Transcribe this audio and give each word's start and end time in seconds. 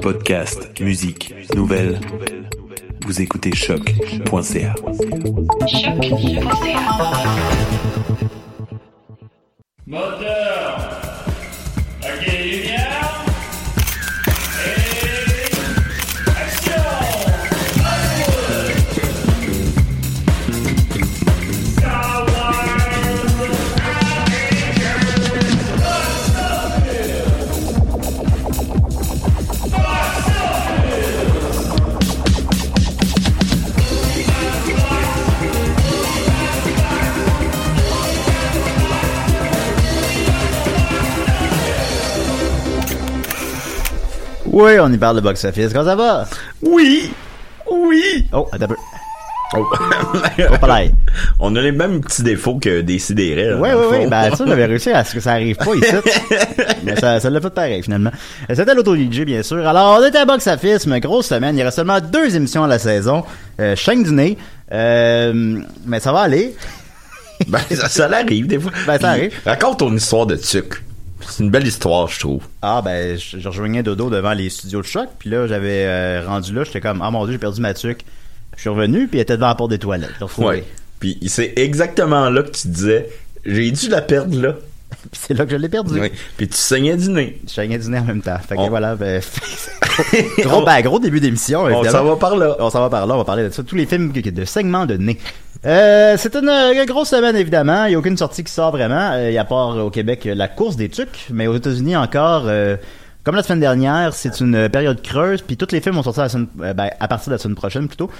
Podcast, 0.00 0.80
musique, 0.80 1.34
nouvelles. 1.54 2.00
Vous 3.06 3.20
écoutez 3.20 3.52
choc.ca. 3.54 4.74
Oui, 44.60 44.72
on 44.78 44.92
y 44.92 44.98
parle 44.98 45.16
de 45.16 45.22
box-office. 45.22 45.72
Comment 45.72 45.86
ça 45.86 45.96
va? 45.96 46.26
Oui! 46.60 47.10
Oui! 47.70 48.26
Oh, 48.30 48.46
attends 48.52 48.66
un 48.66 48.68
peu. 48.68 48.76
Oh. 49.56 49.66
Oh. 50.12 50.18
On 51.40 51.56
a 51.56 51.60
les 51.62 51.72
mêmes 51.72 52.02
petits 52.02 52.22
défauts 52.22 52.58
que 52.58 52.82
des 52.82 52.98
sidérés. 52.98 53.54
Oui, 53.54 53.70
oui, 53.74 53.84
oui. 53.90 54.06
Ben, 54.06 54.34
ça, 54.36 54.44
j'avais 54.46 54.66
réussi 54.66 54.90
à 54.90 55.02
ce 55.02 55.14
que 55.14 55.20
ça 55.20 55.32
arrive 55.32 55.56
pas 55.56 55.74
ici. 55.74 55.94
mais 56.84 56.94
ça, 56.96 57.18
ça 57.18 57.30
l'a 57.30 57.40
fait 57.40 57.50
pareil, 57.50 57.82
finalement. 57.82 58.10
Euh, 58.48 58.54
C'était 58.54 58.74
l'auto-DJ, 58.74 59.22
bien 59.22 59.42
sûr. 59.42 59.66
Alors, 59.66 59.98
on 59.98 60.06
était 60.06 60.18
à 60.18 60.26
Box 60.26 60.46
Office, 60.46 60.86
mais 60.86 61.00
grosse 61.00 61.28
semaine. 61.28 61.56
Il 61.56 61.62
reste 61.62 61.76
seulement 61.76 61.98
deux 62.00 62.36
émissions 62.36 62.62
à 62.62 62.68
la 62.68 62.78
saison. 62.78 63.24
Euh, 63.60 63.74
chaîne 63.76 64.02
du 64.02 64.12
nez. 64.12 64.36
Euh, 64.72 65.58
mais 65.86 66.00
ça 66.00 66.12
va 66.12 66.20
aller. 66.20 66.54
Ben, 67.48 67.60
ça, 67.70 67.88
ça 67.88 68.08
l'arrive 68.08 68.46
des 68.46 68.60
fois. 68.60 68.72
Ben, 68.86 69.00
ça 69.00 69.10
arrive. 69.10 69.32
Raconte 69.46 69.78
ton 69.78 69.96
histoire 69.96 70.26
de 70.26 70.36
tuc. 70.36 70.82
C'est 71.28 71.42
une 71.42 71.50
belle 71.50 71.66
histoire, 71.66 72.08
je 72.08 72.20
trouve. 72.20 72.42
Ah, 72.62 72.82
ben, 72.84 73.18
je, 73.18 73.38
je 73.38 73.48
rejoignais 73.48 73.82
Dodo 73.82 74.10
devant 74.10 74.32
les 74.32 74.50
studios 74.50 74.80
de 74.80 74.86
choc. 74.86 75.08
Puis 75.18 75.30
là, 75.30 75.46
j'avais 75.46 75.84
euh, 75.86 76.22
rendu 76.26 76.54
là. 76.54 76.64
J'étais 76.64 76.80
comme, 76.80 77.02
ah 77.02 77.10
mon 77.10 77.24
dieu, 77.24 77.32
j'ai 77.32 77.38
perdu 77.38 77.60
ma 77.60 77.74
tuque. 77.74 78.04
Je 78.56 78.60
suis 78.62 78.70
revenu, 78.70 79.06
puis 79.08 79.18
elle 79.18 79.22
était 79.22 79.36
devant 79.36 79.48
la 79.48 79.54
porte 79.54 79.70
des 79.70 79.78
toilettes. 79.78 80.10
Ouais. 80.38 80.64
Puis 80.98 81.18
c'est 81.26 81.54
exactement 81.56 82.28
là 82.28 82.42
que 82.42 82.50
tu 82.50 82.68
disais, 82.68 83.08
j'ai 83.44 83.70
dû 83.70 83.88
la 83.88 84.02
perdre 84.02 84.38
là. 84.40 84.54
Puis 85.12 85.20
c'est 85.26 85.34
là 85.34 85.46
que 85.46 85.52
je 85.52 85.56
l'ai 85.56 85.68
perdu. 85.68 86.00
Oui. 86.00 86.10
Puis 86.36 86.48
tu 86.48 86.56
saignais 86.56 86.96
du 86.96 87.08
nez. 87.10 87.40
Je 87.46 87.52
saignais 87.52 87.78
du 87.78 87.88
nez 87.88 88.00
en 88.00 88.04
même 88.04 88.20
temps. 88.22 88.38
Fait 88.46 88.56
que 88.56 88.60
On- 88.60 88.68
voilà, 88.68 88.96
ben, 88.96 89.22
gros, 90.40 90.64
ben, 90.64 90.80
gros 90.82 90.98
début 90.98 91.20
d'émission. 91.20 91.62
On 91.62 91.84
s'en 91.84 92.04
va 92.04 92.16
par 92.16 92.36
là. 92.36 92.56
On 92.58 92.70
s'en 92.70 92.80
va 92.80 92.90
par 92.90 93.06
là, 93.06 93.14
on 93.14 93.18
va 93.18 93.24
parler 93.24 93.44
de 93.44 93.50
ça. 93.50 93.62
Tous 93.62 93.76
les 93.76 93.86
films 93.86 94.12
de 94.12 94.44
segments 94.44 94.86
de 94.86 94.96
nez. 94.96 95.18
Euh, 95.66 96.14
c'est 96.16 96.34
une, 96.36 96.48
euh, 96.48 96.84
grosse 96.86 97.10
semaine, 97.10 97.36
évidemment. 97.36 97.84
Il 97.84 97.90
n'y 97.90 97.94
a 97.94 97.98
aucune 97.98 98.16
sortie 98.16 98.42
qui 98.44 98.52
sort 98.52 98.70
vraiment. 98.70 99.16
Il 99.18 99.32
y 99.32 99.38
a 99.38 99.42
à 99.42 99.44
part 99.44 99.76
au 99.76 99.90
Québec 99.90 100.26
euh, 100.26 100.34
la 100.34 100.48
course 100.48 100.76
des 100.76 100.88
tucs. 100.88 101.26
Mais 101.30 101.46
aux 101.46 101.56
États-Unis 101.56 101.96
encore, 101.96 102.44
euh, 102.46 102.76
comme 103.24 103.34
la 103.36 103.42
semaine 103.42 103.60
dernière, 103.60 104.14
c'est 104.14 104.40
une 104.40 104.68
période 104.70 105.02
creuse. 105.02 105.42
Puis 105.42 105.56
tous 105.56 105.72
les 105.72 105.80
films 105.80 105.96
vont 105.96 106.02
sortir 106.02 106.22
la 106.22 106.28
semaine- 106.30 106.48
ben, 106.56 106.90
à 106.98 107.08
partir 107.08 107.30
de 107.30 107.34
la 107.34 107.38
semaine 107.38 107.56
prochaine 107.56 107.88
plutôt. 107.88 108.10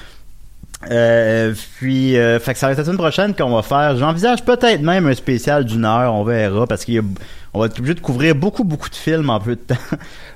Euh, 0.91 1.53
puis, 1.79 2.17
euh, 2.19 2.39
fait 2.41 2.55
que 2.55 2.59
ça 2.59 2.67
va 2.67 2.73
être 2.73 2.79
la 2.79 2.85
semaine 2.85 2.97
prochaine 2.97 3.35
qu'on 3.35 3.55
va 3.55 3.63
faire. 3.63 3.97
J'envisage 3.97 4.43
peut-être 4.45 4.81
même 4.81 5.07
un 5.07 5.15
spécial 5.15 5.65
d'une 5.65 5.85
heure, 5.85 6.15
on 6.15 6.25
verra, 6.25 6.67
parce 6.67 6.87
qu'il 6.87 6.95
y 6.95 6.99
a, 6.99 7.03
on 7.53 7.61
va 7.61 7.67
être 7.67 7.79
obligé 7.79 7.95
de 7.95 8.01
couvrir 8.01 8.35
beaucoup, 8.35 8.65
beaucoup 8.65 8.89
de 8.89 8.95
films 8.95 9.29
en 9.29 9.41
peu 9.41 9.57
de 9.57 9.61
temps. 9.61 9.75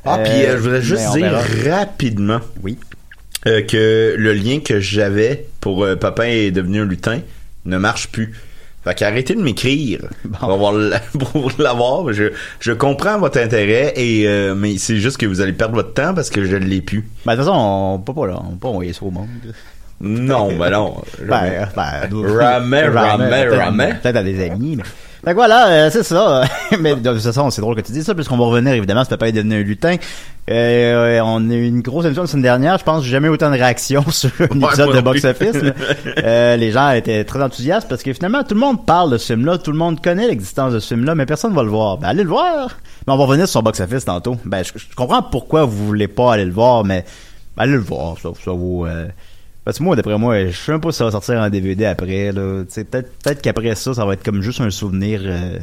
Ah, 0.04 0.18
puis 0.22 0.32
je 0.46 0.56
voudrais 0.56 0.82
juste 0.82 1.12
dire 1.12 1.30
verra. 1.30 1.78
rapidement 1.78 2.40
Oui. 2.62 2.76
Euh, 3.46 3.62
que 3.62 4.14
le 4.16 4.32
lien 4.32 4.60
que 4.60 4.80
j'avais 4.80 5.46
pour 5.60 5.84
euh, 5.84 5.96
Papa 5.96 6.28
est 6.28 6.50
devenu 6.50 6.80
un 6.80 6.84
lutin 6.86 7.20
ne 7.66 7.78
marche 7.78 8.08
plus. 8.08 8.32
Fait 8.84 8.94
qu'arrêtez 8.94 9.34
de 9.34 9.40
m'écrire 9.40 10.00
Bon. 10.24 10.36
pour 10.38 10.52
avoir 10.52 10.72
la- 10.72 11.00
pour 11.18 11.50
l'avoir. 11.58 12.12
Je, 12.12 12.32
je 12.60 12.72
comprends 12.72 13.18
votre 13.18 13.38
intérêt 13.38 13.94
et 13.96 14.28
euh, 14.28 14.54
mais 14.54 14.76
c'est 14.78 14.98
juste 14.98 15.16
que 15.16 15.24
vous 15.26 15.40
allez 15.40 15.52
perdre 15.54 15.74
votre 15.74 15.94
temps 15.94 16.12
parce 16.14 16.28
que 16.30 16.44
je 16.44 16.56
ne 16.56 16.64
l'ai 16.66 16.82
plus. 16.82 17.04
Ben, 17.24 17.32
de 17.32 17.36
toute 17.38 17.46
façon, 17.46 17.58
on 17.58 17.98
peut 17.98 18.12
pas 18.14 18.26
là, 18.26 18.40
on 18.46 18.52
peut 18.52 18.58
pas 18.58 18.68
envoyer 18.68 18.92
ça 18.92 19.04
au 19.04 19.10
monde. 19.10 19.28
Non, 20.00 20.54
ben 20.58 20.70
non. 20.70 20.96
Ben, 21.26 21.68
ben, 21.74 22.08
peut-être- 23.46 23.54
jamais. 23.56 23.94
Peut-être 24.02 24.16
à 24.16 24.22
des 24.22 24.44
amis, 24.50 24.76
mais. 24.76 24.82
Que 25.26 25.34
voilà, 25.34 25.68
euh, 25.68 25.90
c'est 25.90 26.02
ça. 26.02 26.42
mais 26.78 26.94
de 26.96 27.10
toute 27.12 27.20
façon, 27.22 27.50
c'est 27.50 27.60
drôle 27.60 27.76
que 27.76 27.80
tu 27.80 27.92
dis 27.92 28.02
ça, 28.04 28.14
puisqu'on 28.14 28.36
va 28.36 28.44
revenir, 28.44 28.72
évidemment, 28.74 29.04
ça 29.04 29.10
peut 29.10 29.16
pas 29.18 29.28
être 29.28 29.34
devenu 29.34 29.54
un 29.56 29.62
lutin. 29.62 29.96
Euh, 30.50 31.20
on 31.24 31.48
a 31.50 31.54
eu 31.54 31.66
une 31.66 31.80
grosse 31.80 32.04
émission 32.04 32.22
la 32.22 32.28
semaine 32.28 32.42
dernière. 32.42 32.78
Je 32.78 32.84
pense 32.84 32.98
que 33.00 33.04
j'ai 33.06 33.12
jamais 33.12 33.28
eu 33.28 33.30
autant 33.30 33.48
de 33.50 33.54
réactions 33.56 34.04
sur 34.10 34.30
un 34.40 34.44
Ouais, 34.60 34.66
épisode 34.66 34.90
de 34.90 34.96
non 34.96 35.02
Box 35.02 35.20
plus. 35.22 35.28
Office. 35.30 35.62
là. 35.62 35.72
Euh, 36.24 36.56
les 36.56 36.70
gens 36.72 36.90
étaient 36.90 37.24
très 37.24 37.42
enthousiastes 37.42 37.88
parce 37.88 38.02
que 38.02 38.12
finalement, 38.12 38.42
tout 38.44 38.54
le 38.54 38.60
monde 38.60 38.84
parle 38.86 39.10
de 39.10 39.18
ce 39.18 39.32
film-là, 39.32 39.58
tout 39.58 39.72
le 39.72 39.78
monde 39.78 40.00
connaît 40.02 40.26
l'existence 40.28 40.72
de 40.72 40.78
ce 40.80 40.88
film-là, 40.94 41.14
mais 41.14 41.26
personne 41.26 41.54
va 41.54 41.62
le 41.62 41.70
voir. 41.70 41.98
Ben, 41.98 42.08
allez 42.08 42.22
le 42.22 42.28
voir! 42.28 42.68
Mais 43.06 43.12
on 43.12 43.16
va 43.16 43.24
revenir 43.24 43.48
sur 43.48 43.62
Box 43.62 43.80
Office 43.80 44.04
tantôt. 44.04 44.36
Ben, 44.44 44.62
je, 44.62 44.72
je 44.76 44.94
comprends 44.94 45.22
pourquoi 45.22 45.64
vous 45.64 45.86
voulez 45.86 46.08
pas 46.08 46.34
aller 46.34 46.44
le 46.44 46.52
voir, 46.52 46.84
mais 46.84 47.04
allez 47.56 47.72
le 47.72 47.78
voir. 47.78 48.16
Ça, 48.22 48.30
ça 48.44 48.50
vaut... 48.52 48.86
euh, 48.86 49.06
parce 49.64 49.78
que 49.78 49.82
moi, 49.82 49.96
d'après 49.96 50.18
moi, 50.18 50.46
je 50.46 50.56
sais 50.56 50.72
même 50.72 50.80
pas 50.80 50.92
si 50.92 50.98
ça 50.98 51.04
va 51.06 51.10
sortir 51.10 51.36
en 51.40 51.48
DVD 51.50 51.86
après. 51.86 52.32
Peut-être 52.32 53.10
peut 53.22 53.34
qu'après 53.42 53.74
ça, 53.74 53.94
ça 53.94 54.04
va 54.04 54.12
être 54.14 54.22
comme 54.24 54.42
juste 54.42 54.60
un 54.60 54.70
souvenir. 54.70 55.20
euh, 55.24 55.58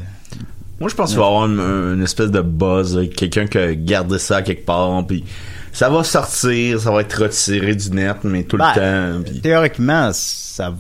Moi, 0.80 0.90
je 0.90 0.96
pense 0.96 1.10
qu'il 1.12 1.20
va 1.20 1.26
y 1.26 1.28
avoir 1.28 1.46
une, 1.46 1.60
une 1.60 2.04
espèce 2.04 2.32
de 2.32 2.42
buzz, 2.42 3.00
quelqu'un 3.16 3.46
qui 3.48 3.58
a 3.58 3.76
gardé 3.76 4.18
ça 4.20 4.42
quelque 4.42 4.66
part, 4.66 5.06
puis 5.06 5.24
ça 5.72 5.90
va 5.90 6.04
sortir, 6.04 6.80
ça 6.80 6.92
va 6.92 7.02
être 7.02 7.22
retiré 7.24 7.76
du 7.76 7.92
net, 7.92 8.18
mais 8.24 8.44
tout 8.44 8.58
Ben, 8.58 8.72
le 8.76 9.20
temps. 9.20 9.24
puis- 9.30 9.42
Théoriquement, 9.42 10.10
ça, 10.14 10.74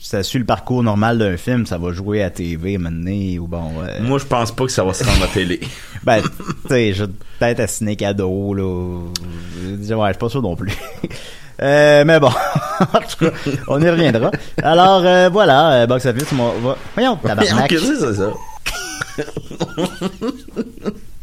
ça 0.00 0.22
suit 0.22 0.38
le 0.38 0.44
parcours 0.46 0.82
normal 0.82 1.18
d'un 1.18 1.36
film. 1.36 1.66
Ça 1.66 1.76
va 1.78 1.92
jouer 1.92 2.22
à 2.22 2.30
TV 2.30 2.78
maintenant 2.78 3.10
ou 3.42 3.46
bon. 3.46 3.70
euh, 3.82 3.98
Moi, 4.02 4.18
je 4.18 4.24
pense 4.24 4.52
pas 4.52 4.64
que 4.66 4.72
ça 4.72 4.84
va 4.84 4.94
se 4.94 5.04
rendre 5.04 5.24
à 5.24 5.28
télé. 5.28 5.60
Ben, 6.04 6.20
tu 6.20 6.28
sais, 6.68 6.94
peut-être 7.38 7.60
à 7.60 7.66
ciné 7.68 7.94
cadeau, 7.94 8.54
là. 8.54 8.98
Je- 9.84 9.94
Ouais, 9.94 10.08
je 10.08 10.12
suis 10.14 10.18
pas 10.18 10.28
sûr 10.28 10.42
non 10.42 10.56
plus. 10.56 10.72
Euh, 11.62 12.04
mais 12.04 12.18
bon, 12.18 12.30
en 12.80 12.98
tout 12.98 13.24
cas, 13.24 13.30
on 13.68 13.80
y 13.80 13.88
reviendra. 13.88 14.30
Alors, 14.62 15.02
euh, 15.04 15.28
voilà, 15.32 15.72
euh, 15.72 15.86
Box 15.86 16.06
Office, 16.06 16.28
on 16.32 16.60
va... 16.60 16.76
Voyons, 16.94 17.16
tabarnak. 17.16 17.68
Qu'est-ce 17.68 17.88
que 17.88 17.98
c'est 17.98 18.14
ça? 18.14 18.32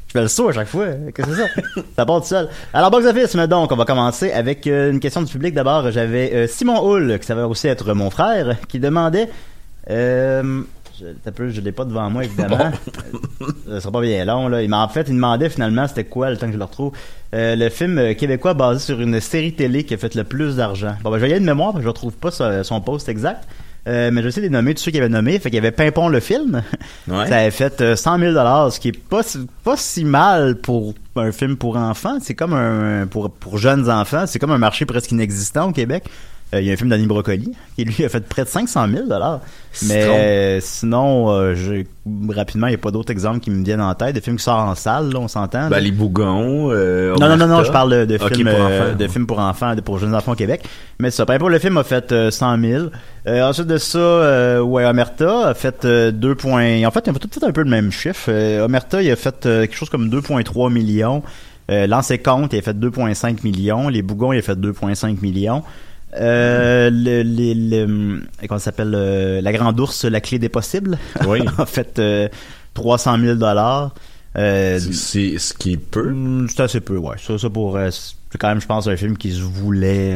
Je 0.09 0.13
fais 0.13 0.21
le 0.21 0.27
saut 0.27 0.49
à 0.49 0.53
chaque 0.53 0.67
fois. 0.67 0.87
Qu'est-ce 1.13 1.27
que 1.27 1.35
c'est 1.35 1.41
ça? 1.41 1.81
ça 1.97 2.05
part 2.05 2.21
tout 2.21 2.27
seul. 2.27 2.49
Alors, 2.73 2.89
Box 2.89 3.05
Office, 3.05 3.35
mais 3.35 3.47
donc, 3.47 3.71
on 3.71 3.75
va 3.75 3.85
commencer 3.85 4.31
avec 4.31 4.65
euh, 4.65 4.91
une 4.91 4.99
question 4.99 5.21
du 5.21 5.31
public. 5.31 5.53
D'abord, 5.53 5.91
j'avais 5.91 6.33
euh, 6.33 6.47
Simon 6.47 6.83
Hull, 6.83 7.19
qui 7.19 7.27
savait 7.27 7.43
aussi 7.43 7.67
être 7.67 7.93
mon 7.93 8.09
frère, 8.09 8.55
qui 8.67 8.79
demandait... 8.79 9.29
Euh, 9.89 10.61
t'as 11.23 11.31
peu, 11.31 11.49
je 11.49 11.61
l'ai 11.61 11.71
pas 11.71 11.85
devant 11.85 12.09
moi, 12.09 12.23
évidemment. 12.25 12.71
Euh, 13.41 13.75
Ça 13.75 13.81
sera 13.81 13.91
pas 13.91 14.01
bien 14.01 14.25
long, 14.25 14.47
là. 14.47 14.61
Il 14.61 14.69
m'a, 14.69 14.83
en 14.83 14.87
fait, 14.89 15.05
il 15.07 15.15
demandait 15.15 15.49
finalement 15.49 15.87
c'était 15.87 16.03
quoi, 16.05 16.29
le 16.29 16.37
temps 16.37 16.47
que 16.47 16.53
je 16.53 16.57
le 16.57 16.63
retrouve, 16.63 16.91
euh, 17.33 17.55
le 17.55 17.69
film 17.69 17.97
euh, 17.97 18.13
québécois 18.13 18.53
basé 18.53 18.79
sur 18.79 18.99
une 19.01 19.19
série 19.19 19.53
télé 19.53 19.83
qui 19.83 19.93
a 19.93 19.97
fait 19.97 20.15
le 20.15 20.23
plus 20.23 20.55
d'argent. 20.55 20.95
Bon, 21.03 21.11
ben, 21.11 21.17
je 21.17 21.21
vais 21.23 21.29
y 21.29 21.31
aller 21.33 21.41
de 21.41 21.45
mémoire, 21.45 21.71
parce 21.71 21.79
que 21.79 21.83
je 21.85 21.89
retrouve 21.89 22.13
pas 22.13 22.31
son, 22.63 22.81
post 22.81 23.07
exact. 23.09 23.47
Euh, 23.87 24.11
mais 24.11 24.21
je 24.21 24.29
sais 24.29 24.41
les 24.41 24.49
nommer 24.49 24.75
tous 24.75 24.83
ceux 24.83 24.91
qui 24.91 24.97
avaient 24.97 25.07
nommé. 25.09 25.39
Fait 25.39 25.49
qu'il 25.49 25.55
y 25.55 25.57
avait 25.57 25.71
Pimpon 25.71 26.09
le 26.09 26.19
film. 26.19 26.61
Ouais. 27.07 27.27
Ça 27.27 27.37
avait 27.37 27.49
fait 27.49 27.79
euh, 27.81 27.95
100 27.95 28.19
000 28.19 28.33
dollars, 28.33 28.71
ce 28.73 28.79
qui 28.79 28.89
est 28.89 28.91
pas 28.99 29.23
si- 29.23 29.47
pas 29.63 29.77
si 29.77 30.03
mal 30.03 30.57
pour 30.57 30.93
un 31.15 31.31
film 31.31 31.55
pour 31.55 31.77
enfants. 31.77 32.17
C'est 32.21 32.35
comme 32.35 32.53
un 32.53 33.07
pour 33.07 33.31
pour 33.31 33.57
jeunes 33.57 33.89
enfants, 33.89 34.25
c'est 34.27 34.37
comme 34.37 34.51
un 34.51 34.57
marché 34.57 34.85
presque 34.85 35.11
inexistant 35.13 35.69
au 35.69 35.71
Québec. 35.71 36.03
Euh, 36.53 36.61
Il 36.61 36.67
y 36.67 36.69
a 36.71 36.73
un 36.73 36.77
film 36.77 36.89
d'Annie 36.89 37.05
Brocoli 37.05 37.51
qui 37.75 37.85
lui 37.85 38.03
a 38.03 38.09
fait 38.09 38.27
près 38.27 38.43
de 38.43 38.47
500 38.49 38.87
000 38.91 39.07
dollars. 39.07 39.41
Mais 39.87 40.03
euh, 40.03 40.59
sinon, 40.61 41.29
euh, 41.31 41.53
rapidement, 42.29 42.65
il 42.67 42.71
n'y 42.71 42.75
a 42.75 42.79
pas 42.79 42.89
d'autres 42.89 43.11
exemples 43.11 43.39
qui 43.39 43.51
me 43.51 43.63
viennent 43.63 43.81
en 43.81 43.93
tête. 43.93 44.15
Des 44.15 44.21
films 44.21 44.37
qui 44.37 44.43
sortent 44.43 44.67
en 44.67 44.73
salle, 44.73 45.11
là, 45.13 45.19
on 45.19 45.27
s'entend. 45.27 45.61
là. 45.63 45.69
Ben, 45.69 45.79
les 45.79 45.91
bougons. 45.91 46.71
euh, 46.71 47.13
Non, 47.19 47.29
non, 47.29 47.37
non, 47.37 47.45
non, 47.47 47.53
Omerta. 47.55 47.63
je 47.65 47.71
parle 47.71 47.91
de, 47.91 48.05
de 48.05 48.15
Ok, 48.15 48.35
films, 48.35 48.49
pour 48.49 48.59
euh, 48.65 48.81
enfants. 48.89 48.95
de 48.97 49.07
films 49.07 49.27
pour 49.27 49.39
enfants, 49.39 49.75
de, 49.75 49.81
pour 49.81 49.99
jeunes 49.99 50.15
enfants 50.15 50.31
au 50.31 50.35
Québec. 50.35 50.63
Mais 50.99 51.11
ça, 51.11 51.25
pour 51.25 51.49
le 51.49 51.59
film 51.59 51.77
a 51.77 51.83
fait 51.83 52.11
euh, 52.11 52.31
100 52.31 52.59
000. 52.61 52.83
Euh, 53.27 53.43
ensuite 53.47 53.67
de 53.67 53.77
ça, 53.77 53.99
euh, 53.99 54.59
ouais, 54.59 54.85
Omerta 54.85 55.49
a 55.49 55.53
fait 55.53 55.85
euh, 55.85 56.09
2 56.11 56.33
points. 56.35 56.83
En 56.83 56.89
fait, 56.91 57.03
ils 57.05 57.09
ont 57.11 57.13
tout 57.13 57.29
fait 57.31 57.45
un 57.45 57.51
peu 57.51 57.61
le 57.61 57.69
même 57.69 57.91
chiffre. 57.91 58.25
Euh, 58.29 58.65
Omerta, 58.65 59.03
il 59.03 59.11
a 59.11 59.15
fait 59.15 59.45
euh, 59.45 59.61
quelque 59.61 59.75
chose 59.75 59.89
comme 59.89 60.09
2,3 60.09 60.71
millions. 60.73 61.21
Euh, 61.69 61.85
Lancé 61.85 62.17
Compte, 62.17 62.53
il 62.53 62.59
a 62.59 62.61
fait 62.63 62.73
2,5 62.75 63.43
millions. 63.43 63.87
Les 63.89 64.01
Bougons, 64.01 64.33
il 64.33 64.39
a 64.39 64.41
fait 64.41 64.55
2,5 64.59 65.21
millions. 65.21 65.61
Euh, 66.15 66.89
le, 66.91 67.21
les- 67.21 67.53
le- 67.53 68.21
comment 68.47 68.57
ça 68.59 68.65
s'appelle 68.65 68.93
euh, 68.95 69.41
la 69.41 69.51
grande 69.53 69.79
ours 69.79 70.05
la 70.05 70.21
clé 70.21 70.39
des 70.39 70.49
possibles 70.49 70.97
Oui. 71.27 71.39
a 71.57 71.65
fait 71.65 71.99
euh, 71.99 72.27
300 72.73 73.17
000 73.19 73.35
dollars 73.35 73.93
euh, 74.37 74.79
C'est- 74.79 75.37
ce 75.37 75.53
qui 75.53 75.73
est 75.73 75.77
peu? 75.77 76.15
C'est 76.49 76.61
assez 76.61 76.79
peu, 76.81 76.97
ouais. 76.97 77.15
Ça, 77.23 77.37
ça 77.37 77.49
pour. 77.49 77.75
euh, 77.77 77.89
c'est 77.91 78.37
quand 78.37 78.47
même, 78.49 78.61
je 78.61 78.67
pense, 78.67 78.87
un 78.87 78.95
film 78.97 79.17
qui 79.17 79.31
se 79.33 79.41
voulait. 79.41 80.13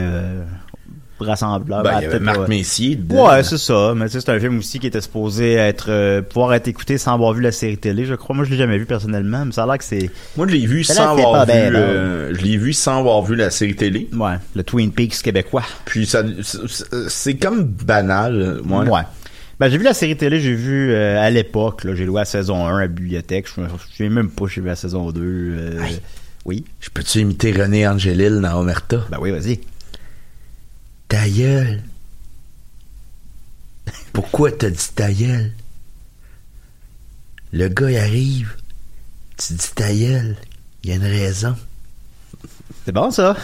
Rassembleur. 1.19 1.83
Ben, 1.83 1.92
Ben, 1.92 1.98
il 2.00 2.01
y 2.01 2.06
avait 2.06 2.07
peut-être 2.12 2.21
Marc 2.24 2.38
pas. 2.42 2.48
Messier 2.48 2.95
dedans. 2.95 3.30
Ouais, 3.30 3.44
c'est 3.44 3.57
ça. 3.57 3.94
Mais 3.95 4.06
tu 4.06 4.12
sais, 4.13 4.21
c'est 4.21 4.31
un 4.31 4.39
film 4.39 4.57
aussi 4.60 4.80
qui 4.80 4.88
était 4.88 5.01
supposé 5.01 5.54
être 5.54 5.86
euh, 5.89 6.21
pouvoir 6.21 6.54
être 6.54 6.68
écouté 6.68 6.98
sans 6.98 7.13
avoir 7.13 7.33
vu 7.33 7.42
la 7.42 7.51
série 7.51 7.77
télé. 7.77 8.06
Je 8.06 8.15
crois. 8.15 8.36
Moi, 8.36 8.45
je 8.45 8.51
l'ai 8.51 8.57
jamais 8.57 8.77
vu 8.77 8.86
personnellement, 8.86 9.45
mais 9.45 9.51
ça 9.51 9.63
a 9.63 9.65
l'air 9.68 9.77
que 9.77 9.83
c'est 9.83 10.10
Moi, 10.38 10.48
je 10.48 10.54
l'ai 10.54 10.65
vu 10.65 10.83
Ça 10.83 10.94
sans 10.95 11.12
avoir 11.18 11.45
vu, 11.45 11.51
belle, 11.51 11.75
euh, 11.75 12.33
je 12.36 12.42
l'ai 12.42 12.57
vu 12.57 12.74
sans 12.74 13.00
avoir 13.00 13.21
vu 13.24 13.36
la 13.36 13.50
série 13.50 13.75
télé. 13.75 14.10
ouais 14.13 14.36
le 14.56 14.63
Twin 14.63 14.92
Peaks 14.92 15.21
québécois. 15.21 15.63
Puis 15.86 16.06
ça, 16.06 16.24
c'est- 17.07 17.36
comme 17.36 17.63
banal, 17.63 18.60
moi. 18.63 18.83
Ouais. 18.83 19.01
Ben, 19.60 19.69
j'ai 19.69 19.77
vu 19.77 19.83
la 19.83 19.94
série 19.94 20.18
télé, 20.18 20.39
j'ai 20.39 20.54
vu 20.56 20.92
euh, 20.92 21.21
à 21.21 21.30
l'époque, 21.30 21.83
là, 21.83 21.94
j'ai 21.95 22.06
loué 22.06 22.19
la 22.21 22.25
saison 22.25 22.65
1 22.65 22.77
à 22.77 22.81
la 22.81 22.88
bibliothèque. 22.88 23.45
Je 23.56 23.62
sais 23.95 24.10
même 24.10 24.30
pas, 24.30 24.45
j'ai 24.48 24.62
vu 24.62 24.68
la 24.68 24.75
saison 24.75 25.12
2. 25.12 25.21
euh, 25.24 25.80
Aïe. 25.81 26.00
oui. 26.45 26.65
Je 26.81 26.89
peux-tu 26.89 27.19
imiter 27.19 27.51
René 27.51 27.88
Angélil 27.88 28.42
dans 28.42 28.60
Omerta? 28.60 28.98
Ben 29.12 29.18
oui, 29.21 29.31
vas-y. 29.31 29.60
Ta 31.13 31.30
gueule. 31.30 31.80
Pourquoi 34.13 34.51
t'as 34.51 34.71
dit 34.71 34.89
ta 34.95 35.12
gueule? 35.13 35.51
Le 37.51 37.68
gars, 37.68 37.92
il 37.92 37.98
arrive. 37.98 38.56
Tu 39.38 39.54
dis 39.54 39.69
ta 39.75 39.94
gueule. 39.94 40.36
Il 40.83 40.89
y 40.89 40.94
a 40.94 40.95
une 40.95 41.04
raison. 41.04 41.56
C'est 42.83 42.92
bon, 42.92 43.12
ça. 43.12 43.38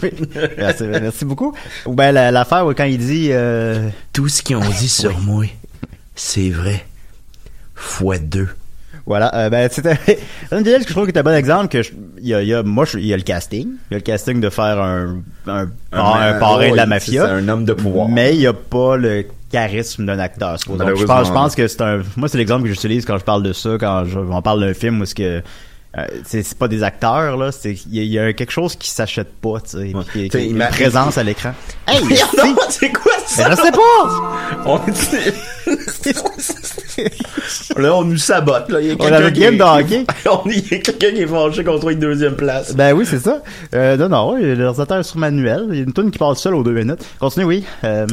merci, 0.56 0.84
merci 0.84 1.24
beaucoup. 1.26 1.54
Ou 1.84 1.94
la- 1.96 2.30
l'affaire 2.30 2.64
quand 2.74 2.84
il 2.84 2.96
dit... 2.98 3.28
euh, 3.30 3.90
Tout 4.14 4.28
ce 4.28 4.42
qu'ils 4.42 4.56
ont 4.56 4.70
dit 4.70 4.88
sur 4.88 5.18
moi, 5.20 5.44
c'est 6.16 6.48
vrai. 6.48 6.86
Fois 7.74 8.16
deux. 8.18 8.48
Voilà, 9.06 9.34
euh, 9.34 9.50
ben 9.50 9.68
c'était 9.70 9.96
que 10.50 10.56
je 10.58 10.92
trouve 10.92 11.06
que 11.06 11.10
est 11.10 11.18
un 11.18 11.22
bon 11.22 11.34
exemple 11.34 11.68
que 11.68 11.82
je- 11.82 11.92
il 12.20 12.28
y 12.28 12.34
a, 12.34 12.42
il 12.42 12.48
y 12.48 12.54
a 12.54 12.62
moi 12.62 12.84
je- 12.84 12.98
il 12.98 13.06
y 13.06 13.12
a 13.12 13.16
le 13.16 13.22
casting, 13.22 13.66
il 13.90 13.92
y 13.92 13.94
a 13.94 13.98
le 13.98 14.02
casting 14.02 14.40
de 14.40 14.48
faire 14.48 14.80
un 14.80 15.22
un, 15.46 15.68
un, 15.92 16.38
parrain 16.38 16.70
de 16.70 16.76
la 16.76 16.86
mafia, 16.86 17.26
C'est 17.26 17.32
un 17.32 17.48
homme 17.48 17.64
de 17.64 17.72
pouvoir. 17.72 18.08
mais 18.08 18.34
il 18.34 18.40
y 18.40 18.46
a 18.46 18.52
pas 18.52 18.96
le 18.96 19.24
charisme 19.50 20.06
d'un 20.06 20.18
acteur. 20.18 20.56
Je 20.58 21.04
pense, 21.04 21.26
je 21.28 21.32
pense 21.32 21.54
que 21.54 21.66
c'est 21.66 21.82
un 21.82 22.02
moi 22.16 22.28
c'est 22.28 22.38
l'exemple 22.38 22.62
que 22.62 22.68
j'utilise 22.68 23.04
quand 23.04 23.18
je 23.18 23.24
parle 23.24 23.42
de 23.42 23.52
ça 23.52 23.76
quand 23.78 24.04
je, 24.04 24.18
on 24.18 24.40
parle 24.40 24.60
d'un 24.60 24.74
film 24.74 25.00
où 25.00 25.04
ce 25.06 25.14
que 25.14 25.42
euh, 25.98 26.06
c'est 26.24 26.54
pas 26.56 26.68
des 26.68 26.82
acteurs 26.82 27.36
là, 27.36 27.52
c'est 27.52 27.74
il 27.86 27.94
y, 27.96 28.00
a- 28.00 28.02
il 28.02 28.10
y 28.12 28.18
a 28.18 28.32
quelque 28.32 28.50
chose 28.52 28.76
qui 28.76 28.88
s'achète 28.90 29.32
pas, 29.40 29.60
tu 29.60 29.70
sais, 29.70 29.92
Ouais. 29.94 30.28
une 30.48 30.56
m'a- 30.56 30.66
présence 30.68 31.18
à 31.18 31.22
l'écran. 31.22 31.52
Hey, 31.88 32.00
c'est 32.70 32.92
quoi 32.92 33.12
Mais 33.36 33.42
ça? 33.44 33.50
je 33.50 33.56
sais 33.56 33.72
pas. 33.72 34.62
On 34.64 34.78
là, 37.80 37.96
on 37.96 38.04
nous 38.04 38.16
sabote, 38.16 38.68
là. 38.70 38.80
Il 38.80 38.86
y 38.86 38.90
a 38.90 38.94
On 38.98 39.04
a 39.06 39.10
quelqu'un 39.10 39.30
qui 39.32 39.40
game 39.40 39.54
est-. 39.54 40.06
On 40.28 40.48
y- 40.48 40.58
Il 40.58 40.72
y 40.72 40.74
a 40.74 40.78
quelqu'un 40.78 41.10
qui 41.10 41.22
est 41.22 41.26
fâché 41.26 41.64
contre 41.64 41.90
une 41.90 41.98
deuxième 41.98 42.36
place. 42.36 42.74
Ben 42.74 42.92
oui, 42.94 43.04
c'est 43.06 43.18
ça. 43.18 43.42
Euh, 43.74 43.96
non, 43.96 44.08
non, 44.08 44.36
est 44.38 45.02
sur 45.02 45.18
manuel. 45.18 45.66
Il 45.70 45.76
y 45.76 45.80
a 45.80 45.84
une 45.84 45.92
tune 45.92 46.10
qui 46.10 46.18
passe 46.18 46.38
seule 46.38 46.54
aux 46.54 46.62
deux 46.62 46.72
minutes. 46.72 47.04
Continue, 47.18 47.44
oui. 47.46 47.64
Euh, 47.84 48.06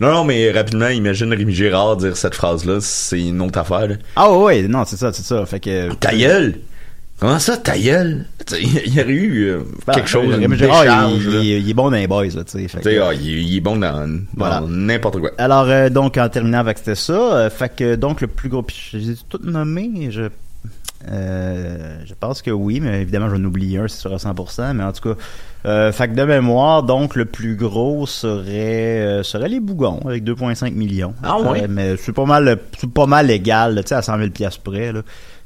Non, 0.00 0.12
non, 0.12 0.24
mais 0.24 0.50
rapidement, 0.50 0.88
imagine 0.88 1.32
Rémi 1.32 1.54
Girard 1.54 1.96
dire 1.96 2.16
cette 2.16 2.34
phrase-là, 2.34 2.78
c'est 2.80 3.20
une 3.20 3.40
autre 3.40 3.58
affaire, 3.58 3.88
là. 3.88 3.94
Ah 4.16 4.32
ouais, 4.32 4.62
non, 4.62 4.84
c'est 4.84 4.96
ça, 4.96 5.12
c'est 5.12 5.24
ça. 5.24 5.44
Fait 5.46 5.60
que... 5.60 5.92
Ta 5.94 6.14
gueule! 6.14 6.56
Comment 7.22 7.38
ça, 7.38 7.56
ta 7.56 7.78
gueule? 7.78 8.24
Il 8.60 8.94
y 8.94 9.00
aurait 9.00 9.12
eu 9.12 9.44
euh, 9.44 9.60
Ben, 9.86 9.92
quelque 9.94 10.08
chose, 10.08 10.34
une 10.36 10.48
décharge, 10.56 10.88
il, 11.14 11.34
il- 11.34 11.44
il 11.60 11.70
est 11.70 11.74
bon 11.74 11.84
dans 11.84 11.96
les 11.96 12.08
boys, 12.08 12.24
là, 12.26 12.42
tu 12.42 12.66
sais. 12.68 12.80
que- 12.80 13.00
ah, 13.00 13.14
il, 13.14 13.24
il 13.24 13.56
est 13.58 13.60
bon 13.60 13.76
dans, 13.76 14.08
Voilà. 14.36 14.60
n'importe 14.68 15.20
quoi. 15.20 15.30
Alors, 15.38 15.66
euh, 15.68 15.88
donc, 15.88 16.16
en 16.18 16.28
terminant 16.28 16.58
avec 16.58 16.78
c'était 16.78 16.96
ça, 16.96 17.12
euh, 17.12 17.48
fait 17.48 17.74
que, 17.76 17.94
donc, 17.94 18.22
le 18.22 18.26
plus 18.26 18.48
gros... 18.48 18.66
Je 18.90 18.96
les 18.98 19.10
ai 19.12 19.14
toutes 19.28 19.44
nommés, 19.44 20.08
je... 20.10 20.22
Euh, 21.10 21.96
je 22.04 22.14
pense 22.18 22.42
que 22.42 22.50
oui, 22.50 22.80
mais 22.80 23.02
évidemment, 23.02 23.28
je 23.28 23.34
vais 23.36 23.40
en 23.40 23.44
oublier 23.44 23.78
un, 23.78 23.86
c'est 23.88 24.00
sûr 24.00 24.12
à 24.12 24.16
100%, 24.18 24.72
mais 24.74 24.84
en 24.84 24.92
tout 24.92 25.10
cas, 25.14 25.20
euh, 25.66 25.92
fait 25.92 26.08
que 26.08 26.14
de 26.14 26.24
mémoire, 26.24 26.82
donc, 26.82 27.16
le 27.16 27.24
plus 27.24 27.54
gros 27.56 28.06
serait, 28.06 29.00
euh, 29.00 29.22
serait 29.22 29.48
les 29.48 29.60
Bougons, 29.60 30.00
avec 30.04 30.24
2,5 30.24 30.72
millions. 30.74 31.14
Ah 31.22 31.40
ouais? 31.40 31.62
Euh, 31.64 31.66
mais 31.68 31.96
c'est 31.96 32.12
pas 32.12 32.24
mal, 32.24 32.58
c'est 32.78 32.90
pas 32.90 33.06
mal 33.06 33.26
légal, 33.28 33.74
là, 33.76 33.82
tu 33.82 33.88
sais, 33.90 33.94
à 33.94 34.02
100 34.02 34.18
000 34.18 34.30
piastres 34.30 34.60
près, 34.62 34.92
là. 34.92 35.02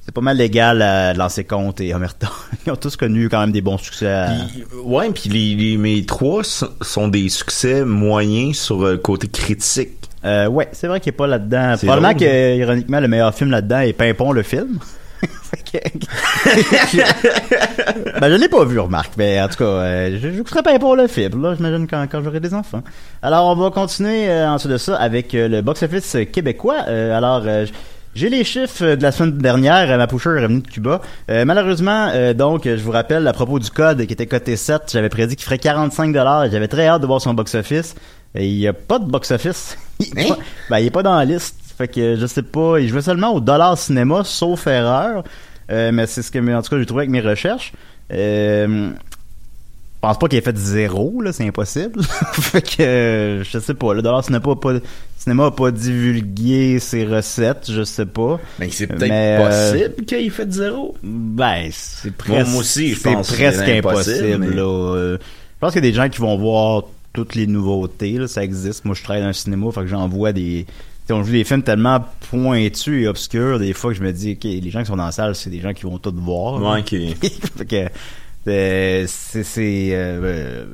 C'est 0.07 0.15
pas 0.15 0.21
mal 0.21 0.37
légal 0.37 0.83
à 0.83 1.13
lancer 1.15 1.43
compte 1.43 1.81
et 1.81 1.93
Omerta. 1.93 2.29
Ils 2.67 2.71
ont 2.73 2.77
tous 2.77 2.95
connu 2.95 3.29
quand 3.29 3.41
même 3.41 3.51
des 3.51 3.61
bons 3.61 3.77
succès. 3.77 4.07
à- 4.09 4.29
Puis, 4.49 4.65
ouais, 4.85 5.11
puis 5.11 5.29
les, 5.29 5.55
les- 5.57 5.77
mes 5.77 6.07
trois 6.07 6.43
sont- 6.45 7.09
des 7.09 7.29
succès 7.29 7.85
moyens 7.85 8.57
sur 8.57 8.79
le 8.85 8.99
côté 8.99 9.27
critique. 9.27 9.91
Euh, 10.25 10.47
ouais, 10.47 10.69
c'est 10.73 10.87
vrai 10.87 11.01
qu'il 11.01 11.11
est 11.11 11.17
pas 11.17 11.27
là-dedans. 11.27 11.75
C'est 11.77 11.87
Probablement 11.87 12.15
drôle. 12.15 12.29
que, 12.29 12.57
ironiquement, 12.57 13.01
le 13.01 13.09
meilleur 13.09 13.35
film 13.35 13.51
là-dedans 13.51 13.81
est 13.81 13.93
Pimpon 13.95 14.31
le 14.33 14.43
film. 14.45 14.79
Ben, 18.21 18.31
je 18.31 18.37
l'ai 18.37 18.49
pas 18.49 18.65
vu, 18.65 18.79
remarque. 18.79 19.13
Mais 19.17 19.41
en 19.41 19.49
tout 19.49 19.57
cas, 19.57 19.65
euh, 19.65 20.19
je, 20.23 20.31
je 20.31 20.43
ferai 20.45 20.63
Pimpon 20.63 20.95
le 20.95 21.07
film, 21.09 21.43
là, 21.43 21.55
j'imagine, 21.57 21.87
quand, 21.89 22.07
quand 22.11 22.23
j'aurai 22.23 22.41
des 22.41 22.55
enfants. 22.55 22.83
Alors, 23.23 23.47
on 23.47 23.55
va 23.57 23.71
continuer 23.71 24.29
euh, 24.29 24.49
ensuite 24.49 24.73
de 24.73 24.79
ça 24.79 24.97
avec 24.97 25.35
euh, 25.35 25.49
le 25.49 25.63
box-office 25.63 26.17
québécois. 26.33 26.85
Euh, 26.89 27.17
alors, 27.17 27.43
euh, 27.47 27.67
j'ai 28.17 28.29
les 28.31 28.43
chiffres 28.45 28.95
de 28.97 29.03
la 29.03 29.13
semaine 29.13 29.39
dernière. 29.39 29.91
euh, 29.91 29.97
Ma 29.99 30.07
pusher 30.07 30.31
est 30.31 30.43
revenue 30.43 30.63
de 30.63 30.67
Cuba. 30.69 31.01
Euh, 31.31 31.45
malheureusement, 31.45 32.09
euh, 32.15 32.35
donc, 32.35 32.65
je 32.65 32.75
vous 32.83 32.91
rappelle, 32.91 33.27
à 33.29 33.33
propos 33.33 33.59
du 33.59 33.71
code 33.71 34.05
qui 34.07 34.13
était 34.13 34.27
coté 34.27 34.57
7, 34.57 34.83
j'avais 34.93 35.09
prédit 35.09 35.37
qu'il 35.37 35.45
ferait 35.45 35.59
45 35.59 36.11
et 36.17 36.51
J'avais 36.51 36.69
très 36.69 36.87
hâte 36.89 37.03
de 37.03 37.07
voir 37.07 37.21
son 37.21 37.35
box-office. 37.35 37.95
Et 38.35 38.49
il 38.49 38.57
n'y 38.57 38.67
a 38.67 38.73
pas 38.73 38.99
de 38.99 39.05
box-office. 39.05 39.79
Il 40.01 40.19
est 40.19 40.31
Hein? 40.31 40.35
pas- 40.69 40.81
ben, 40.81 40.91
pas 40.91 41.03
dans 41.03 41.17
la 41.17 41.25
liste. 41.25 41.57
Fait 41.79 41.89
que 41.89 42.17
je 42.17 42.27
sais 42.27 42.43
pas. 42.43 42.79
Il 42.81 42.89
jouait 42.89 43.03
seulement 43.03 43.35
au 43.35 43.41
dollar 43.41 43.77
cinéma, 43.79 44.23
sauf 44.25 44.67
erreur. 44.67 45.23
Euh, 45.71 45.91
mais 45.93 46.07
c'est 46.07 46.23
ce 46.23 46.31
que, 46.31 46.39
en 46.55 46.63
tout 46.63 46.71
cas, 46.71 46.79
j'ai 46.79 46.87
trouvé 46.87 47.03
avec 47.03 47.11
mes 47.11 47.21
recherches. 47.21 47.73
Euh, 48.13 48.91
je 49.97 50.09
pense 50.09 50.19
pas 50.19 50.29
qu'il 50.29 50.39
ait 50.39 50.43
fait 50.43 50.57
zéro, 50.57 51.21
là, 51.23 51.33
c'est 51.33 51.47
impossible. 51.47 52.03
fait 52.33 52.63
que, 52.63 52.83
euh, 52.83 53.45
je 53.45 53.59
sais 53.59 53.75
pas, 53.75 53.95
le 53.95 54.03
dollar 54.03 54.23
cinéma 54.23 54.45
a 54.53 54.55
pas, 54.55 54.75
cinéma 55.17 55.47
a 55.47 55.51
pas 55.51 55.71
divulgué 55.71 56.79
ses 56.79 57.07
recettes, 57.07 57.71
je 57.71 57.83
sais 57.83 58.07
pas. 58.07 58.39
Mais 58.59 58.69
c'est 58.71 58.87
peut-être 58.87 59.11
euh, 59.11 59.73
possible 59.73 60.05
qu'il 60.05 60.31
fait 60.31 60.47
de 60.47 60.53
zéro. 60.53 60.95
Ben, 61.03 61.71
c'est 61.73 62.13
presque, 62.13 62.51
moi 62.51 62.61
aussi, 62.61 62.91
je 62.91 63.01
c'est 63.01 63.13
pense 63.13 63.31
que 63.31 63.35
presque 63.35 63.69
impossible, 63.69 64.39
mais- 64.39 64.55
là. 64.55 64.95
Euh, 64.95 65.19
je 65.19 65.59
pense 65.61 65.73
qu'il 65.73 65.83
y 65.83 65.89
a 65.89 65.91
des 65.91 65.97
gens 65.97 66.09
qui 66.11 66.21
vont 66.21 66.37
voir 66.37 66.85
toutes 67.15 67.35
les 67.35 67.47
nouveautés, 67.47 68.13
là, 68.13 68.29
ça 68.29 68.45
existe. 68.45 68.85
Moi, 68.85 68.95
je 68.95 69.03
travaille 69.03 69.23
dans 69.23 69.29
un 69.29 69.33
cinéma, 69.33 69.73
fait 69.73 69.81
que 69.81 69.87
j'en 69.87 70.07
vois 70.07 70.35
des, 70.35 70.67
on 71.09 71.25
joue 71.25 71.33
des 71.33 71.45
films 71.45 71.63
tellement 71.63 72.05
pointus 72.31 73.05
et 73.05 73.09
obscurs, 73.09 73.59
des 73.59 73.73
fois 73.73 73.93
que 73.93 73.97
je 73.97 74.03
me 74.03 74.13
dis, 74.13 74.33
ok, 74.33 74.45
les 74.45 74.71
gens 74.71 74.81
qui 74.81 74.87
sont 74.87 74.97
dans 74.97 75.07
la 75.07 75.13
salle, 75.13 75.35
c'est 75.35 75.51
des 75.51 75.61
gens 75.61 75.73
qui 75.73 75.85
vont 75.85 75.99
tout 75.99 76.13
voir. 76.15 76.63
Ouais, 76.63 76.83
qui... 76.83 77.15
fait 77.57 77.65
que 77.65 77.89
euh, 78.49 79.05
c'est 79.07 79.43
euh, 79.93 80.21
euh, 80.23 80.67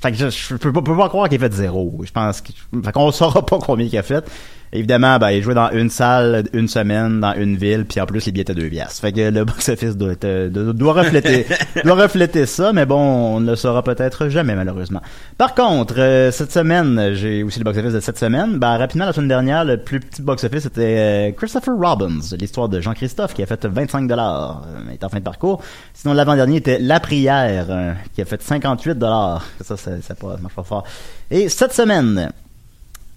fait 0.00 0.12
que 0.12 0.16
je, 0.18 0.30
je 0.30 0.54
peux, 0.56 0.72
pas, 0.72 0.82
pas 0.82 1.08
croire 1.08 1.28
qu'il 1.28 1.42
a 1.42 1.48
fait 1.48 1.54
zéro. 1.54 2.00
Je 2.04 2.10
pense 2.10 2.40
que 2.40 2.52
fait 2.52 2.92
qu'on 2.92 3.10
saura 3.12 3.44
pas 3.44 3.58
combien 3.58 3.86
il 3.86 3.96
a 3.96 4.02
fait. 4.02 4.24
Évidemment, 4.74 5.18
ben, 5.18 5.30
il 5.30 5.42
jouait 5.42 5.54
dans 5.54 5.70
une 5.70 5.90
salle, 5.90 6.44
une 6.54 6.66
semaine, 6.66 7.20
dans 7.20 7.34
une 7.34 7.56
ville, 7.56 7.84
puis 7.84 8.00
en 8.00 8.06
plus, 8.06 8.24
les 8.24 8.32
billets 8.32 8.42
étaient 8.42 8.54
deux 8.54 8.70
piastres. 8.70 9.02
Fait 9.02 9.12
que 9.12 9.28
le 9.28 9.44
box-office 9.44 9.98
doit, 9.98 10.12
être, 10.12 10.24
euh, 10.24 10.48
doit, 10.48 10.94
refléter, 10.94 11.44
doit 11.84 11.94
refléter 11.94 12.46
ça, 12.46 12.72
mais 12.72 12.86
bon, 12.86 12.98
on 12.98 13.40
ne 13.40 13.50
le 13.50 13.56
saura 13.56 13.82
peut-être 13.82 14.30
jamais, 14.30 14.54
malheureusement. 14.54 15.02
Par 15.36 15.54
contre, 15.54 15.96
euh, 15.98 16.30
cette 16.30 16.52
semaine, 16.52 17.12
j'ai 17.12 17.42
aussi 17.42 17.58
le 17.58 17.64
box-office 17.64 17.92
de 17.92 18.00
cette 18.00 18.18
semaine. 18.18 18.58
Ben, 18.58 18.78
rapidement, 18.78 19.04
la 19.04 19.12
semaine 19.12 19.28
dernière, 19.28 19.66
le 19.66 19.76
plus 19.76 20.00
petit 20.00 20.22
box-office, 20.22 20.62
c'était 20.62 20.96
euh, 20.98 21.32
Christopher 21.32 21.74
Robbins, 21.78 22.20
l'histoire 22.38 22.70
de 22.70 22.80
Jean-Christophe, 22.80 23.34
qui 23.34 23.42
a 23.42 23.46
fait 23.46 23.66
25 23.66 24.08
dollars, 24.08 24.66
est 24.90 25.04
en 25.04 25.10
fin 25.10 25.18
de 25.18 25.24
parcours. 25.24 25.62
Sinon, 25.92 26.14
l'avant-dernier 26.14 26.56
était 26.56 26.78
La 26.78 26.98
Prière, 26.98 27.66
euh, 27.68 27.92
qui 28.14 28.22
a 28.22 28.24
fait 28.24 28.40
58 28.40 28.98
dollars. 28.98 29.44
Ça, 29.60 29.76
ça, 29.76 30.00
ça, 30.00 30.14
ça 30.14 30.26
marche 30.40 30.54
pas 30.54 30.62
fort. 30.62 30.84
Et 31.30 31.50
cette 31.50 31.74
semaine, 31.74 32.32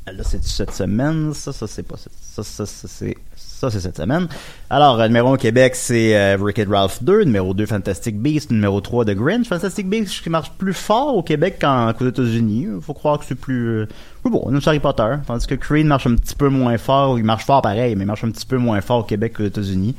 Là, 0.08 0.24
c'est 0.24 0.44
cette 0.44 0.72
semaine. 0.72 1.34
Ça, 1.34 1.52
ça, 1.52 1.66
c'est 1.68 1.82
pas. 1.84 1.96
Ça, 1.98 2.44
ça, 2.44 2.66
ça, 2.66 2.88
c'est. 2.88 3.16
Ça, 3.36 3.72
c'est 3.72 3.80
cette 3.80 3.98
semaine. 3.98 4.28
Alors, 4.70 5.00
euh, 5.00 5.08
numéro 5.08 5.30
1 5.30 5.34
au 5.34 5.38
Québec, 5.38 5.76
c'est 5.76 6.16
euh, 6.16 6.38
Wreck-It 6.40 6.68
Ralph 6.70 7.02
2. 7.02 7.24
Numéro 7.24 7.54
2, 7.56 7.66
Fantastic 7.66 8.20
Beast. 8.20 8.52
Numéro 8.52 8.82
3, 8.82 9.06
The 9.06 9.16
Grinch. 9.16 9.48
Fantastic 9.48 9.90
Beast 9.90 10.28
marche 10.28 10.52
plus 10.58 10.74
fort 10.74 11.16
au 11.16 11.24
Québec 11.24 11.58
qu'en- 11.60 11.92
qu'aux 11.94 12.08
États-Unis. 12.08 12.68
Faut 12.82 12.94
croire 12.94 13.18
que 13.18 13.26
c'est 13.26 13.34
plus. 13.36 13.68
Euh, 13.80 13.86
bon, 14.26 14.48
nous, 14.52 14.60
Harry 14.68 14.80
Potter. 14.80 15.16
Tandis 15.26 15.48
que 15.48 15.56
Creed 15.56 15.88
marche 15.88 16.06
un 16.06 16.16
petit 16.16 16.36
peu 16.36 16.50
moins 16.50 16.78
fort. 16.78 17.18
Il 17.18 17.24
marche 17.26 17.46
fort 17.46 17.62
pareil, 17.64 17.96
mais 17.96 18.04
il 18.04 18.08
marche 18.08 18.24
un 18.24 18.30
petit 18.32 18.46
peu 18.46 18.58
moins 18.58 18.82
fort 18.82 19.00
au 19.00 19.04
Québec 19.04 19.34
qu'aux 19.38 19.46
États-Unis. 19.46 19.96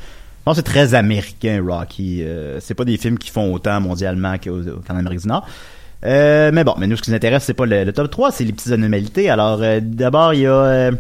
Que 0.47 0.55
c'est 0.55 0.63
très 0.63 0.95
américain, 0.95 1.65
Rocky. 1.67 2.23
Euh, 2.23 2.61
c'est 2.61 2.75
pas 2.75 2.85
des 2.85 2.97
films 2.99 3.19
qui 3.19 3.31
font 3.31 3.53
autant 3.53 3.81
mondialement 3.81 4.37
qu'en 4.39 4.95
Amérique 4.97 5.23
du 5.23 5.27
Nord. 5.29 5.45
Euh, 6.05 6.51
mais 6.53 6.63
bon, 6.65 6.75
mais 6.79 6.87
nous, 6.87 6.97
ce 6.97 7.03
qui 7.03 7.11
nous 7.11 7.17
intéresse, 7.17 7.45
c'est 7.45 7.55
pas 7.55 7.67
le, 7.67 7.85
le 7.85 7.93
top 7.93 8.11
3, 8.11 8.31
c'est 8.31 8.45
les 8.45 8.53
petites 8.53 8.73
anomalités. 8.73 9.31
Alors, 9.31 9.59
euh, 9.63 9.81
d'abord, 9.83 10.35
il 10.35 10.41
y 10.41 10.47
a... 10.47 10.53
euh, 10.53 10.93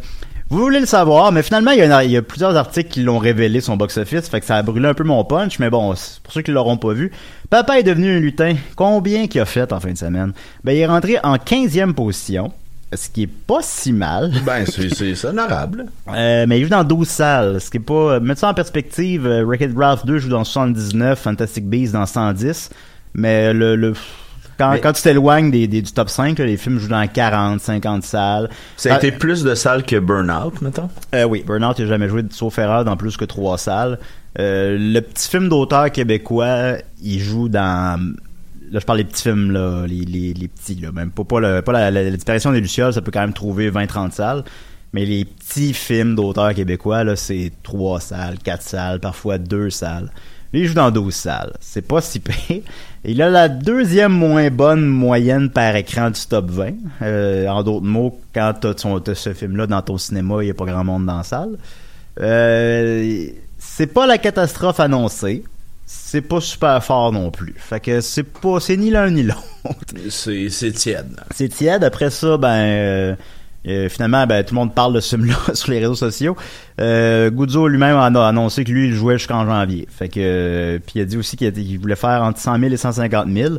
vous 0.48 0.58
voulez 0.58 0.78
le 0.80 0.86
savoir, 0.86 1.32
mais 1.32 1.42
finalement, 1.42 1.72
il 1.72 1.78
y, 1.78 1.82
a, 1.82 1.96
un- 1.96 2.02
il 2.04 2.10
y 2.12 2.16
a 2.16 2.22
plusieurs 2.22 2.56
articles 2.56 2.88
qui 2.88 3.02
l'ont 3.02 3.18
révélé, 3.18 3.60
son 3.60 3.76
box-office, 3.76 4.28
fait 4.28 4.40
que 4.40 4.46
ça 4.46 4.56
a 4.56 4.62
brûlé 4.62 4.86
un 4.88 4.94
peu 4.94 5.02
mon 5.04 5.24
punch, 5.24 5.58
mais 5.58 5.70
bon, 5.70 5.92
pour 6.22 6.32
ceux 6.32 6.42
qui 6.42 6.52
l'auront 6.52 6.76
pas 6.76 6.92
vu, 6.92 7.10
Papa 7.50 7.78
est 7.80 7.82
devenu 7.82 8.16
un 8.16 8.20
lutin. 8.20 8.54
Combien 8.76 9.26
qu'il 9.26 9.40
a 9.40 9.44
fait 9.44 9.72
en 9.72 9.80
fin 9.80 9.92
de 9.92 9.98
semaine? 9.98 10.32
Ben, 10.62 10.72
il 10.72 10.78
est 10.78 10.86
rentré 10.86 11.18
en 11.24 11.34
15e 11.34 11.94
position, 11.94 12.52
ce 12.94 13.08
qui 13.08 13.24
est 13.24 13.26
pas 13.26 13.58
si 13.60 13.92
mal. 13.92 14.32
Ben, 14.46 14.64
c'est, 14.66 15.24
honorable. 15.24 15.86
Euh, 16.14 16.46
mais 16.48 16.60
il 16.60 16.64
joue 16.64 16.70
dans 16.70 16.84
12 16.84 17.08
salles, 17.08 17.60
ce 17.60 17.68
qui 17.68 17.78
est 17.78 17.80
pas... 17.80 18.20
Mettre 18.20 18.40
ça 18.40 18.48
en 18.48 18.54
perspective, 18.54 19.26
euh, 19.26 19.44
Wreck-It 19.44 19.72
Ralph 19.76 20.06
2 20.06 20.18
joue 20.18 20.28
dans 20.28 20.44
79, 20.44 21.18
Fantastic 21.18 21.66
Beasts 21.68 21.92
dans 21.92 22.06
110, 22.06 22.70
mais 23.14 23.52
le... 23.52 23.74
le 23.74 23.94
Quand, 24.58 24.72
Mais- 24.72 24.80
quand 24.80 24.92
tu 24.92 25.02
t'éloignes 25.02 25.50
des, 25.50 25.66
des- 25.68 25.82
du 25.82 25.92
top 25.92 26.08
5, 26.08 26.38
là, 26.38 26.46
les 26.46 26.56
films 26.56 26.78
jouent 26.78 26.88
dans 26.88 27.06
40, 27.06 27.60
50 27.60 28.02
salles. 28.04 28.48
Ça 28.76 28.90
a 28.90 28.94
Ah, 28.94 28.96
été 28.98 29.12
plus 29.12 29.42
de 29.44 29.54
salles 29.54 29.82
que 29.84 29.96
Burnout, 29.98 30.62
mettons? 30.62 30.88
Euh, 31.14 31.24
oui, 31.24 31.44
Burnout 31.46 31.78
n'a 31.78 31.86
jamais 31.86 32.08
joué 32.08 32.22
sauf 32.30 32.58
erreur 32.58 32.84
dans 32.84 32.96
plus 32.96 33.16
que 33.16 33.24
trois 33.26 33.58
salles. 33.58 33.98
Euh, 34.38 34.76
le 34.78 35.00
petit 35.00 35.28
film 35.28 35.48
d'auteur 35.48 35.90
québécois, 35.92 36.76
il 37.02 37.18
joue 37.20 37.48
dans 37.48 38.14
là 38.70 38.80
je 38.80 38.84
parle 38.84 38.98
des 38.98 39.04
petits 39.04 39.22
films 39.22 39.52
là, 39.52 39.84
les, 39.86 40.04
les, 40.04 40.34
les 40.34 40.48
petits 40.48 40.74
là, 40.74 40.90
même 40.90 41.10
pas 41.12 41.22
pas, 41.24 41.38
le- 41.40 41.62
pas 41.62 41.72
la, 41.72 41.90
la- 41.90 42.02
la 42.02 42.10
disparition 42.10 42.50
des 42.52 42.60
lucioles, 42.60 42.92
ça 42.92 43.00
peut 43.00 43.12
quand 43.12 43.20
même 43.20 43.32
trouver 43.32 43.70
20-30 43.70 44.10
salles. 44.12 44.42
Mais 44.92 45.04
les 45.04 45.24
petits 45.24 45.72
films 45.74 46.14
d'auteurs 46.16 46.52
québécois 46.54 47.04
là, 47.04 47.14
c'est 47.16 47.52
trois 47.62 48.00
salles, 48.00 48.38
quatre 48.42 48.62
salles, 48.62 49.00
parfois 49.00 49.38
deux 49.38 49.70
salles. 49.70 50.10
Lui, 50.52 50.60
il 50.62 50.66
joue 50.66 50.74
dans 50.74 50.90
12 50.90 51.14
salles. 51.14 51.52
C'est 51.60 51.82
pas 51.86 52.00
si 52.00 52.20
pire. 52.20 52.62
Il 53.04 53.20
a 53.22 53.30
la 53.30 53.48
deuxième 53.48 54.12
moins 54.12 54.50
bonne 54.50 54.84
moyenne 54.86 55.50
par 55.50 55.76
écran 55.76 56.10
du 56.10 56.20
top 56.28 56.50
20. 56.50 56.72
Euh, 57.02 57.46
en 57.48 57.62
d'autres 57.62 57.84
mots, 57.86 58.18
quand 58.34 58.54
t'as, 58.60 58.74
ton- 58.74 58.98
t'as 59.00 59.14
ce 59.14 59.32
film-là 59.34 59.66
dans 59.66 59.82
ton 59.82 59.98
cinéma, 59.98 60.42
il 60.42 60.48
y 60.48 60.50
a 60.50 60.54
pas 60.54 60.64
grand 60.64 60.84
monde 60.84 61.06
dans 61.06 61.18
la 61.18 61.22
salle. 61.22 61.56
Euh, 62.20 63.26
c'est 63.58 63.86
pas 63.86 64.06
la 64.06 64.18
catastrophe 64.18 64.80
annoncée. 64.80 65.44
C'est 65.88 66.22
pas 66.22 66.40
super 66.40 66.82
fort 66.82 67.12
non 67.12 67.30
plus. 67.30 67.54
Fait 67.56 67.78
que 67.78 68.00
c'est 68.00 68.24
pas, 68.24 68.58
c'est 68.58 68.76
ni 68.76 68.90
l'un 68.90 69.08
ni 69.10 69.22
l'autre. 69.22 69.44
C'est, 70.10 70.48
c'est 70.50 70.72
tiède. 70.72 71.14
C'est 71.32 71.48
tiède. 71.48 71.84
Après 71.84 72.10
ça, 72.10 72.36
ben, 72.38 72.48
euh, 72.48 73.14
euh, 73.66 73.88
finalement, 73.88 74.26
ben, 74.26 74.44
tout 74.44 74.54
le 74.54 74.60
monde 74.60 74.74
parle 74.74 74.94
de 74.94 75.00
ce 75.00 75.16
film-là 75.16 75.36
sur 75.54 75.70
les 75.70 75.78
réseaux 75.78 75.94
sociaux. 75.94 76.36
Euh, 76.80 77.30
Guzzo 77.30 77.68
lui-même 77.68 77.96
en 77.96 78.14
a 78.14 78.26
annoncé 78.26 78.64
que 78.64 78.70
lui, 78.70 78.88
il 78.88 78.94
jouait 78.94 79.18
jusqu'en 79.18 79.44
janvier. 79.46 79.86
Fait 79.90 80.08
que, 80.08 80.20
euh, 80.20 80.78
puis 80.78 80.94
il 80.96 81.02
a 81.02 81.04
dit 81.04 81.16
aussi 81.16 81.36
qu'il, 81.36 81.78
voulait 81.78 81.96
faire 81.96 82.22
entre 82.22 82.38
100 82.38 82.58
000 82.58 82.72
et 82.72 82.76
150 82.76 83.28
000. 83.28 83.54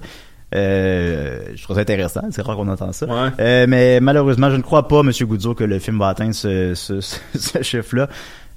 Euh, 0.56 1.40
je 1.56 1.64
trouve 1.64 1.76
ça 1.76 1.82
intéressant. 1.82 2.22
C'est 2.32 2.42
rare 2.42 2.56
qu'on 2.56 2.70
entend 2.70 2.94
ça. 2.94 3.06
Ouais. 3.06 3.30
Euh, 3.40 3.66
mais 3.68 4.00
malheureusement, 4.00 4.50
je 4.50 4.56
ne 4.56 4.62
crois 4.62 4.88
pas, 4.88 5.04
Monsieur 5.04 5.26
Guzzo, 5.26 5.54
que 5.54 5.66
le 5.66 5.80
film 5.80 6.00
va 6.00 6.10
atteindre 6.10 6.34
ce, 6.34 6.74
ce, 6.74 7.02
ce, 7.02 7.18
ce 7.36 7.62
chiffre-là. 7.62 8.08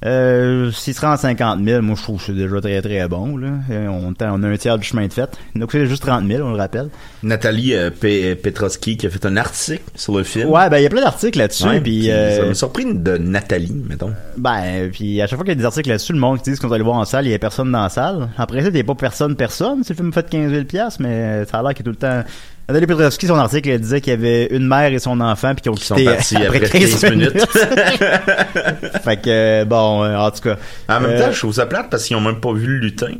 Euh, 0.06 0.70
S'il 0.70 0.94
sera 0.94 1.12
en 1.12 1.16
50 1.16 1.62
000, 1.62 1.82
moi 1.82 1.94
je 1.96 2.02
trouve 2.02 2.18
que 2.18 2.24
c'est 2.26 2.32
déjà 2.32 2.60
très 2.60 2.80
très 2.80 3.06
bon. 3.08 3.36
Là. 3.36 3.48
Euh, 3.70 3.86
On, 3.88 4.14
on 4.18 4.42
a 4.42 4.48
un 4.48 4.56
tiers 4.56 4.78
du 4.78 4.86
chemin 4.86 5.06
de 5.06 5.12
fait. 5.12 5.28
A 5.54 5.60
coûté 5.60 5.84
juste 5.86 6.02
30 6.02 6.26
000, 6.26 6.42
on 6.46 6.52
le 6.52 6.56
rappelle. 6.56 6.88
Nathalie 7.22 7.74
euh, 7.74 7.90
Pe- 7.90 8.34
Petroski 8.34 8.96
qui 8.96 9.06
a 9.06 9.10
fait 9.10 9.26
un 9.26 9.36
article 9.36 9.82
sur 9.94 10.16
le 10.16 10.22
film. 10.24 10.48
Ouais, 10.48 10.70
ben 10.70 10.78
il 10.78 10.84
y 10.84 10.86
a 10.86 10.90
plein 10.90 11.02
d'articles 11.02 11.38
là-dessus. 11.38 11.64
Ouais, 11.64 11.80
puis, 11.80 11.98
puis 12.00 12.10
euh, 12.10 12.36
Ça 12.40 12.46
m'a 12.46 12.54
surpris 12.54 12.86
de 12.94 13.18
Nathalie, 13.18 13.74
mettons. 13.88 14.12
Ben, 14.38 14.90
puis 14.90 15.20
à 15.20 15.26
chaque 15.26 15.36
fois 15.36 15.44
qu'il 15.44 15.52
y 15.52 15.56
a 15.56 15.58
des 15.58 15.64
articles 15.66 15.88
là-dessus, 15.90 16.12
le 16.14 16.18
monde 16.18 16.40
qui 16.42 16.50
dit 16.50 16.56
qu'on 16.58 16.68
doit 16.68 16.76
aller 16.76 16.84
voir 16.84 16.96
en 16.96 17.04
salle, 17.04 17.26
il 17.26 17.30
y 17.30 17.34
a 17.34 17.38
personne 17.38 17.70
dans 17.70 17.82
la 17.82 17.88
salle. 17.90 18.28
En 18.38 18.46
principe, 18.46 18.70
il 18.70 18.76
n'y 18.76 18.80
a 18.80 18.84
pas 18.84 18.94
personne, 18.94 19.36
personne. 19.36 19.84
Si 19.84 19.90
le 19.92 19.96
film 19.96 20.12
fait 20.14 20.28
15 20.28 20.50
000 20.50 20.64
mais 21.00 21.44
ça 21.44 21.58
a 21.58 21.62
l'air 21.62 21.74
qu'il 21.74 21.82
est 21.82 21.84
tout 21.84 21.90
le 21.90 21.96
temps... 21.96 22.22
Nathalie 22.70 22.86
Petrovski, 22.86 23.26
son 23.26 23.34
article, 23.34 23.68
elle 23.68 23.80
disait 23.80 24.00
qu'il 24.00 24.12
y 24.12 24.14
avait 24.14 24.46
une 24.46 24.66
mère 24.66 24.92
et 24.92 24.98
son 24.98 25.20
enfant 25.20 25.54
puis 25.54 25.62
qui 25.62 25.68
ont 25.68 25.74
Qui 25.74 25.84
sont 25.84 25.96
partis 25.96 26.36
après 26.36 26.60
15 26.60 27.10
minutes. 27.10 27.46
fait 29.04 29.16
que, 29.20 29.64
bon, 29.64 30.04
euh, 30.04 30.16
en 30.16 30.30
tout 30.30 30.42
cas... 30.42 30.56
En 30.88 31.00
même 31.00 31.10
euh, 31.10 31.26
temps, 31.26 31.32
je 31.32 31.38
trouve 31.38 31.54
ça 31.54 31.66
plate 31.66 31.90
parce 31.90 32.04
qu'ils 32.04 32.16
ont 32.16 32.20
même 32.20 32.40
pas 32.40 32.52
vu 32.52 32.66
le 32.66 32.78
lutin. 32.78 33.12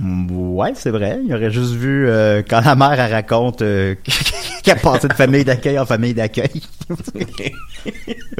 Ouais, 0.00 0.72
c'est 0.74 0.90
vrai. 0.90 1.20
Il 1.24 1.32
aurait 1.34 1.50
juste 1.50 1.72
vu 1.72 2.08
euh, 2.08 2.42
quand 2.48 2.60
la 2.60 2.74
mère 2.74 2.98
elle 3.00 3.12
raconte 3.12 3.62
euh, 3.62 3.94
qu'elle 4.62 4.78
passé 4.78 5.08
de 5.08 5.14
famille 5.14 5.44
d'accueil 5.44 5.78
en 5.78 5.86
famille 5.86 6.12
d'accueil. 6.12 6.60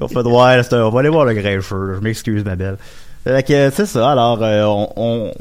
on 0.00 0.08
fait 0.08 0.18
ouais, 0.18 0.60
un- 0.72 0.82
on 0.82 0.90
va 0.90 1.00
aller 1.00 1.08
voir 1.08 1.24
le 1.24 1.34
grincheux. 1.34 1.94
Je 1.94 2.00
m'excuse, 2.00 2.44
ma 2.44 2.56
belle. 2.56 2.76
Fait 3.24 3.46
que 3.46 3.70
c'est 3.70 3.86
ça. 3.86 4.10
Alors, 4.10 4.42
euh, 4.42 4.64
on, 4.64 4.92
on, 4.96 5.32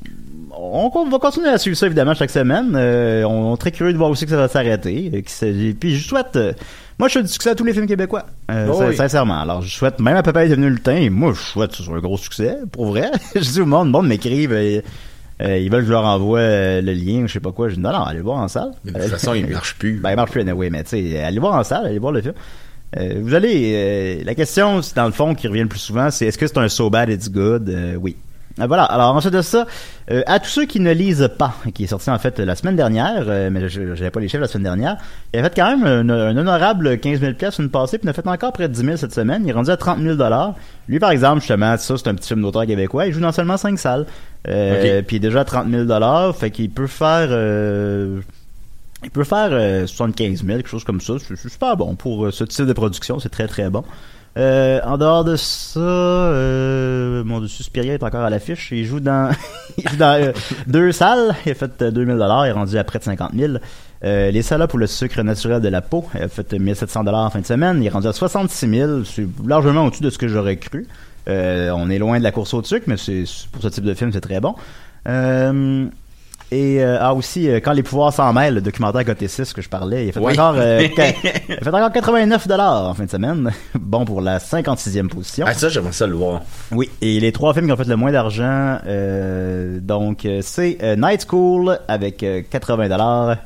on- 0.58 0.92
on 0.94 1.10
va 1.10 1.20
continuer 1.20 1.50
à 1.50 1.58
suivre 1.58 1.78
ça 1.78 1.86
évidemment 1.86 2.14
chaque 2.14 2.30
semaine. 2.30 2.74
Euh, 2.76 3.24
on, 3.24 3.52
on 3.52 3.56
est 3.56 3.58
très 3.58 3.72
curieux 3.72 3.94
de 3.94 3.98
voir 3.98 4.10
aussi 4.10 4.26
que 4.26 4.32
ça 4.32 4.38
va 4.38 4.48
s'arrêter. 4.48 5.12
Euh, 5.44 5.74
Puis 5.80 5.96
je 5.98 6.08
souhaite. 6.08 6.36
euh, 6.36 6.54
moi, 6.98 7.08
je 7.10 7.14
souhaite 7.14 7.26
du 7.26 7.32
succès 7.32 7.50
à 7.50 7.56
tous 7.56 7.66
les 7.66 7.74
films 7.74 7.88
québécois. 7.88 8.26
Euh, 8.52 8.70
Oh 8.72 8.82
oui. 8.88 8.96
Sincèrement. 8.96 9.42
Alors, 9.42 9.62
je 9.62 9.70
souhaite, 9.76 10.00
même 10.00 10.16
à 10.16 10.24
Papa 10.24 10.46
est 10.46 10.50
devenu 10.50 10.70
le 10.70 10.80
teint, 10.80 11.10
moi, 11.10 11.34
je 11.34 11.42
souhaite 11.42 11.72
que 11.72 11.78
ce 11.78 11.84
soit 11.84 11.98
un 11.98 12.00
gros 12.02 12.18
succès, 12.18 12.58
pour 12.72 12.86
vrai. 12.86 13.12
je 13.36 13.40
dis 13.42 13.62
au 13.62 13.66
monde, 13.66 13.88
le 13.88 13.92
monde 13.92 14.08
m'écrive, 14.08 14.54
euh, 14.54 14.80
euh, 15.42 15.58
ils 15.58 15.70
veulent 15.70 15.82
que 15.82 15.88
je 15.88 15.92
leur 15.92 16.06
envoie 16.06 16.40
le 16.40 16.94
lien, 16.94 17.24
ou 17.24 17.28
je 17.28 17.34
sais 17.34 17.40
pas 17.42 17.52
quoi. 17.52 17.68
Je 17.70 17.76
dis, 17.76 17.82
non, 17.82 17.92
non, 17.92 18.04
allez 18.04 18.20
le 18.20 18.24
voir 18.24 18.38
en 18.38 18.48
salle. 18.48 18.72
Mais 18.86 18.94
de 18.94 19.00
toute 19.02 19.10
façon, 19.12 19.34
il 19.34 19.46
marche 19.48 19.76
plus. 19.76 20.00
Ben, 20.02 20.12
il 20.12 20.16
marche 20.16 20.32
plus, 20.32 20.50
oui, 20.54 20.70
mais 20.72 20.84
tu 20.84 20.92
sais, 20.92 21.20
allez 21.22 21.40
voir 21.40 21.56
en 21.56 21.64
salle, 21.66 21.86
allez 21.88 22.00
voir 22.00 22.14
le 22.14 22.22
film. 22.22 22.34
Euh, 22.98 23.16
vous 23.22 23.34
allez, 23.34 23.74
euh, 23.76 24.24
la 24.24 24.36
question, 24.36 24.82
c'est 24.82 24.96
dans 24.96 25.06
le 25.06 25.12
fond, 25.12 25.36
qui 25.36 25.50
revient 25.50 25.64
le 25.64 25.68
plus 25.68 25.80
souvent, 25.80 26.10
c'est 26.12 26.28
est-ce 26.28 26.38
que 26.38 26.48
c'est 26.48 26.58
un 26.60 26.70
so 26.70 26.90
bad 26.90 27.10
it's 27.10 27.30
good? 27.30 27.68
Euh, 27.68 27.96
oui. 27.96 28.16
Ah, 28.60 28.68
Voilà. 28.68 28.84
Alors 28.86 29.14
ensuite 29.16 29.34
de 29.34 29.42
ça, 29.42 29.66
euh, 30.12 30.22
à 30.28 30.40
tous 30.40 30.50
ceux 30.50 30.66
qui 30.66 30.80
ne 30.80 30.92
lisent 30.94 31.30
pas, 31.38 31.56
qui 31.74 31.84
est 31.84 31.88
sorti 31.88 32.10
en 32.10 32.18
fait 32.20 32.40
la 32.40 32.56
semaine 32.56 32.76
dernière, 32.78 33.26
euh, 33.28 33.50
mais 33.52 33.68
je 33.68 33.96
j'avais 33.96 34.12
pas 34.12 34.20
les 34.22 34.28
chiffres 34.30 34.42
la 34.42 34.48
semaine 34.48 34.64
dernière, 34.64 34.96
il 35.34 35.40
a 35.40 35.44
fait 35.44 35.54
quand 35.56 35.78
même 35.78 35.86
un, 35.86 36.10
un 36.10 36.38
honorable 36.38 36.98
15 36.98 37.20
000 37.20 37.34
pièces 37.34 37.60
une 37.60 37.70
passée, 37.70 37.98
puis 37.98 38.06
il 38.08 38.10
a 38.10 38.14
fait 38.14 38.26
encore 38.28 38.54
près 38.54 38.70
de 38.70 38.74
10 38.74 38.82
000 38.86 38.98
cette 38.98 39.14
semaine. 39.14 39.42
Il 39.44 39.50
est 39.50 39.54
rendu 39.54 39.72
à 39.72 39.78
30 39.78 40.00
000 40.00 40.16
dollars. 40.16 40.56
Lui, 40.88 41.00
par 41.00 41.12
exemple, 41.12 41.42
justement, 41.42 41.76
ça 41.78 41.98
c'est 41.98 42.08
un 42.08 42.16
petit 42.16 42.30
film 42.30 42.42
d'auteur 42.44 42.66
québécois. 42.66 43.08
Il 43.08 43.14
joue 43.14 43.20
dans 43.20 43.32
seulement 43.34 43.58
5 43.58 43.78
salles. 43.78 44.06
Euh, 44.48 45.02
Puis 45.02 45.18
il 45.18 45.26
est 45.26 45.28
déjà 45.28 45.42
à 45.42 45.46
30 45.46 45.70
000 45.70 45.84
dollars, 45.86 46.36
fait 46.36 46.52
qu'il 46.52 46.70
peut 46.70 46.88
faire. 46.88 47.28
euh, 47.32 48.22
il 49.04 49.12
peut 49.12 49.24
faire 49.26 49.50
euh, 49.52 49.86
75 49.86 50.44
000, 50.46 50.58
quelque 50.58 50.70
chose 50.70 50.84
comme 50.84 51.02
ça. 51.02 51.14
C'est 51.20 51.36
c'est 51.36 51.50
super 51.50 51.76
bon 51.78 51.96
pour 51.96 52.26
euh, 52.26 52.32
ce 52.32 52.44
type 52.44 52.66
de 52.66 52.74
production. 52.74 53.20
C'est 53.20 53.30
très, 53.30 53.48
très 53.48 53.70
bon. 53.70 53.84
Euh, 54.38 54.82
en 54.84 54.98
dehors 54.98 55.24
de 55.24 55.38
ça, 55.38 55.80
euh, 55.80 57.24
mon 57.24 57.39
Dieu, 57.39 57.48
Suspiria 57.48 57.94
est 57.94 58.04
encore 58.04 58.24
à 58.24 58.30
l'affiche. 58.30 58.70
Il 58.72 58.86
joue 58.86 59.00
dans, 59.00 59.32
euh, 60.01 60.34
deux 60.68 60.92
salles. 60.92 61.36
Il 61.46 61.54
a 61.54 61.56
fait 61.56 61.82
euh, 61.82 61.92
2000 61.92 62.18
dollars. 62.18 62.46
Il 62.46 62.50
est 62.50 62.54
rendu 62.54 62.77
à 62.77 62.84
près 62.84 63.00
de 63.00 63.06
50 63.06 63.32
000. 63.34 63.54
Euh, 64.04 64.32
les 64.32 64.42
salades 64.42 64.70
pour 64.70 64.80
le 64.80 64.88
sucre 64.88 65.22
naturel 65.22 65.62
de 65.62 65.70
la 65.70 65.82
peau. 65.82 66.06
Il 66.15 66.24
a 66.24 66.27
fait 66.27 66.54
1700 66.54 67.06
dollars 67.06 67.25
en 67.25 67.30
fin 67.30 67.39
de 67.39 67.46
semaine. 67.46 67.82
Il 67.82 67.88
est 67.88 67.89
rendu 67.89 68.08
à 68.08 68.13
66 68.13 68.70
000. 68.70 69.04
C'est 69.06 69.27
largement 69.46 69.86
au-dessus 69.86 70.04
de 70.04 70.10
ce 70.10 70.18
que 70.18 70.27
j'aurais 70.27 70.58
cru. 70.58 70.86
Euh, 71.27 71.72
on 71.72 71.89
est 71.89 71.98
loin 71.98 72.20
de 72.20 72.24
la 72.24 72.32
course 72.32 72.54
au 72.54 72.62
sucre, 72.62 72.86
mais 72.88 72.98
c'est 72.98 73.24
pour 73.51 73.62
ce 73.62 73.70
type 73.70 73.84
de 73.84 73.94
film, 73.94 74.12
c'est 74.12 74.22
très 74.22 74.39
bon. 74.39 74.54
Et 76.52 76.84
euh, 76.84 76.98
ah 77.02 77.14
aussi 77.16 77.50
euh, 77.50 77.60
quand 77.60 77.74
les 77.74 77.82
pouvoirs 77.84 78.14
s'en 78.14 78.32
mêlent, 78.32 78.54
le 78.56 78.62
documentaire 78.62 79.04
côté 79.04 79.28
6 79.28 79.52
que 79.54 79.62
je 79.64 79.68
parlais, 79.70 80.06
il 80.06 80.10
a 80.10 80.12
fait 80.12 80.20
Oui. 80.20 80.34
encore 80.34 80.54
euh, 80.58 80.82
il 80.98 81.02
a 81.02 81.58
fait 81.62 81.68
encore 81.70 81.92
89 81.92 82.48
dollars 82.48 82.90
en 82.90 82.94
fin 82.94 83.06
de 83.06 83.10
semaine. 83.10 83.52
Bon 83.80 84.06
pour 84.06 84.22
la 84.22 84.38
56e 84.38 85.08
position. 85.08 85.46
Ah, 85.50 85.54
ça, 85.54 85.70
j'aimerais 85.70 85.92
ça 85.92 86.06
le 86.08 86.14
voir. 86.16 86.42
Oui, 86.72 86.90
et 87.02 87.20
les 87.20 87.32
trois 87.32 87.54
films 87.54 87.66
qui 87.66 87.72
ont 87.72 87.78
fait 87.78 87.88
le 87.88 87.96
moins 87.96 88.12
d'argent, 88.12 88.78
euh, 88.86 89.80
donc 89.80 90.25
euh, 90.25 90.40
c'est 90.44 90.78
euh, 90.84 90.96
Night 90.96 91.25
School 91.30 91.80
avec 91.88 92.22
euh, 92.24 92.42
80 92.50 92.90
dollars, 92.90 93.38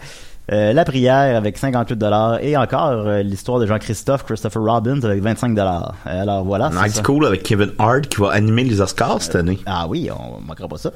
euh, 0.52 0.74
La 0.74 0.86
Prière 0.86 1.36
avec 1.36 1.58
58 1.58 1.96
dollars 1.96 2.44
et 2.44 2.58
encore 2.58 2.92
euh, 2.92 3.22
l'histoire 3.22 3.60
de 3.60 3.66
Jean-Christophe 3.66 4.26
Christopher 4.26 4.62
Robbins 4.62 5.02
avec 5.04 5.22
25 5.22 5.56
dollars. 5.56 5.96
Alors 6.06 6.44
voilà. 6.44 6.70
Night 6.70 6.94
ça. 6.94 7.04
School 7.04 7.26
avec 7.26 7.44
Kevin 7.44 7.72
Hart 7.78 8.08
qui 8.08 8.22
va 8.22 8.32
animer 8.32 8.64
les 8.64 8.82
Oscars 8.82 9.22
cette 9.22 9.36
année. 9.36 9.60
Ah 9.66 9.86
oui, 9.88 10.10
on 10.12 10.42
manquera 10.42 10.68
pas 10.68 10.78
ça. 10.78 10.92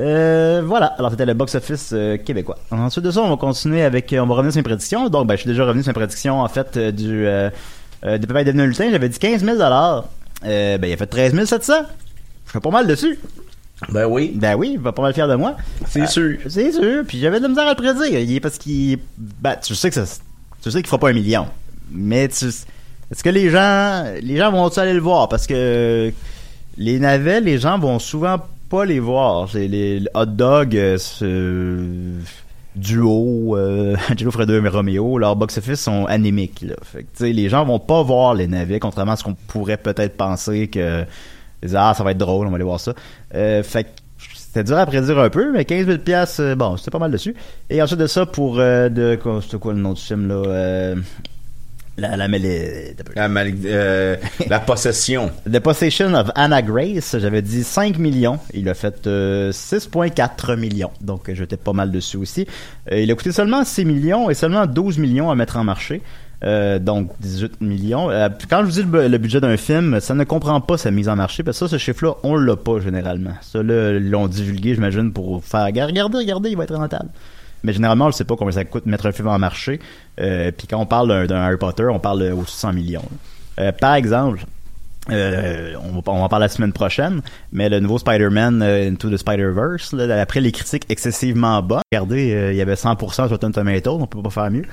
Euh, 0.00 0.62
voilà, 0.64 0.86
alors 0.98 1.10
c'était 1.10 1.26
le 1.26 1.34
box-office 1.34 1.90
euh, 1.92 2.16
québécois. 2.16 2.56
Ensuite 2.70 3.04
de 3.04 3.10
ça, 3.10 3.20
on 3.20 3.30
va 3.30 3.36
continuer 3.36 3.82
avec... 3.82 4.12
euh, 4.12 4.20
on 4.20 4.26
va 4.26 4.34
revenir 4.34 4.52
sur 4.52 4.58
mes 4.60 4.64
prédictions. 4.64 5.08
Donc, 5.08 5.26
ben, 5.26 5.34
je 5.34 5.40
suis 5.40 5.48
déjà 5.50 5.64
revenu 5.64 5.82
sur 5.82 5.90
mes 5.90 5.94
prédictions, 5.94 6.40
en 6.40 6.48
fait, 6.48 6.76
euh, 6.76 6.90
du... 6.92 7.26
Euh, 7.26 7.50
euh, 8.04 8.18
de 8.18 8.26
Papa 8.26 8.42
est 8.42 8.44
devenu 8.44 8.66
lutin. 8.66 8.90
J'avais 8.90 9.08
dit 9.08 9.18
15 9.18 9.44
000 9.44 9.58
euh, 9.60 10.02
Ben, 10.78 10.84
il 10.84 10.92
a 10.92 10.96
fait 10.96 11.06
13 11.06 11.44
700. 11.44 11.72
Je 12.46 12.52
fais 12.52 12.60
pas 12.60 12.70
mal 12.70 12.86
dessus. 12.86 13.18
Ben 13.90 14.06
oui. 14.06 14.32
Ben 14.34 14.54
oui, 14.56 14.70
il 14.74 14.78
va 14.78 14.92
pas 14.92 15.02
mal 15.02 15.12
fier 15.14 15.28
de 15.28 15.34
moi. 15.34 15.56
C'est 15.86 16.02
Euh, 16.02 16.06
sûr. 16.06 16.38
C'est 16.48 16.72
sûr. 16.72 17.04
Puis 17.06 17.18
j'avais 17.20 17.38
de 17.38 17.42
la 17.42 17.48
misère 17.48 17.66
à 17.66 17.70
le 17.70 17.76
prédire. 17.76 18.18
Il 18.18 18.34
est 18.34 18.40
parce 18.40 18.58
qu'il... 18.58 18.98
Ben, 19.18 19.56
tu 19.62 19.74
sais 19.74 19.90
que 19.90 19.94
ça... 20.04 20.20
Tu 20.62 20.70
sais 20.70 20.78
qu'il 20.78 20.86
fera 20.86 20.98
pas 20.98 21.10
un 21.10 21.14
million. 21.14 21.46
Mais 21.90 22.28
tu... 22.28 22.46
Est-ce 22.46 23.22
que 23.22 23.28
les 23.28 23.50
gens... 23.50 24.04
Les 24.22 24.36
gens 24.38 24.50
vont-ils 24.50 24.80
aller 24.80 24.94
le 24.94 25.00
voir? 25.00 25.28
Parce 25.28 25.46
que 25.46 26.10
les 26.78 26.98
navets, 26.98 27.40
les 27.40 27.58
gens 27.58 27.78
vont 27.78 27.98
souvent 27.98 28.38
pas 28.70 28.84
les 28.84 28.98
voir. 28.98 29.48
C'est 29.50 29.68
les 29.68 30.00
le 30.00 30.08
hot 30.14 30.26
dog, 30.26 30.74
euh, 30.76 32.18
duo, 32.74 33.56
euh, 33.56 33.96
Angelo 34.10 34.30
Fredo 34.30 34.54
et 34.62 34.68
Romeo, 34.68 35.18
leurs 35.18 35.36
box-office 35.36 35.80
sont 35.80 36.06
anémiques. 36.06 36.62
Là. 36.62 36.74
Fait 36.82 37.02
que, 37.02 37.08
tu 37.16 37.24
sais, 37.24 37.32
les 37.32 37.48
gens 37.48 37.64
vont 37.64 37.78
pas 37.78 38.02
voir 38.02 38.34
les 38.34 38.46
navets, 38.46 38.80
contrairement 38.80 39.12
à 39.12 39.16
ce 39.16 39.24
qu'on 39.24 39.34
pourrait 39.34 39.76
peut-être 39.76 40.16
penser 40.16 40.68
que 40.68 41.04
ils 41.62 41.66
disent, 41.68 41.76
ah 41.78 41.94
ça 41.96 42.04
va 42.04 42.10
être 42.12 42.18
drôle, 42.18 42.46
on 42.46 42.50
va 42.50 42.56
aller 42.56 42.64
voir 42.64 42.80
ça. 42.80 42.94
Euh, 43.34 43.62
fait 43.62 43.84
que 43.84 43.88
c'était 44.34 44.64
dur 44.64 44.78
à 44.78 44.86
prédire 44.86 45.18
un 45.18 45.30
peu, 45.30 45.52
mais 45.52 45.64
15 45.64 45.86
000 45.86 45.98
piastres, 45.98 46.40
euh, 46.40 46.54
bon, 46.54 46.76
c'était 46.76 46.90
pas 46.90 46.98
mal 46.98 47.10
dessus. 47.10 47.34
Et 47.70 47.82
ensuite 47.82 48.00
de 48.00 48.06
ça, 48.06 48.24
pour 48.26 48.58
euh, 48.58 48.88
de 48.88 49.18
c'était 49.42 49.58
quoi 49.58 49.72
le 49.74 49.80
nom 49.80 49.92
du 49.92 50.00
film 50.00 50.28
là 50.28 50.34
euh, 50.34 50.96
la, 51.98 52.16
la, 52.16 52.28
mêlée- 52.28 52.94
La, 53.14 53.26
euh, 53.28 54.16
possession. 54.66 55.30
The 55.50 55.60
Possession 55.60 56.12
of 56.14 56.30
Anna 56.34 56.60
Grace, 56.60 57.16
j'avais 57.18 57.40
dit 57.40 57.64
5 57.64 57.98
millions. 57.98 58.38
Il 58.52 58.68
a 58.68 58.74
fait 58.74 59.06
euh, 59.06 59.50
6,4 59.50 60.56
millions. 60.56 60.90
Donc, 61.00 61.32
j'étais 61.32 61.56
pas 61.56 61.72
mal 61.72 61.90
dessus 61.90 62.18
aussi. 62.18 62.46
Euh, 62.92 63.00
il 63.00 63.10
a 63.10 63.14
coûté 63.14 63.32
seulement 63.32 63.64
6 63.64 63.84
millions 63.86 64.28
et 64.28 64.34
seulement 64.34 64.66
12 64.66 64.98
millions 64.98 65.30
à 65.30 65.34
mettre 65.34 65.56
en 65.56 65.64
marché. 65.64 66.02
Euh, 66.46 66.78
donc 66.78 67.10
18 67.20 67.60
millions. 67.60 68.08
Euh, 68.10 68.28
quand 68.48 68.60
je 68.60 68.64
vous 68.66 68.70
dis 68.70 68.82
le, 68.82 68.86
bu- 68.86 69.08
le 69.08 69.18
budget 69.18 69.40
d'un 69.40 69.56
film, 69.56 69.98
ça 70.00 70.14
ne 70.14 70.22
comprend 70.22 70.60
pas 70.60 70.78
sa 70.78 70.90
mise 70.92 71.08
en 71.08 71.16
marché 71.16 71.42
parce 71.42 71.58
que 71.58 71.66
ça, 71.66 71.70
ce 71.72 71.76
chiffre-là, 71.78 72.14
on 72.22 72.36
l'a 72.36 72.54
pas 72.56 72.78
généralement. 72.78 73.32
Ça, 73.42 73.62
là, 73.64 73.98
l'ont 73.98 74.28
divulgué, 74.28 74.74
j'imagine, 74.76 75.12
pour 75.12 75.42
faire 75.44 75.64
regardez, 75.64 76.00
regardez, 76.00 76.50
il 76.50 76.56
va 76.56 76.62
être 76.64 76.74
rentable. 76.76 77.08
mais 77.64 77.72
généralement, 77.72 78.04
on 78.04 78.08
ne 78.08 78.12
sait 78.12 78.24
pas 78.24 78.36
combien 78.36 78.52
ça 78.52 78.64
coûte 78.64 78.86
mettre 78.86 79.06
un 79.06 79.12
film 79.12 79.26
en 79.28 79.38
marché. 79.40 79.80
Euh, 80.20 80.52
puis 80.56 80.68
quand 80.68 80.78
on 80.78 80.86
parle 80.86 81.26
d'un- 81.26 81.36
Harry 81.42 81.56
Potter, 81.56 81.86
on 81.90 81.98
parle 81.98 82.22
au 82.32 82.44
100 82.46 82.72
millions. 82.72 83.02
Par 83.80 83.94
exemple, 83.94 84.44
euh, 85.10 85.74
on, 85.94 86.02
on 86.06 86.22
en 86.22 86.28
parler 86.28 86.44
la 86.44 86.48
semaine 86.48 86.72
prochaine, 86.72 87.22
mais 87.52 87.68
le 87.68 87.80
nouveau 87.80 87.98
Spider-Man 87.98 88.60
euh, 88.62 88.88
Into 88.90 89.08
the 89.10 89.16
Spider-Verse, 89.16 89.94
après 90.20 90.40
les 90.40 90.52
critiques 90.52 90.84
excessivement 90.88 91.62
bas, 91.62 91.80
regardez, 91.92 92.50
il 92.52 92.56
y 92.56 92.60
avait 92.60 92.74
100% 92.74 93.12
sur 93.12 93.28
Rotten 93.30 93.52
Tomatoes, 93.52 93.98
on 94.00 94.06
peut 94.06 94.22
pas 94.22 94.30
faire 94.30 94.50
mieux. 94.50 94.64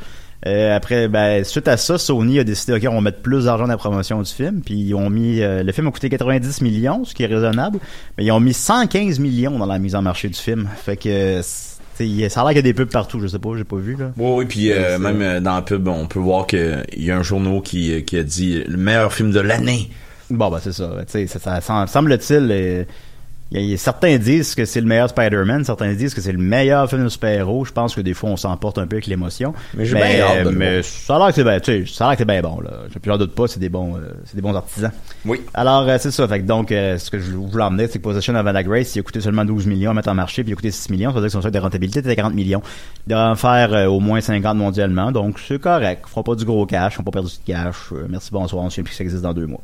Euh, 0.45 0.75
après, 0.75 1.07
ben, 1.07 1.43
suite 1.45 1.67
à 1.69 1.77
ça, 1.77 1.97
Sony 1.97 2.39
a 2.39 2.43
décidé, 2.43 2.73
ok, 2.73 2.85
on 2.91 2.95
va 2.95 3.01
mettre 3.01 3.21
plus 3.21 3.45
d'argent 3.45 3.63
dans 3.63 3.69
la 3.71 3.77
promotion 3.77 4.21
du 4.21 4.29
film, 4.29 4.61
puis 4.61 4.75
ils 4.75 4.93
ont 4.93 5.09
mis, 5.09 5.41
euh, 5.41 5.63
le 5.63 5.71
film 5.71 5.87
a 5.87 5.91
coûté 5.91 6.09
90 6.09 6.61
millions, 6.61 7.05
ce 7.05 7.13
qui 7.13 7.23
est 7.23 7.27
raisonnable, 7.27 7.79
mais 8.17 8.25
ils 8.25 8.31
ont 8.31 8.39
mis 8.41 8.53
115 8.53 9.19
millions 9.19 9.57
dans 9.57 9.65
la 9.65 9.79
mise 9.79 9.95
en 9.95 10.01
marché 10.01 10.27
du 10.27 10.37
film. 10.37 10.67
Fait 10.83 10.97
que, 10.97 11.41
ça 11.41 12.41
a 12.41 12.43
l'air 12.43 12.47
qu'il 12.47 12.55
y 12.55 12.59
a 12.59 12.61
des 12.61 12.73
pubs 12.73 12.89
partout, 12.89 13.19
je 13.21 13.27
sais 13.27 13.39
pas, 13.39 13.49
j'ai 13.55 13.63
pas 13.63 13.77
vu, 13.77 13.95
là. 13.95 14.11
Oui, 14.17 14.31
oui, 14.39 14.45
puis 14.45 14.71
euh, 14.73 14.99
même 14.99 15.21
euh, 15.21 15.39
dans 15.39 15.55
la 15.55 15.61
pub, 15.61 15.87
on 15.87 16.07
peut 16.07 16.19
voir 16.19 16.45
qu'il 16.47 16.83
y 16.97 17.09
a 17.11 17.17
un 17.17 17.23
journaux 17.23 17.61
qui, 17.61 17.93
euh, 17.93 18.01
qui 18.01 18.17
a 18.17 18.23
dit 18.23 18.63
le 18.67 18.77
meilleur 18.77 19.13
film 19.13 19.31
de 19.31 19.39
l'année. 19.39 19.89
Bon, 20.29 20.49
bah, 20.49 20.59
c'est 20.61 20.73
ça. 20.73 20.89
Tu 21.05 21.11
sais, 21.11 21.27
ça, 21.27 21.39
ça, 21.39 21.59
sem- 21.61 21.87
semble-t-il, 21.87 22.49
euh, 22.51 22.83
y 23.53 23.57
a- 23.57 23.61
il 23.61 23.69
y 23.69 23.73
a- 23.73 23.77
certains 23.77 24.17
disent 24.17 24.55
que 24.55 24.65
c'est 24.65 24.81
le 24.81 24.87
meilleur 24.87 25.09
Spider-Man, 25.09 25.63
certains 25.65 25.93
disent 25.93 26.13
que 26.13 26.21
c'est 26.21 26.31
le 26.31 26.37
meilleur 26.37 26.89
film 26.89 27.03
de 27.03 27.09
super-héros. 27.09 27.65
Je 27.65 27.71
pense 27.71 27.95
que 27.95 28.01
des 28.01 28.13
fois, 28.13 28.29
on 28.31 28.37
s'emporte 28.37 28.77
un 28.77 28.87
peu 28.87 28.95
avec 28.95 29.07
l'émotion. 29.07 29.53
Mais 29.75 29.85
j'ai 29.85 29.95
bien 29.95 30.21
hâte 30.21 30.43
de 30.45 30.49
le 30.49 30.55
mais 30.55 30.71
voir. 30.81 30.83
ça 30.85 31.15
a 31.15 31.19
l'air 31.19 31.27
que 31.29 31.33
c'est 31.35 31.43
bien, 31.43 31.59
tu 31.59 31.85
sais, 31.85 31.93
ça 31.93 32.05
a 32.05 32.07
l'air 32.09 32.17
que 32.17 32.21
c'est 32.21 32.27
bien 32.27 32.41
bon, 32.41 32.59
là. 32.61 32.71
J'en 33.05 33.17
doute 33.17 33.35
pas, 33.35 33.47
c'est 33.47 33.59
des 33.59 33.69
bons, 33.69 33.95
euh, 33.97 34.11
c'est 34.25 34.35
des 34.35 34.41
bons 34.41 34.55
artisans. 34.55 34.91
Oui. 35.25 35.41
Alors, 35.53 35.87
euh, 35.87 35.97
c'est 35.99 36.11
ça. 36.11 36.27
Fait 36.27 36.39
que 36.39 36.45
donc, 36.45 36.71
euh, 36.71 36.97
ce 36.97 37.09
que 37.11 37.19
je 37.19 37.31
voulais 37.31 37.63
emmener, 37.63 37.87
c'est 37.87 37.99
que 37.99 38.03
Possession 38.03 38.35
of 38.35 38.45
Anna 38.47 38.63
Grace, 38.63 38.95
il 38.95 38.99
a 38.99 39.03
coûté 39.03 39.21
seulement 39.21 39.45
12 39.45 39.65
millions 39.67 39.91
à 39.91 39.93
mettre 39.93 40.09
en 40.09 40.13
marché, 40.15 40.43
puis 40.43 40.51
il 40.51 40.53
a 40.53 40.55
coûté 40.55 40.71
6 40.71 40.89
millions. 40.89 41.09
Ça 41.11 41.15
veut 41.15 41.21
dire 41.21 41.27
que 41.27 41.31
son 41.33 41.41
seuil 41.41 41.51
de 41.51 41.59
rentabilité 41.59 41.99
était 41.99 42.15
40 42.15 42.33
millions. 42.33 42.61
Il 43.05 43.11
devrait 43.11 43.25
en 43.25 43.35
faire 43.35 43.73
euh, 43.73 43.85
au 43.85 43.99
moins 43.99 44.21
50 44.21 44.57
mondialement, 44.57 45.11
donc 45.11 45.39
c'est 45.39 45.59
correct. 45.59 46.03
Ils 46.07 46.09
feront 46.09 46.23
pas 46.23 46.35
du 46.35 46.45
gros 46.45 46.65
cash, 46.65 46.93
ils 46.93 46.95
feront 46.95 47.03
pas 47.03 47.11
perdu 47.11 47.29
de 47.29 47.51
cash. 47.53 47.75
Euh, 47.91 48.07
merci, 48.09 48.29
bonsoir, 48.31 48.63
on 48.63 48.69
sait 48.69 48.81
plus 48.81 48.91
que 48.91 48.97
ça 48.97 49.03
existe 49.03 49.21
dans 49.21 49.33
deux 49.33 49.45
mois. 49.47 49.61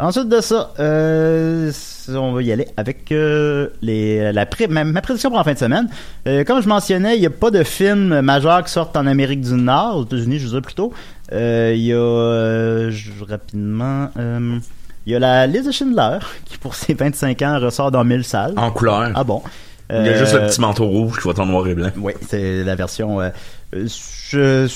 Ensuite 0.00 0.28
de 0.30 0.40
ça, 0.40 0.72
euh, 0.80 1.70
on 2.08 2.32
va 2.32 2.42
y 2.42 2.50
aller 2.52 2.66
avec 2.78 3.12
euh, 3.12 3.68
les, 3.82 4.32
la 4.32 4.46
pré- 4.46 4.66
ma, 4.66 4.82
ma 4.84 5.02
prédiction 5.02 5.28
pour 5.28 5.36
la 5.38 5.44
fin 5.44 5.52
de 5.52 5.58
semaine. 5.58 5.88
Euh, 6.26 6.42
comme 6.44 6.62
je 6.62 6.68
mentionnais, 6.68 7.16
il 7.16 7.20
n'y 7.20 7.26
a 7.26 7.30
pas 7.30 7.50
de 7.50 7.62
films 7.62 8.20
majeurs 8.22 8.64
qui 8.64 8.72
sortent 8.72 8.96
en 8.96 9.06
Amérique 9.06 9.42
du 9.42 9.52
Nord, 9.52 9.98
aux 9.98 10.04
États-Unis, 10.04 10.38
je 10.38 10.48
dire 10.48 10.62
plutôt. 10.62 10.92
Euh, 11.32 11.72
Il 11.76 11.82
y 11.82 11.92
a 11.92 12.90
je- 12.90 13.10
rapidement, 13.28 14.08
il 15.06 15.12
y 15.12 15.14
a 15.14 15.18
la 15.18 15.46
liste 15.46 15.66
de 15.66 15.72
Schindler 15.72 16.18
qui 16.46 16.56
pour 16.56 16.74
ses 16.74 16.94
25 16.94 17.42
ans 17.42 17.58
ressort 17.60 17.90
dans 17.90 18.02
1000 18.04 18.24
salles. 18.24 18.54
En 18.56 18.70
couleur. 18.70 19.10
Ah 19.14 19.22
bon? 19.24 19.42
Il 19.92 20.06
y 20.06 20.08
a 20.08 20.16
juste 20.16 20.34
le 20.34 20.46
petit 20.46 20.60
manteau 20.60 20.86
rouge 20.86 21.18
qui 21.18 21.24
va 21.26 21.32
être 21.32 21.40
en 21.40 21.46
noir 21.46 21.66
et 21.66 21.74
blanc. 21.74 21.90
oui, 21.98 22.12
c'est 22.28 22.62
la 22.64 22.74
version. 22.76 23.18
je, 23.72 23.86
je- 23.86 24.68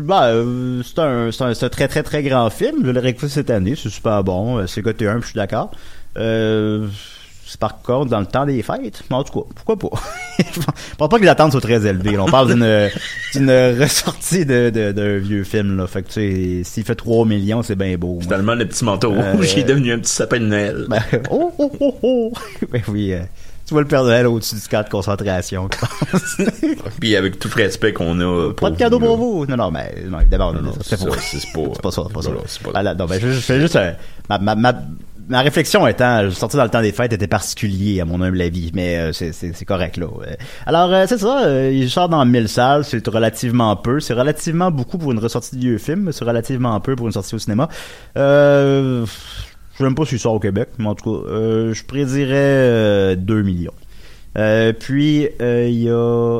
bah, 0.00 0.24
euh, 0.28 0.82
c'est 0.84 0.98
un, 1.00 1.30
c'est 1.32 1.64
un, 1.64 1.68
très 1.68 1.88
très 1.88 2.02
très 2.02 2.22
grand 2.22 2.50
film. 2.50 2.84
Je 2.84 2.90
l'ai 2.90 3.00
réécouté 3.00 3.28
cette 3.28 3.50
année, 3.50 3.74
c'est 3.80 3.88
super 3.88 4.22
bon. 4.24 4.58
Euh, 4.58 4.66
C'est 4.66 4.82
côté 4.82 5.06
1, 5.08 5.20
je 5.20 5.26
suis 5.26 5.34
d'accord. 5.36 5.70
Euh, 6.16 6.86
c'est 7.46 7.58
par 7.58 7.82
contre 7.82 8.10
dans 8.10 8.20
le 8.20 8.26
temps 8.26 8.46
des 8.46 8.62
fêtes. 8.62 9.02
Mais 9.10 9.16
en 9.16 9.24
tout 9.24 9.40
cas, 9.40 9.46
pourquoi 9.56 9.76
pas? 9.90 9.96
je 10.38 10.60
pense 10.96 11.08
pas 11.08 11.16
que 11.18 11.22
les 11.22 11.28
attentes 11.28 11.52
soient 11.52 11.60
très 11.60 11.84
élevées. 11.86 12.12
là. 12.12 12.22
On 12.22 12.26
parle 12.30 12.48
d'une 13.34 13.50
ressortie 13.80 14.46
de, 14.46 14.70
de, 14.70 14.92
d'un 14.92 15.18
vieux 15.18 15.42
film. 15.44 15.76
Là. 15.78 15.86
Fait 15.88 16.02
que 16.02 16.08
tu 16.08 16.14
sais, 16.14 16.60
s'il 16.64 16.84
fait 16.84 16.94
3 16.94 17.26
millions, 17.26 17.62
c'est 17.62 17.74
bien 17.76 17.96
beau. 17.96 18.18
Finalement, 18.20 18.54
le 18.54 18.66
petit 18.66 18.84
manteau 18.84 19.12
Euh, 19.14 19.32
rouge 19.32 19.52
il 19.54 19.60
est 19.60 19.64
devenu 19.64 19.92
un 19.92 19.98
petit 19.98 20.12
sapin 20.12 20.38
de 20.38 20.46
Noël. 20.46 20.86
Ben, 20.88 21.02
oh, 21.30 21.52
oh, 21.58 21.72
oh, 21.80 21.98
oh. 22.02 22.32
Ben 22.70 22.82
oui, 22.88 23.14
euh, 23.14 23.20
tu 23.70 23.74
vois 23.74 23.82
le 23.82 23.86
Père 23.88 24.02
Noël 24.02 24.26
au-dessus 24.26 24.56
du 24.56 24.62
cadre 24.62 24.86
de 24.86 24.90
concentration. 24.90 25.68
Puis 27.00 27.14
avec 27.14 27.38
tout 27.38 27.48
le 27.56 27.62
respect 27.62 27.92
qu'on 27.92 28.18
a. 28.18 28.52
Pas 28.52 28.70
de 28.70 28.76
cadeau 28.76 28.98
pour 28.98 29.16
vous? 29.16 29.46
Non, 29.46 29.56
non, 29.56 29.70
mais 29.70 29.94
non, 30.08 30.18
évidemment, 30.18 30.52
Non, 30.52 30.60
non, 30.60 30.70
non, 30.70 30.74
c'est 30.82 30.98
pas- 30.98 31.12
ça, 31.12 32.02
c'est 32.02 32.12
pas 32.12 32.22
ça. 32.22 32.30
voilà, 32.64 32.94
non, 32.96 33.04
ben, 33.06 33.20
je, 33.20 33.28
fais 33.28 33.60
juste 33.60 33.76
un- 33.76 33.92
ma, 34.28 34.38
ma, 34.40 34.56
ma, 34.56 34.74
ma 35.28 35.40
réflexion 35.40 35.86
étant, 35.86 36.24
je 36.24 36.30
sorti 36.30 36.56
dans 36.56 36.64
le 36.64 36.68
temps 36.68 36.82
des 36.82 36.90
fêtes 36.90 37.12
était 37.12 37.28
particulier 37.28 38.00
à 38.00 38.04
mon 38.04 38.20
humble 38.20 38.42
avis, 38.42 38.72
mais 38.74 38.96
euh, 38.98 39.12
c'est, 39.12 39.64
correct 39.64 39.98
là. 39.98 40.08
Alors 40.66 40.92
euh, 40.92 41.04
c'est 41.08 41.18
ça, 41.18 41.44
euh, 41.44 41.70
il 41.72 41.88
sort 41.88 42.08
dans 42.08 42.24
1000 42.26 42.48
salles, 42.48 42.84
c'est 42.84 43.06
relativement 43.06 43.76
peu, 43.76 44.00
c'est 44.00 44.14
relativement 44.14 44.72
beaucoup 44.72 44.98
pour 44.98 45.12
une 45.12 45.20
ressortie 45.20 45.54
de 45.54 45.60
vieux 45.60 45.78
film, 45.78 46.00
mais 46.06 46.12
c'est 46.12 46.24
relativement 46.24 46.80
peu 46.80 46.96
pour 46.96 47.06
une 47.06 47.12
sortie 47.12 47.36
au 47.36 47.38
cinéma. 47.38 47.68
Euh, 48.16 49.06
je 49.80 49.84
sais 49.84 49.88
même 49.88 49.94
pas 49.94 50.04
s'il 50.04 50.18
sort 50.18 50.34
au 50.34 50.38
Québec, 50.40 50.68
mais 50.78 50.86
en 50.86 50.94
tout 50.94 51.10
cas, 51.22 51.28
euh, 51.30 51.72
je 51.74 51.82
prédirais 51.84 52.34
euh, 52.36 53.16
2 53.16 53.42
millions. 53.42 53.72
Euh, 54.38 54.72
puis 54.78 55.28
euh, 55.40 55.66
il 55.68 55.82
y 55.82 55.88
a 55.88 55.92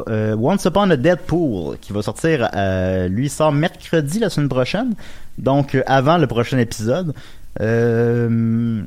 euh, 0.08 0.36
Once 0.40 0.64
Upon 0.64 0.90
a 0.90 0.96
Deadpool 0.96 1.76
qui 1.80 1.92
va 1.92 2.02
sortir. 2.02 2.48
euh, 2.54 3.08
lui 3.08 3.28
sort 3.28 3.50
mercredi 3.50 4.20
la 4.20 4.30
semaine 4.30 4.48
prochaine, 4.48 4.92
donc 5.38 5.74
euh, 5.74 5.82
avant 5.86 6.16
le 6.18 6.26
prochain 6.28 6.58
épisode. 6.58 7.12
Euh, 7.60 8.80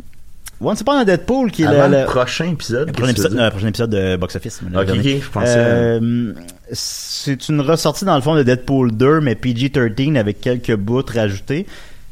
Once 0.62 0.80
Upon 0.80 0.94
a 0.94 1.04
Deadpool 1.04 1.52
qui 1.52 1.64
est 1.64 1.66
Avant 1.66 1.90
le, 1.90 2.06
prochain 2.06 2.46
épisode. 2.52 2.88
le 2.88 2.94
prochain 2.94 3.12
épisode, 3.12 3.32
tu 3.32 3.38
non, 3.38 3.44
le 3.44 3.50
prochain 3.50 3.68
épisode 3.68 3.90
de 3.90 4.16
Box 4.16 4.36
Office. 4.38 4.62
Ok, 4.74 4.88
je 5.04 5.30
pensais- 5.30 5.56
Euh, 5.58 6.34
c'est 6.72 7.50
une 7.50 7.60
ressortie 7.60 8.06
dans 8.06 8.16
le 8.16 8.22
fond 8.22 8.36
de 8.36 8.44
Deadpool 8.44 8.92
2, 8.94 9.20
mais 9.20 9.36
PG-13 9.36 10.16
avec 10.18 10.40
quelques 10.40 10.76
bouts 10.76 11.04
rajoutés. 11.14 11.66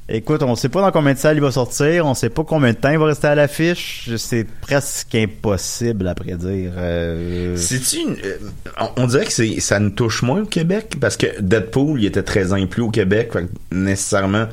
Écoute, 0.09 0.43
on 0.43 0.55
sait 0.55 0.67
pas 0.67 0.81
dans 0.81 0.91
combien 0.91 1.13
de 1.13 1.17
salles 1.17 1.37
il 1.37 1.41
va 1.41 1.51
sortir, 1.51 2.05
on 2.05 2.13
sait 2.13 2.29
pas 2.29 2.43
combien 2.43 2.71
de 2.71 2.75
temps 2.77 2.89
il 2.89 2.97
va 2.97 3.05
rester 3.05 3.27
à 3.27 3.35
l'affiche. 3.35 4.09
C'est 4.17 4.45
presque 4.45 5.15
impossible 5.15 6.05
à 6.07 6.15
prédire. 6.15 6.73
Euh, 6.75 7.55
C'est-tu 7.55 7.97
une- 8.01 8.17
euh, 8.25 8.37
on- 8.79 9.03
on 9.03 9.07
dirait 9.07 9.25
que 9.25 9.31
c'est 9.31 9.59
ça 9.61 9.79
nous 9.79 9.91
touche 9.91 10.21
moins 10.23 10.41
au 10.41 10.45
Québec 10.45 10.97
parce 10.99 11.15
que 11.15 11.39
Deadpool 11.39 12.01
il 12.01 12.05
était 12.07 12.23
13 12.23 12.51
ans 12.51 12.57
et 12.57 12.65
plus 12.67 12.81
au 12.81 12.89
Québec 12.89 13.29
fait 13.31 13.43
que 13.43 13.49
nécessairement 13.75 14.47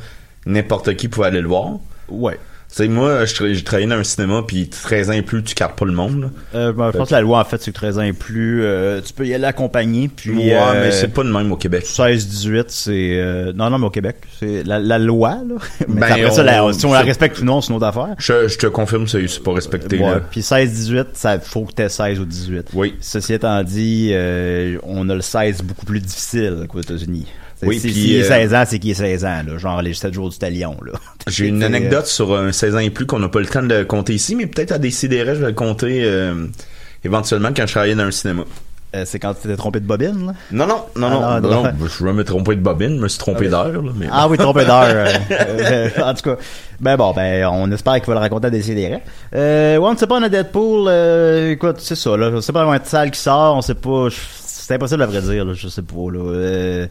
n'importe 0.47 0.95
qui 0.95 1.09
pouvait 1.09 1.27
aller 1.29 1.41
le 1.41 1.49
voir. 1.49 1.79
ouais. 2.09 2.39
Sais 2.71 2.87
moi 2.87 3.25
je, 3.25 3.35
tra- 3.35 3.53
j'ai 3.53 3.65
travaillé 3.65 3.89
dans 3.89 3.97
un 3.97 4.05
cinéma 4.05 4.43
puis 4.47 4.69
13 4.69 5.09
ans 5.09 5.15
et 5.15 5.23
plus 5.23 5.43
tu 5.43 5.55
cartes 5.55 5.79
pas 5.79 5.87
le 5.87 5.93
monde. 5.93 6.31
Euh, 6.55 6.71
ben, 6.73 6.91
je 6.93 6.99
pense 6.99 7.09
que 7.09 7.15
la 7.15 7.23
loi, 7.23 7.41
en 7.41 7.45
fait, 7.45 7.61
c'est 7.63 7.71
que 7.73 7.77
13 7.77 7.99
ans 7.99 8.03
et 8.03 8.13
plus, 8.13 8.63
euh, 8.63 9.01
tu 9.01 9.13
peux 9.15 9.27
y 9.27 9.33
aller 9.33 9.47
accompagné, 9.47 10.09
puis... 10.15 10.37
ouais, 10.37 10.55
euh, 10.55 10.85
mais 10.85 10.93
c'est 10.93 11.09
pas 11.09 11.25
de 11.25 11.31
même 11.33 11.51
au 11.51 11.57
Québec. 11.57 11.85
16-18, 11.87 12.65
c'est... 12.69 12.93
euh, 13.19 13.53
non, 13.55 13.71
non, 13.71 13.79
mais 13.79 13.87
au 13.87 13.91
Québec, 13.91 14.17
c'est 14.39 14.63
la, 14.65 14.79
la 14.79 14.99
loi, 14.99 15.39
là. 15.49 15.55
Mais 15.89 16.01
Ben, 16.01 16.07
après 16.13 16.31
ça, 16.31 16.43
la- 16.43 16.65
on- 16.65 16.73
si 16.75 16.85
on 16.85 16.93
la 16.93 17.01
respecte 17.01 17.41
ou 17.41 17.45
non, 17.45 17.61
c'est 17.63 17.71
une 17.71 17.77
autre 17.77 17.87
affaire. 17.87 18.15
Je, 18.19 18.49
je 18.49 18.59
te 18.59 18.67
confirme 18.67 19.09
c'est 19.09 19.27
c'est 19.29 19.43
pas 19.43 19.55
respecté 19.55 19.99
Ouais, 19.99 20.11
là. 20.11 20.21
puis 20.31 20.41
16-18, 20.43 21.07
ça 21.15 21.41
faut 21.41 21.65
que 21.65 21.73
t'aies 21.73 21.89
16 21.89 22.21
ou 22.21 22.27
18. 22.27 22.69
Oui. 22.75 22.95
Ceci 23.01 23.33
étant 23.33 23.63
dit, 23.65 24.11
euh, 24.13 24.79
on 24.83 25.09
a 25.09 25.15
le 25.15 25.23
16 25.23 25.63
beaucoup 25.63 25.87
plus 25.87 26.01
difficile 26.01 26.67
qu'aux 26.69 26.81
États-Unis. 26.81 27.27
Oui, 27.67 27.81
si, 27.81 28.15
est 28.15 28.23
euh, 28.23 28.29
16 28.29 28.55
ans, 28.55 28.65
c'est 28.67 28.79
qu'il 28.79 28.91
est 28.91 28.95
16 28.95 29.25
ans, 29.25 29.43
là. 29.47 29.59
Genre 29.59 29.83
les 29.83 29.95
7 29.95 30.15
jours 30.15 30.29
du 30.31 30.39
talion, 30.39 30.77
là. 30.85 30.93
J'ai 31.27 31.47
une 31.47 31.61
C'est, 31.61 31.67
anecdote 31.67 32.07
sur 32.07 32.35
un 32.37 32.53
16 32.53 32.75
ans 32.77 32.79
et 32.79 32.91
plus 32.91 33.07
qu'on 33.07 33.19
n'a 33.19 33.29
pas 33.29 33.41
le 33.41 33.47
temps 33.47 33.63
de 33.63 33.75
le 33.75 33.85
compter 33.85 34.15
ici, 34.15 34.35
mais 34.37 34.47
peut-être 34.47 34.73
à 34.73 34.79
décider, 34.79 35.19
je 35.27 35.33
vais 35.33 35.47
le 35.49 35.53
compter 35.53 36.03
euh, 36.05 36.47
éventuellement 37.05 37.51
quand 37.57 37.67
je 37.67 37.73
travaillais 37.73 37.95
dans 37.95 38.05
un 38.05 38.11
cinéma. 38.11 38.45
euh, 38.95 39.03
c'est 39.05 39.19
quand 39.19 39.35
tu 39.35 39.49
t'es 39.49 39.57
trompé 39.57 39.81
de 39.81 39.87
bobine, 39.87 40.27
là? 40.29 40.33
Non, 40.53 40.67
non, 40.67 40.85
non, 40.97 41.11
non, 41.11 41.23
Ah, 41.25 41.41
non, 41.41 41.51
non, 41.51 41.63
non. 41.65 41.71
je 41.87 42.05
vais 42.05 42.13
me 42.13 42.25
tromper 42.25 42.55
de 42.57 42.61
bobine, 42.63 42.97
je 42.97 43.03
me 43.03 43.09
suis 43.09 43.19
trompé 43.19 43.49
d'heure, 43.49 43.71
là, 43.73 43.93
mais 43.97 44.07
Ah 44.11 44.29
oui, 44.29 44.39
trompé 44.39 44.65
d'heure. 44.65 44.85
euh, 44.87 45.09
euh, 45.31 45.89
en 46.05 46.15
tout 46.15 46.23
cas, 46.23 46.37
ben 46.81 46.97
bon, 46.97 47.13
ben 47.13 47.45
on 47.53 47.71
espère 47.73 47.95
qu'il 47.97 48.07
va 48.07 48.15
le 48.15 48.21
raconter 48.21 48.47
à 48.47 48.51
Décideret. 48.51 49.03
Euh, 49.35 49.77
Once 49.79 50.01
Upon 50.01 50.23
a 50.23 50.29
Deadpool, 50.29 50.87
euh, 50.89 51.51
écoute, 51.53 51.77
c'est 51.81 51.97
ça, 51.97 52.17
là. 52.17 52.31
Je 52.35 52.41
sais 52.41 52.53
pas 52.53 52.65
combien 52.65 52.79
de 52.79 52.87
salles 52.87 53.11
qui 53.11 53.21
sort, 53.21 53.57
on 53.57 53.63
sait 53.63 53.75
pas. 53.75 54.07
C'est 54.13 54.75
impossible 54.75 55.03
à 55.03 55.07
vrai 55.07 55.21
dire, 55.23 55.45
là. 55.45 55.53
Je 55.55 55.69
sais 55.69 55.83
pas, 55.83 56.11
là. 56.13 56.19
Euh, 56.21 56.33
euh, 56.33 56.87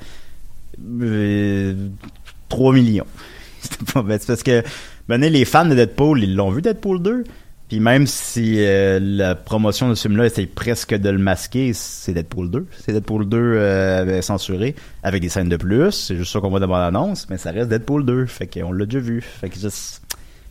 3 2.50 2.74
millions. 2.74 3.06
C'était 3.62 3.92
pas 3.92 4.02
bête. 4.02 4.26
Parce 4.26 4.44
que, 4.44 4.64
ben, 5.08 5.22
les 5.22 5.46
fans 5.46 5.66
de 5.66 5.76
Deadpool, 5.76 6.24
ils 6.24 6.36
l'ont 6.36 6.52
vu 6.52 6.62
Deadpool 6.62 7.02
2. 7.02 7.24
Puis 7.68 7.82
même 7.82 8.08
si 8.08 8.56
euh, 8.60 8.98
la 9.02 9.36
promotion 9.36 9.90
de 9.90 9.96
ce 9.96 10.04
film-là 10.04 10.28
essaye 10.28 10.46
presque 10.46 10.96
de 10.96 11.10
le 11.10 11.18
masquer, 11.18 11.74
c'est 11.74 12.14
Deadpool 12.14 12.50
2. 12.50 12.66
C'est 12.80 12.94
Deadpool 12.94 13.28
2 13.28 13.38
euh, 13.38 14.22
censuré 14.22 14.74
avec 15.04 15.22
des 15.22 15.28
scènes 15.28 15.50
de 15.50 15.58
plus. 15.58 15.92
C'est 15.92 16.16
juste 16.16 16.32
ça 16.32 16.40
qu'on 16.40 16.50
voit 16.50 16.62
dans 16.62 16.68
l'annonce, 16.68 17.28
mais 17.30 17.38
ça 17.38 17.52
reste 17.52 17.68
Deadpool 17.68 18.06
2. 18.06 18.26
Fait 18.26 18.48
qu'on 18.48 18.72
l'a 18.72 18.86
déjà 18.86 19.00
vu. 19.00 19.22
Fait 19.22 19.50
que 19.50 19.60
juste... 19.60 20.02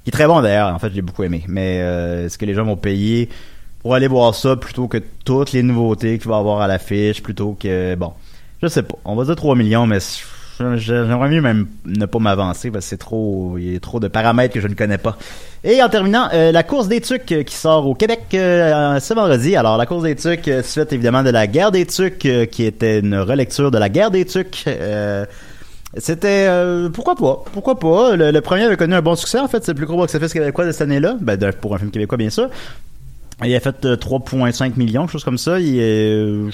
Il 0.05 0.11
est 0.11 0.13
très 0.13 0.27
bon 0.27 0.41
d'ailleurs, 0.43 0.73
en 0.73 0.79
fait, 0.79 0.93
j'ai 0.95 1.03
beaucoup 1.03 1.23
aimé. 1.23 1.43
Mais 1.49 1.81
euh, 1.81 2.27
est-ce 2.27 2.37
que 2.37 2.45
les 2.45 2.55
gens 2.55 2.65
vont 2.65 2.77
payer 2.77 3.31
pour 3.81 3.95
aller 3.95 4.09
voir 4.09 4.35
ça 4.35 4.57
plutôt 4.57 4.87
que 4.87 4.99
toutes 5.25 5.53
les 5.53 5.63
nouveautés 5.63 6.19
qu'il 6.19 6.29
va 6.29 6.37
avoir 6.37 6.61
à 6.61 6.69
l'affiche, 6.69 7.23
plutôt 7.23 7.57
que... 7.59 7.95
Bon, 7.95 8.13
je 8.63 8.69
sais 8.69 8.83
pas. 8.83 8.97
On 9.05 9.15
va 9.15 9.25
dire 9.25 9.37
3 9.37 9.55
millions, 9.57 9.87
mais 9.87 9.99
j'aimerais 10.77 11.29
mieux 11.29 11.43
même 11.43 11.67
ne 11.85 12.07
pas 12.07 12.19
m'avancer 12.19 12.71
parce 12.71 12.85
que 12.87 12.91
c'est 12.91 12.97
trop... 12.97 13.57
Il 13.59 13.73
y 13.73 13.77
a 13.77 13.81
trop 13.81 14.01
de 14.01 14.09
paramètres 14.09 14.55
que 14.55 14.61
je 14.61 14.69
ne 14.69 14.75
connais 14.75 14.99
pas. 14.99 15.17
Et 15.65 15.83
en 15.83 15.89
terminant, 15.89 16.29
euh, 16.33 16.53
la 16.53 16.63
course 16.63 16.89
des 16.89 17.01
tucs 17.01 17.31
euh, 17.33 17.43
qui 17.43 17.55
sort 17.55 17.87
au 17.87 17.95
Québec 17.95 18.23
euh, 18.35 18.99
ce 19.01 19.15
vendredi. 19.15 19.57
Alors, 19.57 19.77
la 19.77 19.87
course 19.87 20.05
des 20.05 20.17
tucs, 20.17 20.51
suite 20.63 20.93
évidemment 20.93 21.23
de 21.23 21.31
la 21.31 21.47
guerre 21.47 21.73
des 21.73 21.87
tucs, 21.87 22.29
qui 22.51 22.65
était 22.65 23.01
une 23.01 23.17
relecture 23.17 23.71
de 23.71 23.79
la 23.79 23.89
guerre 23.89 24.11
des 24.11 24.25
tucs. 24.25 24.65
C'était 25.99 26.51
pourquoi 26.93 27.15
pas 27.15 27.43
pourquoi 27.53 27.79
pas 27.79 28.17
le, 28.17 28.41
premier 28.41 28.65
avait 28.65 28.77
connu 28.77 28.95
un 28.95 29.01
bon 29.01 29.17
succès 29.17 29.39
en 29.39 29.49
fait 29.49 29.65
c'est 29.65 29.73
le 29.73 29.77
plus 29.77 29.87
gros 29.87 29.97
box-office 29.97 30.33
québécois 30.33 30.67
de 30.67 30.73
cette 30.73 30.83
année-là 30.83 31.17
ben, 31.19 31.39
pour 31.53 31.75
un 31.75 31.79
film 31.79 31.91
québécois 31.91 32.19
bien 32.19 32.29
sûr 32.29 32.51
il 33.45 33.55
a 33.55 33.61
fait 33.61 33.85
euh, 33.85 33.97
3,5 33.97 34.77
millions 34.77 35.03
quelque 35.03 35.13
chose 35.13 35.25
comme 35.25 35.39
ça 35.39 35.59
il 35.59 35.79
est, 35.79 36.51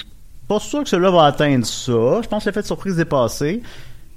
pas 0.48 0.58
sûr 0.60 0.82
que 0.82 0.88
celui-là 0.88 1.10
va 1.10 1.24
atteindre 1.24 1.64
ça. 1.66 2.20
Je 2.22 2.28
pense 2.28 2.44
que 2.44 2.48
l'effet 2.48 2.62
de 2.62 2.66
surprise 2.66 2.98
est 2.98 3.04
passé. 3.04 3.62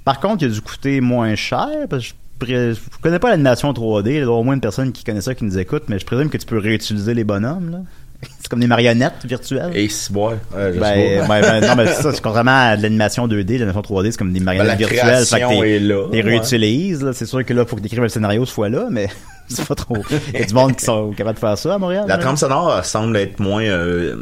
Par 0.03 0.19
contre, 0.19 0.43
il 0.43 0.51
a 0.51 0.53
dû 0.53 0.61
coûter 0.61 1.01
moins 1.01 1.35
cher, 1.35 1.67
parce 1.89 2.03
que 2.03 2.09
je, 2.47 2.73
je 2.73 2.79
connais 3.01 3.19
pas 3.19 3.29
l'animation 3.29 3.71
3D. 3.71 4.07
Il 4.09 4.15
y 4.17 4.21
a 4.21 4.29
au 4.29 4.43
moins 4.43 4.55
une 4.55 4.61
personne 4.61 4.91
qui 4.91 5.03
connaît 5.03 5.21
ça 5.21 5.33
qui 5.33 5.45
nous 5.45 5.57
écoute, 5.57 5.83
mais 5.88 5.97
je 5.99 6.05
présume 6.05 6.29
que 6.29 6.38
tu 6.38 6.45
peux 6.45 6.59
réutiliser 6.59 7.13
les 7.13 7.23
bonhommes, 7.23 7.71
là. 7.71 7.77
C'est 8.39 8.47
comme 8.47 8.59
des 8.61 8.67
marionnettes 8.67 9.25
virtuelles. 9.25 9.71
Et 9.75 9.89
si, 9.89 10.11
ouais, 10.13 10.35
Ben, 10.53 10.79
ben, 10.79 11.41
ben, 11.41 11.67
non, 11.67 11.75
mais 11.75 11.88
c'est 11.88 12.01
ça, 12.03 12.13
c'est 12.13 12.21
contrairement 12.21 12.69
à 12.69 12.77
de 12.77 12.81
l'animation 12.83 13.27
2D, 13.27 13.53
l'animation 13.59 13.81
3D, 13.81 14.11
c'est 14.11 14.17
comme 14.17 14.31
des 14.33 14.39
marionnettes 14.39 14.77
Ben, 14.77 14.88
la 14.88 14.88
virtuelles. 14.88 15.25
Fait 15.25 15.39
que 15.41 15.49
t'es- 15.49 15.93
ouais. 16.15 16.21
réutilises. 16.21 17.11
C'est 17.13 17.25
sûr 17.25 17.43
que 17.43 17.53
là, 17.53 17.65
faut 17.65 17.75
que 17.75 17.81
t'écrives 17.81 18.01
le 18.03 18.09
scénario 18.09 18.45
ce 18.45 18.53
fois-là, 18.53 18.88
mais 18.89 19.09
c'est 19.49 19.67
pas 19.67 19.75
trop. 19.75 19.97
Il 20.33 20.39
y 20.39 20.43
a 20.43 20.45
du 20.45 20.53
monde 20.53 20.75
qui 20.75 20.85
sont 20.85 21.11
capables 21.11 21.35
de 21.35 21.39
faire 21.39 21.57
ça 21.57 21.73
à 21.75 21.77
Montréal. 21.77 22.05
La 22.07 22.15
là. 22.15 22.21
trame 22.21 22.38
sonore 22.38 22.83
semble 22.85 23.17
être 23.17 23.39
moins 23.39 23.63
euh, 23.63 24.15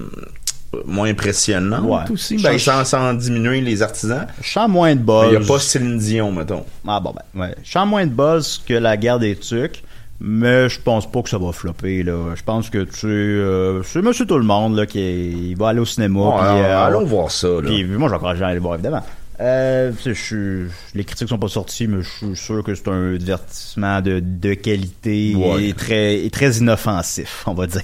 moins 0.86 1.10
impressionnante 1.10 1.84
Ouais. 1.84 2.12
aussi, 2.14 2.42
ben, 2.42 2.58
sans, 2.58 2.84
sans 2.86 3.14
diminuer 3.14 3.62
les 3.62 3.82
artisans. 3.82 4.26
Je 4.42 4.50
sens 4.50 4.70
moins 4.70 4.96
de 4.96 5.02
buzz. 5.02 5.28
Il 5.32 5.38
n'y 5.40 5.44
a 5.44 5.48
pas 5.48 5.60
Céline 5.60 5.98
Dion, 5.98 6.32
mettons. 6.32 6.64
Ah 6.88 7.00
bon 7.00 7.14
ben, 7.34 7.42
ouais. 7.42 7.56
Je 7.64 7.72
sens 7.72 7.88
moins 7.88 8.06
de 8.06 8.12
buzz 8.12 8.62
que 8.68 8.74
la 8.74 8.98
guerre 8.98 9.20
des 9.20 9.36
tucs, 9.36 9.84
mais 10.20 10.70
je 10.70 10.80
pense 10.80 11.10
pas 11.12 11.22
que 11.22 11.30
ça 11.30 11.38
va 11.38 11.52
flopper 11.52 12.04
là. 12.04 12.34
Je 12.36 12.44
pense 12.44 12.70
que 12.70 12.84
tu 12.84 13.08
euh, 13.08 13.84
c'est 13.84 14.02
monsieur 14.02 14.26
tout 14.26 14.38
le 14.38 14.44
monde 14.46 14.76
là 14.78 14.86
qui 14.86 15.00
est- 15.00 15.32
il 15.32 15.56
va 15.58 15.70
aller 15.70 15.80
au 15.80 15.86
cinéma 15.86 16.20
euh, 16.20 16.86
allons 16.88 17.04
voir 17.06 17.30
ça. 17.32 17.48
Là. 17.48 17.62
Puis 17.64 17.84
moi, 17.86 18.10
j'encourage 18.10 18.36
les 18.36 18.40
gens 18.40 18.46
à 18.46 18.50
aller 18.50 18.56
le 18.56 18.62
voir, 18.62 18.76
évidemment. 18.76 19.04
Euh, 19.40 19.92
je 20.06 20.68
les 20.94 21.04
critiques 21.04 21.28
sont 21.28 21.40
pas 21.40 21.48
sorties, 21.48 21.88
mais 21.88 22.04
je 22.04 22.10
suis 22.10 22.36
sûr 22.36 22.64
que 22.64 22.76
c'est 22.76 22.88
un 22.88 23.16
divertissement 23.16 24.00
de, 24.00 24.20
de 24.24 24.54
qualité 24.54 25.34
Ouais. 25.36 25.70
et 25.70 25.74
très 25.74 26.24
et 26.24 26.30
très 26.30 26.52
inoffensif, 26.58 27.44
on 27.48 27.54
va 27.56 27.66
dire. 27.66 27.82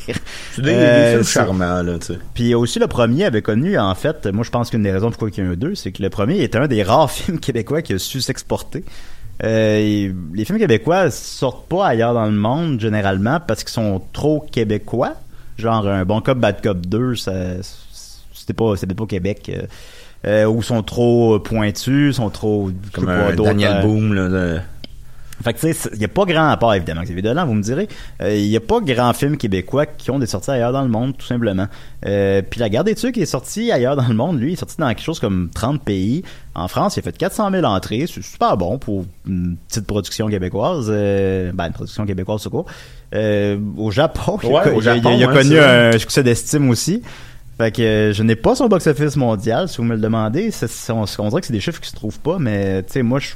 c'est 0.54 0.62
des, 0.62 0.72
Euh, 0.74 1.06
des 1.06 1.12
films 1.14 1.24
c'est- 1.24 1.32
charmants, 1.34 1.82
là, 1.82 1.98
tu 2.00 2.06
sais. 2.14 2.20
Puis 2.36 2.54
aussi 2.54 2.78
le 2.78 2.86
premier 2.88 3.26
avait 3.26 3.42
connu, 3.42 3.78
en 3.80 3.96
fait, 3.96 4.28
moi 4.28 4.44
je 4.44 4.52
pense 4.52 4.70
qu'une 4.70 4.84
des 4.84 4.92
raisons 4.92 5.10
pourquoi 5.10 5.30
il 5.36 5.44
y 5.44 5.48
a 5.48 5.50
un 5.50 5.56
2, 5.56 5.74
c'est 5.74 5.92
que 5.92 6.04
le 6.04 6.10
premier 6.12 6.42
était 6.44 6.60
un 6.60 6.68
des 6.68 6.84
rares 6.84 7.10
films 7.12 7.40
québécois 7.40 7.82
qui 7.82 7.94
a 7.94 7.98
su 8.00 8.22
s'exporter. 8.22 8.84
Euh, 9.44 10.12
les 10.34 10.46
films 10.46 10.60
québécois 10.60 11.10
sortent 11.12 11.68
pas 11.68 11.88
ailleurs 11.88 12.14
dans 12.14 12.26
le 12.26 12.32
monde 12.34 12.80
généralement 12.80 13.40
parce 13.40 13.64
qu'ils 13.64 13.72
sont 13.74 14.02
trop 14.14 14.46
québécois. 14.52 15.16
Genre 15.58 15.88
un 15.88 16.06
bon 16.06 16.22
cop 16.22 16.38
bad 16.38 16.62
cop 16.62 16.86
2, 16.86 17.16
ça 17.16 17.34
c'était 18.34 18.54
pas 18.54 18.76
c'était 18.76 18.94
pas 18.94 19.04
au 19.04 19.08
Québec. 19.08 19.52
Euh, 20.26 20.44
euh, 20.44 20.48
ou 20.48 20.62
sont 20.62 20.84
trop 20.84 21.40
pointus, 21.40 22.16
sont 22.18 22.30
trop 22.30 22.70
Comme 22.94 23.06
pas, 23.06 23.32
Daniel 23.34 23.78
euh, 23.78 23.82
Boom, 23.82 24.14
là. 24.14 24.28
de- 24.30 24.60
fait 25.42 25.54
que 25.54 25.60
tu 25.62 25.72
sais, 25.74 25.90
il 25.96 26.02
y 26.02 26.04
a 26.04 26.10
pas 26.10 26.26
grand 26.26 26.50
apport 26.50 26.74
évidemment 26.74 27.02
Xavier 27.04 27.22
Dolan, 27.22 27.46
vous 27.46 27.54
me 27.54 27.62
direz. 27.64 27.88
Euh, 28.22 28.36
Il 28.36 28.48
y 28.48 28.58
a 28.58 28.60
pas 28.60 28.82
grand 28.82 29.14
film 29.14 29.38
québécois 29.38 29.86
qui 29.86 30.12
ont 30.12 30.20
des 30.20 30.26
sorties 30.26 30.52
ailleurs 30.52 30.74
dans 30.74 30.82
le 30.82 30.90
monde, 30.90 31.18
tout 31.18 31.26
simplement. 31.26 31.68
Euh, 32.06 32.42
puis 32.42 32.60
la 32.60 32.68
Guerre 32.68 32.84
des 32.84 32.94
Tucs 32.94 33.18
est 33.18 33.26
sorti 33.26 33.72
ailleurs 33.72 33.96
dans 33.96 34.06
le 34.10 34.14
monde. 34.16 34.38
Lui, 34.42 34.50
il 34.50 34.54
est 34.54 34.58
sorti 34.58 34.76
dans 34.78 34.90
quelque 34.90 35.02
chose 35.02 35.22
comme 35.22 35.50
30 35.56 35.82
pays. 35.82 36.24
En 36.56 36.68
France, 36.68 36.98
il 36.98 37.00
a 37.00 37.04
fait 37.04 37.18
400 37.18 37.52
000 37.52 37.64
entrées. 37.64 38.04
C'est 38.14 38.22
super 38.22 38.58
bon 38.58 38.80
pour 38.80 39.06
une 39.26 39.56
petite 39.70 39.88
production 39.88 40.28
québécoise. 40.28 40.88
Euh, 40.90 41.52
ben, 41.54 41.68
une 41.68 41.74
production 41.74 42.06
québécoise, 42.06 42.42
c'est 42.44 42.50
quoi. 42.50 42.66
Euh, 43.16 43.58
au 43.78 43.92
Japon, 43.92 44.38
il 44.44 44.50
a- 44.50 44.52
Ouais, 44.52 44.72
au 44.74 44.82
il 44.82 44.90
a- 44.90 44.96
Japon, 44.96 45.14
il 45.16 45.24
a, 45.24 45.28
ouais, 45.30 45.34
connu 45.36 45.58
un 45.58 45.98
succès 45.98 46.22
d'estime 46.22 46.70
aussi. 46.70 47.02
Fait 47.60 47.76
que 47.76 47.82
euh, 47.82 48.14
je 48.14 48.24
n'ai 48.24 48.38
pas 48.38 48.56
son 48.56 48.68
box-office 48.70 49.18
mondial, 49.18 49.68
si 49.68 49.78
vous 49.78 49.84
me 49.84 49.96
le 49.96 50.02
demandez. 50.02 50.50
On, 50.90 51.04
dirait 51.04 51.42
que 51.42 51.48
c'est 51.48 51.52
des 51.52 51.60
chiffres 51.60 51.82
qui 51.82 51.90
se 51.90 51.96
trouvent 51.96 52.20
pas, 52.20 52.40
mais 52.40 52.84
tu 52.84 52.94
sais, 52.94 53.04
moi, 53.04 53.20
je 53.20 53.34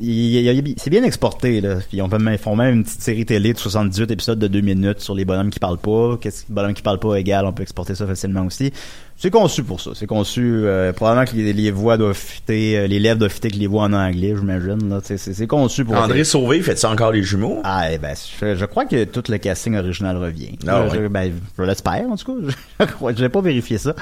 c'est 0.00 0.88
bien 0.88 1.02
exporté 1.04 1.60
là. 1.60 1.76
Puis 1.86 2.00
même, 2.00 2.38
font 2.38 2.56
même 2.56 2.76
une 2.76 2.84
petite 2.84 3.02
série 3.02 3.26
télé 3.26 3.52
de 3.52 3.58
78 3.58 4.10
épisodes 4.10 4.38
de 4.38 4.46
2 4.46 4.60
minutes 4.62 5.00
sur 5.00 5.14
les 5.14 5.26
bonhommes 5.26 5.50
qui 5.50 5.58
parlent 5.58 5.78
pas. 5.78 6.16
Qu'est-ce 6.18 6.46
que 6.46 6.52
bonhommes 6.52 6.72
qui 6.72 6.80
parlent 6.80 6.98
pas 6.98 7.16
égal, 7.16 7.44
on 7.44 7.52
peut 7.52 7.62
exporter 7.62 7.94
ça 7.94 8.06
facilement 8.06 8.46
aussi. 8.46 8.72
C'est 9.22 9.30
conçu 9.30 9.62
pour 9.62 9.82
ça. 9.82 9.90
C'est 9.94 10.06
conçu 10.06 10.40
euh, 10.64 10.94
probablement 10.94 11.26
que 11.30 11.36
les, 11.36 11.52
les 11.52 11.70
voix 11.70 11.98
doivent 11.98 12.16
fitter, 12.16 12.78
euh, 12.78 12.86
les 12.86 12.98
lèvres 12.98 13.18
doivent 13.18 13.30
fitter 13.30 13.50
que 13.50 13.56
les 13.58 13.66
voix 13.66 13.82
en 13.82 13.92
anglais, 13.92 14.34
j'imagine 14.34 14.88
là. 14.88 15.00
C'est 15.02 15.18
c'est 15.18 15.46
conçu 15.46 15.84
pour. 15.84 15.94
André 15.94 16.24
Sauvé, 16.24 16.62
fait 16.62 16.78
ça 16.78 16.88
encore 16.88 17.12
les 17.12 17.22
jumeaux? 17.22 17.60
Ah, 17.62 17.92
eh 17.92 17.98
ben, 17.98 18.14
je, 18.40 18.54
je 18.54 18.64
crois 18.64 18.86
que 18.86 19.04
tout 19.04 19.22
le 19.28 19.36
casting 19.36 19.76
original 19.76 20.16
revient. 20.16 20.56
Ah, 20.66 20.84
ouais. 20.84 20.88
je- 20.94 21.08
ben, 21.08 21.32
je 21.58 21.62
l'espère, 21.62 22.06
en 22.10 22.16
tout 22.16 22.34
cas. 22.34 22.86
Je, 23.10 23.16
je 23.16 23.22
n'ai 23.22 23.28
pas 23.28 23.42
vérifié 23.42 23.76
ça. 23.76 23.94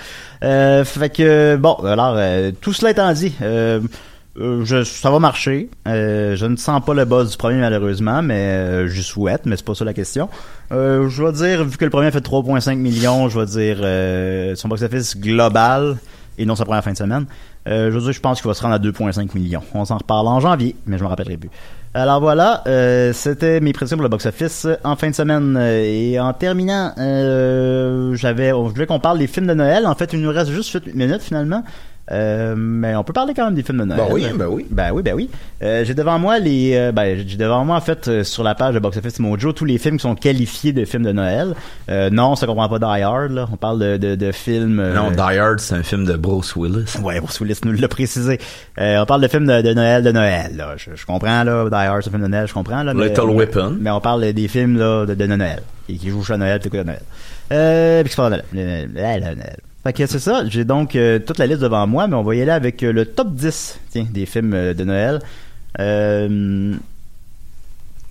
Euh, 0.45 0.85
fait 0.85 1.11
que, 1.11 1.57
bon, 1.57 1.75
alors, 1.85 2.15
euh, 2.17 2.53
tout 2.61 2.73
cela 2.73 2.93
étant 2.93 3.13
dit, 3.13 3.33
euh, 4.39 4.85
ça 4.85 5.11
va 5.11 5.19
marcher. 5.19 5.69
Euh, 5.87 6.37
je 6.37 6.47
ne 6.47 6.57
sens 6.57 6.85
pas 6.85 6.95
le 6.95 7.05
buzz 7.05 7.31
du 7.31 7.37
premier, 7.37 7.61
malheureusement, 7.61 8.23
mais 8.23 8.35
euh, 8.35 8.89
je 8.89 9.03
souhaite, 9.03 9.47
mais 9.47 9.57
c'est 9.57 9.65
pas 9.65 9.75
ça 9.75 9.85
la 9.85 9.95
question. 9.95 10.29
Euh, 10.73 11.09
je 11.09 11.23
vais 11.23 11.33
dire, 11.33 11.65
vu 11.65 11.77
que 11.77 11.85
le 11.85 11.91
premier 11.91 12.11
fait 12.11 12.21
3,5 12.21 12.77
millions, 12.77 13.29
je 13.29 13.41
vais 13.41 13.47
dire 13.47 14.57
son 14.57 14.69
box-office 14.69 15.19
global, 15.19 15.97
et 16.39 16.47
non 16.47 16.55
sa 16.55 16.65
première 16.65 16.85
fin 16.85 16.93
de 16.93 16.97
semaine. 16.97 17.27
Je 17.67 18.21
pense 18.21 18.41
qu'il 18.41 18.49
va 18.49 18.55
se 18.55 18.63
rendre 18.63 18.75
à 18.75 18.79
2,5 18.79 19.35
millions. 19.35 19.63
On 19.75 19.85
s'en 19.85 19.99
reparle 19.99 20.29
en 20.29 20.41
janvier, 20.41 20.77
mais 20.87 20.99
je 20.99 21.03
me 21.03 21.09
rappellerai 21.09 21.37
plus. 21.37 21.51
Alors 21.95 22.21
voilà, 22.21 22.63
c'était 23.13 23.61
mes 23.61 23.73
prédictions 23.73 23.97
pour 23.97 24.05
le 24.05 24.09
box-office 24.09 24.69
en 24.85 24.95
fin 24.95 25.11
de 25.11 25.15
semaine. 25.15 25.59
Et 25.59 26.19
en 26.21 26.33
terminant, 26.33 26.93
j'avais, 28.15 28.51
je 28.51 28.55
voulais 28.55 28.87
qu'on 28.87 29.01
parle 29.01 29.19
des 29.19 29.27
films 29.27 29.49
de 29.49 29.55
Noël. 29.55 29.87
En 29.87 29.95
fait, 29.97 30.13
il 30.13 30.21
nous 30.21 30.31
reste 30.31 30.53
juste 30.53 30.71
8 30.73 30.95
minutes 30.95 31.23
finalement. 31.23 31.65
Euh, 32.11 32.55
mais 32.57 32.97
on 32.97 33.05
peut 33.05 33.13
parler 33.13 33.35
quand 33.35 33.45
même 33.45 33.55
des 33.55 33.63
films 33.63 33.79
de 33.79 33.85
Noël. 33.85 34.01
Ben 34.01 34.13
oui, 34.13 34.27
ben 34.35 34.47
oui. 34.47 34.67
Ben 34.71 34.91
oui, 34.93 35.03
ben 35.03 35.15
oui. 35.15 35.29
Euh, 35.63 35.85
j'ai 35.85 35.93
devant 35.95 36.19
moi 36.19 36.39
les, 36.39 36.75
euh, 36.75 36.91
ben 36.93 37.23
j'ai 37.27 37.37
devant 37.37 37.65
moi 37.65 37.77
en 37.77 37.81
fait 37.83 38.09
euh, 38.09 38.25
sur 38.25 38.43
la 38.43 38.55
page 38.55 38.75
de 38.75 38.79
Box 38.79 38.97
Office 38.97 39.19
Mojo 39.21 39.53
tous 39.53 39.65
les 39.67 39.77
films 39.79 39.97
qui 39.99 40.03
sont 40.03 40.15
qualifiés 40.15 40.73
de 40.73 40.85
films 40.87 41.03
de 41.03 41.13
Noël. 41.13 41.55
Euh, 41.91 42.09
non, 42.11 42.35
ça 42.35 42.47
comprend 42.47 42.69
pas 42.69 42.79
Die 42.79 43.03
Hard 43.03 43.33
là. 43.33 43.47
On 43.53 43.57
parle 43.57 43.79
de, 43.79 43.97
de, 43.99 44.15
de 44.15 44.33
films. 44.33 44.83
Non, 44.95 45.11
Die 45.11 45.21
Hard, 45.21 45.59
c'est 45.61 45.75
un 45.75 45.83
film 45.83 46.05
de 46.07 46.15
Bruce 46.17 46.57
Willis. 46.57 46.97
Ouais, 47.03 47.21
Bruce 47.21 47.41
Willis 47.41 47.59
nous 47.65 47.73
l'a 47.73 47.89
précisé. 47.89 48.39
Euh, 48.81 49.01
on 49.03 49.07
parle 49.07 49.21
de 49.21 49.29
films 49.29 49.47
de, 49.47 49.61
de 49.61 49.75
Noël, 49.75 50.03
de 50.03 50.13
Noël. 50.13 50.53
Là. 50.57 50.75
Je, 50.79 50.91
je 50.95 51.05
comprends 51.05 51.45
là, 51.45 51.69
Die 51.69 51.75
Hard, 51.75 52.03
c'est 52.03 52.09
un 52.09 52.13
film 52.13 52.23
de 52.23 52.29
Noël, 52.29 52.47
je 52.49 52.55
comprends 52.55 52.83
là. 52.83 52.95
mais- 52.95 53.09
Little 53.09 53.31
Weapon. 53.31 53.77
Mais 53.81 53.91
on 53.91 54.01
parle 54.01 54.33
des 54.33 54.49
films 54.49 54.79
là 54.79 55.05
de, 55.05 55.15
de 55.15 55.27
Noël 55.27 55.61
et 55.91 55.97
qui 55.97 56.09
jouent 56.09 56.25
à 56.33 56.37
Noël, 56.39 56.59
t'écoutes 56.61 56.81
à 56.81 56.85
Noël. 56.85 57.03
Euh, 57.53 58.03
puis 58.05 58.15
passe 58.15 58.27
à 58.27 58.31
Noël. 58.31 58.45
Le- 58.53 58.87
Noël. 58.95 59.57
Fait 59.85 59.93
que 59.93 60.07
c'est 60.07 60.19
ça. 60.19 60.43
J'ai 60.49 60.65
donc 60.65 60.97
euh, 60.97 61.19
toute 61.19 61.39
la 61.39 61.47
liste 61.47 61.61
devant 61.61 61.87
moi, 61.87 62.07
mais 62.09 62.17
on 62.17 62.23
va 62.23 62.35
y 62.35 62.43
aller 62.43 62.51
avec 62.51 62.83
euh, 62.83 62.93
le 62.93 63.05
top 63.07 63.33
10 63.35 63.79
tiens, 63.91 64.07
des 64.11 64.27
films 64.27 64.53
euh, 64.55 64.75
de 64.75 64.85
Noël. 64.85 65.21
Euh, 65.79 66.75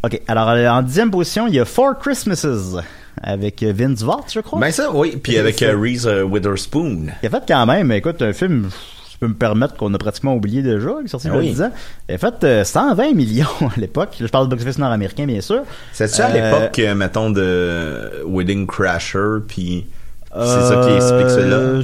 ok. 0.04 0.22
Alors 0.28 0.48
en 0.50 0.82
dixième 0.82 1.12
position, 1.12 1.48
il 1.48 1.56
y 1.56 1.60
a 1.60 1.66
Four 1.66 1.98
Christmases 2.00 2.82
avec 3.22 3.64
Vince 3.64 4.02
Vaughn, 4.04 4.22
je 4.32 4.40
crois. 4.40 4.60
Ben 4.60 4.72
ça, 4.72 4.92
oui. 4.94 5.18
Puis 5.22 5.38
avec 5.38 5.60
Reese 5.60 6.08
Witherspoon. 6.08 7.08
Il 7.22 7.26
a 7.28 7.30
fait 7.30 7.44
quand 7.48 7.66
même, 7.66 7.92
écoute, 7.92 8.22
un 8.22 8.32
film, 8.32 8.70
je 9.12 9.18
peux 9.18 9.28
me 9.28 9.34
permettre 9.34 9.76
qu'on 9.76 9.92
a 9.94 9.98
pratiquement 9.98 10.36
oublié 10.36 10.62
déjà, 10.62 10.92
il 11.02 11.06
est 11.06 11.10
sorti 11.10 11.28
il 11.28 11.34
y 11.34 11.36
a 11.36 11.40
Oui. 11.40 11.50
10 11.50 11.62
ans. 11.64 11.72
Il 12.08 12.16
a 12.16 12.18
fait 12.20 12.44
euh, 12.44 12.64
120 12.64 13.14
millions 13.14 13.46
à 13.76 13.80
l'époque. 13.80 14.16
Je 14.20 14.28
parle 14.28 14.46
de 14.48 14.52
box-office 14.52 14.78
nord-américain, 14.78 15.26
bien 15.26 15.42
sûr. 15.42 15.64
C'est-tu 15.94 16.22
à 16.22 16.30
Euh, 16.30 16.34
l'époque, 16.70 16.80
mettons, 16.96 17.32
de 17.32 18.24
Wedding 18.28 18.68
Crasher, 18.68 19.40
puis 19.48 19.88
c'est 20.34 20.68
ça 20.68 20.82
qui 20.86 20.94
explique 20.94 21.30
cela? 21.30 21.56
Euh, 21.56 21.84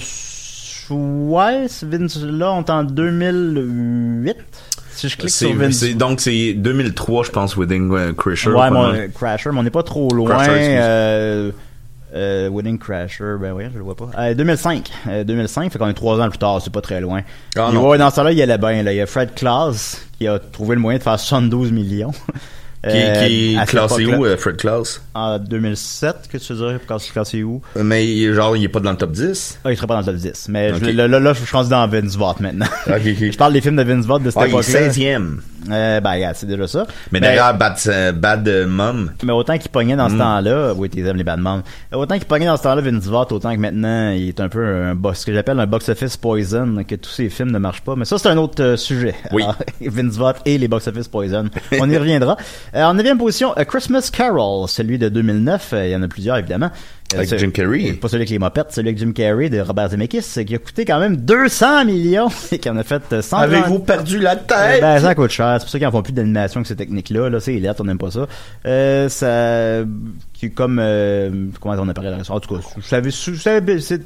Ouais, 0.89 1.67
ce 1.69 1.85
Vince-là, 1.85 2.51
on 2.53 2.63
est 2.63 2.69
en 2.69 2.83
2008. 2.83 4.35
Si 4.91 5.09
je 5.09 5.17
clique 5.17 5.31
sur 5.31 5.53
Vince... 5.55 5.83
donc 5.95 6.19
c'est 6.19 6.53
2003, 6.53 7.23
je 7.23 7.31
pense, 7.31 7.57
Wedding 7.57 7.91
euh, 7.93 8.13
Crasher. 8.13 8.51
Ouais, 8.51 8.69
mon, 8.69 8.93
euh, 8.93 9.07
Crasher, 9.13 9.49
mais 9.51 9.59
on 9.59 9.63
n'est 9.63 9.69
pas 9.69 9.83
trop 9.83 10.13
loin. 10.13 10.29
Crasher, 10.29 10.51
euh, 10.77 11.51
euh, 12.13 12.49
Wedding 12.49 12.77
Crasher, 12.77 13.37
ben 13.41 13.53
oui, 13.53 13.63
je 13.73 13.77
le 13.77 13.83
vois 13.83 13.95
pas. 13.95 14.09
Euh, 14.19 14.33
2005. 14.35 14.91
Euh, 15.07 15.23
2005, 15.23 15.71
fait 15.71 15.79
qu'on 15.79 15.87
est 15.87 15.93
trois 15.93 16.19
ans 16.21 16.29
plus 16.29 16.37
tard, 16.37 16.61
c'est 16.61 16.71
pas 16.71 16.81
très 16.81 17.01
loin. 17.01 17.21
Ah, 17.57 17.71
Et 17.73 17.77
ouais, 17.77 17.97
dans 17.97 18.09
ce 18.11 18.17
temps-là, 18.17 18.31
il 18.31 18.37
y 18.37 18.41
allait 18.41 18.57
bien. 18.57 18.83
Là. 18.83 18.93
Il 18.93 18.97
y 18.97 19.01
a 19.01 19.07
Fred 19.07 19.33
Claus 19.33 20.05
qui 20.19 20.27
a 20.27 20.37
trouvé 20.37 20.75
le 20.75 20.81
moyen 20.81 20.99
de 20.99 21.03
faire 21.03 21.19
72 21.19 21.71
millions. 21.71 22.11
Qui, 22.85 22.97
Euh, 22.97 23.25
qui 23.27 23.55
est 23.55 23.65
classé 23.65 24.01
époque-là. 24.01 24.17
où, 24.19 24.25
euh, 24.25 24.35
Fred 24.35 24.57
Klaus? 24.57 25.01
En 25.13 25.39
2007, 25.39 26.15
que 26.29 26.37
tu 26.37 26.51
veux 26.53 26.67
dire? 26.69 26.79
Classé, 27.13 27.41
où? 27.41 27.61
Mais 27.77 28.33
genre, 28.33 28.57
il 28.57 28.63
est 28.65 28.67
pas 28.67 28.81
dans 28.81 28.91
le 28.91 28.97
top 28.97 29.11
10? 29.13 29.57
Ah, 29.63 29.71
il 29.71 29.77
serait 29.77 29.87
pas 29.87 29.93
dans 29.93 29.99
le 30.01 30.05
top 30.05 30.15
10. 30.15 30.47
Mais 30.49 30.73
Ok. 30.73 30.79
je- 30.83 30.89
là, 30.89 31.07
là, 31.07 31.19
là, 31.21 31.31
je 31.33 31.43
suis 31.45 31.55
rendu 31.55 31.69
dans 31.69 31.87
Vince 31.87 32.17
Vaughn 32.17 32.35
maintenant. 32.41 32.65
Ok, 32.87 32.95
ok. 32.95 33.03
je 33.31 33.37
parle 33.37 33.53
des 33.53 33.61
films 33.61 33.77
de 33.77 33.83
Vince 33.83 34.05
Vaughn 34.05 34.21
de 34.21 34.29
cette 34.31 34.37
Ah, 34.41 34.47
il 34.47 34.49
est 34.49 34.59
époque-là. 34.59 34.79
16e. 34.89 35.41
Euh, 35.71 35.99
ben, 36.01 36.11
regarde, 36.11 36.35
c'est 36.35 36.45
déjà 36.45 36.67
ça. 36.67 36.85
Mais 37.11 37.19
Ben, 37.19 37.27
d'ailleurs, 37.29 37.53
Bad, 37.57 37.77
Bad 38.15 38.47
euh, 38.47 38.67
Mom, 38.67 39.11
Mais 39.23 39.31
autant 39.31 39.57
qu'il 39.57 39.71
pognait 39.71 39.95
dans 39.95 40.09
ce 40.09 40.15
Mm. 40.15 40.19
temps-là, 40.19 40.73
oui, 40.75 40.89
t'es 40.89 41.01
aimes 41.01 41.17
les 41.17 41.23
bad 41.23 41.39
moms. 41.39 41.63
Autant 41.93 42.15
qu'il 42.15 42.25
pognait 42.25 42.45
dans 42.45 42.57
ce 42.57 42.63
temps-là 42.63 42.81
Vince 42.81 43.05
Vaughn, 43.05 43.25
autant 43.31 43.53
que 43.53 43.59
maintenant, 43.59 44.11
il 44.11 44.27
est 44.29 44.39
un 44.39 44.49
peu 44.49 44.65
un 44.65 44.95
box, 44.95 45.21
ce 45.21 45.25
que 45.25 45.33
j'appelle 45.33 45.59
un 45.59 45.65
box-office 45.67 46.17
poison, 46.17 46.83
que 46.87 46.95
tous 46.95 47.09
ses 47.09 47.29
films 47.29 47.51
ne 47.51 47.59
marchent 47.59 47.81
pas. 47.81 47.95
Mais 47.95 48.05
ça, 48.05 48.17
c'est 48.17 48.29
un 48.29 48.37
autre 48.37 48.61
euh, 48.61 48.77
sujet. 48.77 49.15
Oui. 49.31 49.43
Alors, 49.43 49.55
Vince 49.81 50.15
Vaughn 50.17 50.33
et 50.45 50.57
les 50.57 50.67
box-office 50.67 51.07
poison. 51.07 51.45
On 51.79 51.89
y 51.89 51.97
reviendra. 51.97 52.35
Euh, 52.75 52.83
en 52.83 52.93
neuvième 52.93 53.17
position, 53.17 53.53
A 53.53 53.65
Christmas 53.65 54.09
Carol, 54.11 54.67
celui 54.67 54.97
de 54.97 55.09
2009. 55.09 55.69
Euh, 55.73 55.87
il 55.87 55.91
y 55.91 55.95
en 55.95 56.01
a 56.03 56.07
plusieurs, 56.07 56.37
évidemment. 56.37 56.71
Avec 57.15 57.37
Jim 57.37 57.51
Carrey. 57.51 57.93
Pas 57.93 58.07
celui 58.07 58.21
avec 58.21 58.29
les 58.29 58.39
mopettes, 58.39 58.71
celui 58.71 58.89
avec 58.89 58.99
Jim 58.99 59.11
Carrey 59.11 59.49
de 59.49 59.59
Robert 59.59 59.89
Zemeckis, 59.89 60.45
qui 60.45 60.55
a 60.55 60.57
coûté 60.57 60.85
quand 60.85 60.99
même 60.99 61.17
200 61.17 61.85
millions 61.85 62.29
et 62.51 62.59
qui 62.59 62.69
en 62.69 62.77
a 62.77 62.83
fait 62.83 63.01
euh, 63.11 63.21
130 63.21 63.43
Avez-vous 63.43 63.79
perdu 63.79 64.19
la 64.19 64.33
euh, 64.33 64.35
tête? 64.47 64.81
Ben, 64.81 64.99
ça 64.99 65.15
coûte 65.15 65.31
cher. 65.31 65.55
C'est 65.59 65.65
pour 65.65 65.69
ça 65.69 65.77
qu'ils 65.77 65.87
en 65.87 65.91
font 65.91 66.01
plus 66.01 66.13
d'animation 66.13 66.59
avec 66.59 66.67
ces 66.67 66.75
techniques-là. 66.75 67.29
Là, 67.29 67.39
c'est 67.39 67.53
lettres, 67.59 67.81
on 67.81 67.85
n'aime 67.85 67.97
pas 67.97 68.11
ça. 68.11 68.27
Euh, 68.65 69.09
ça, 69.09 69.85
comme, 70.49 70.79
euh, 70.79 71.29
comment 71.59 71.75
on 71.79 71.89
appelle 71.89 72.05
la 72.05 72.33
En 72.33 72.39
tout 72.39 72.55
cas, 72.55 72.61
vous 72.75 72.81
savez, 72.81 73.09
vous 73.09 73.35
savez 73.35 73.79
c'est- 73.79 74.01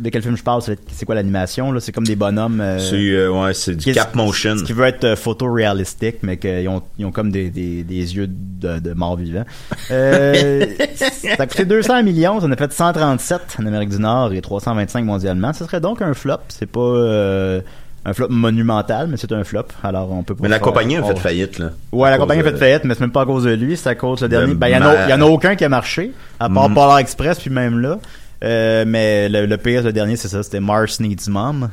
de 0.00 0.08
quel 0.08 0.22
film 0.22 0.36
je 0.36 0.42
parle, 0.42 0.62
c'est 0.62 1.04
quoi 1.04 1.14
l'animation, 1.14 1.72
là? 1.72 1.80
C'est 1.80 1.92
comme 1.92 2.06
des 2.06 2.16
bonhommes, 2.16 2.60
euh, 2.60 2.78
c'est, 2.78 2.96
euh, 2.96 3.30
ouais, 3.30 3.54
c'est 3.54 3.74
du 3.74 3.92
cap 3.92 4.14
motion. 4.14 4.56
Ce 4.56 4.64
qui 4.64 4.72
veut 4.72 4.86
être 4.86 5.04
euh, 5.04 5.16
photoréalistique, 5.16 6.16
mais 6.22 6.36
qu'ils 6.36 6.68
ont, 6.68 6.82
ils 6.98 7.04
ont 7.04 7.12
comme 7.12 7.30
des, 7.30 7.50
des, 7.50 7.82
des 7.82 8.16
yeux 8.16 8.26
de, 8.28 8.78
de 8.78 8.92
morts 8.94 9.16
vivants. 9.16 9.44
Euh, 9.90 10.66
ça 10.94 11.42
a 11.42 11.46
coûté 11.46 11.64
200 11.64 12.02
millions, 12.02 12.40
ça 12.40 12.46
en 12.46 12.51
a 12.52 12.56
fait 12.56 12.72
137 12.72 13.56
en 13.60 13.66
Amérique 13.66 13.88
du 13.90 13.98
Nord 13.98 14.32
et 14.32 14.40
325 14.40 15.04
mondialement. 15.04 15.52
Ce 15.52 15.64
serait 15.64 15.80
donc 15.80 16.02
un 16.02 16.14
flop. 16.14 16.36
C'est 16.48 16.66
pas 16.70 16.80
euh, 16.80 17.60
un 18.04 18.12
flop 18.12 18.28
monumental, 18.30 19.06
mais 19.08 19.16
c'est 19.16 19.32
un 19.32 19.44
flop. 19.44 19.64
Alors 19.82 20.10
on 20.12 20.22
peut 20.22 20.34
pas 20.34 20.42
Mais 20.44 20.48
la 20.48 20.56
faire- 20.56 20.62
compagnie 20.64 20.96
a 20.96 21.02
on- 21.02 21.08
fait 21.08 21.18
faillite, 21.18 21.58
là. 21.58 21.70
Ouais, 21.92 22.10
la 22.10 22.18
compagnie 22.18 22.40
a 22.40 22.44
fait 22.44 22.56
faillite, 22.56 22.84
mais 22.84 22.94
c'est 22.94 23.00
même 23.00 23.12
pas 23.12 23.22
à 23.22 23.26
cause 23.26 23.44
de 23.44 23.50
lui, 23.52 23.76
c'est 23.76 23.88
à 23.90 23.94
cause 23.94 24.20
le 24.22 24.28
dernier. 24.28 24.54
Ben, 24.54 24.68
il 24.68 24.72
y 24.72 24.76
en 24.76 24.82
a, 24.82 24.92
ma- 24.94 25.08
y 25.08 25.14
en 25.14 25.20
a 25.20 25.24
aucun 25.24 25.54
qui 25.56 25.64
a 25.64 25.68
marché, 25.68 26.12
à 26.40 26.48
part 26.48 26.68
Mhm. 26.68 26.74
Polar 26.74 26.98
Express, 26.98 27.38
puis 27.38 27.50
même 27.50 27.78
là. 27.80 27.98
Euh, 28.44 28.84
mais 28.86 29.28
le, 29.28 29.46
le 29.46 29.56
pire, 29.56 29.82
le 29.84 29.92
dernier, 29.92 30.16
c'est 30.16 30.28
ça, 30.28 30.42
c'était 30.42 30.60
Mars 30.60 30.98
Needs 31.00 31.28
Mom. 31.30 31.70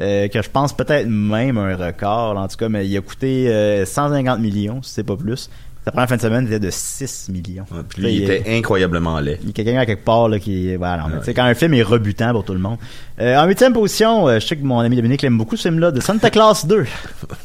euh, 0.00 0.28
que 0.28 0.40
je 0.40 0.48
pense 0.48 0.72
peut-être 0.76 1.08
même 1.08 1.58
un 1.58 1.74
record, 1.74 2.36
en 2.36 2.46
tout 2.46 2.56
cas, 2.56 2.68
mais 2.68 2.86
il 2.86 2.96
a 2.96 3.00
coûté 3.00 3.48
euh, 3.48 3.84
150 3.84 4.38
millions, 4.38 4.80
si 4.80 4.92
c'est 4.94 5.02
pas 5.02 5.16
plus. 5.16 5.50
Sa 5.88 5.92
première 5.92 6.08
fin 6.10 6.16
de 6.16 6.20
semaine 6.20 6.44
était 6.46 6.58
de 6.60 6.68
6 6.70 7.30
millions. 7.30 7.64
Ouais, 7.72 7.78
puis 7.88 8.02
lui, 8.02 8.12
il 8.16 8.24
était 8.30 8.58
incroyablement 8.58 9.18
laid. 9.20 9.38
il 9.40 9.46
y 9.46 9.50
a 9.50 9.52
quelqu'un 9.54 9.78
à 9.78 9.86
quelque 9.86 10.04
part 10.04 10.28
là, 10.28 10.38
qui 10.38 10.76
voilà 10.76 11.06
Ouais. 11.06 11.12
tu 11.20 11.24
sais, 11.24 11.32
quand 11.32 11.44
un 11.44 11.54
film 11.54 11.72
est 11.72 11.82
rebutant 11.82 12.30
pour 12.32 12.44
tout 12.44 12.52
le 12.52 12.58
monde 12.58 12.76
Euh, 13.18 13.38
en 13.38 13.46
huitième 13.46 13.72
position 13.72 14.28
euh, 14.28 14.38
je 14.38 14.46
sais 14.46 14.56
que 14.58 14.64
mon 14.64 14.80
ami 14.80 14.96
Dominique 14.96 15.22
l'aime 15.22 15.38
beaucoup 15.38 15.56
ce 15.56 15.62
film 15.62 15.78
là 15.78 15.90
de 15.90 16.00
Santa 16.00 16.28
Claus 16.28 16.66
2 16.66 16.84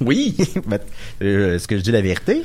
Oui! 0.01 0.35
Euh, 1.21 1.55
est-ce 1.55 1.69
que 1.69 1.77
je 1.77 1.83
dis 1.83 1.91
la 1.91 2.01
vérité? 2.01 2.43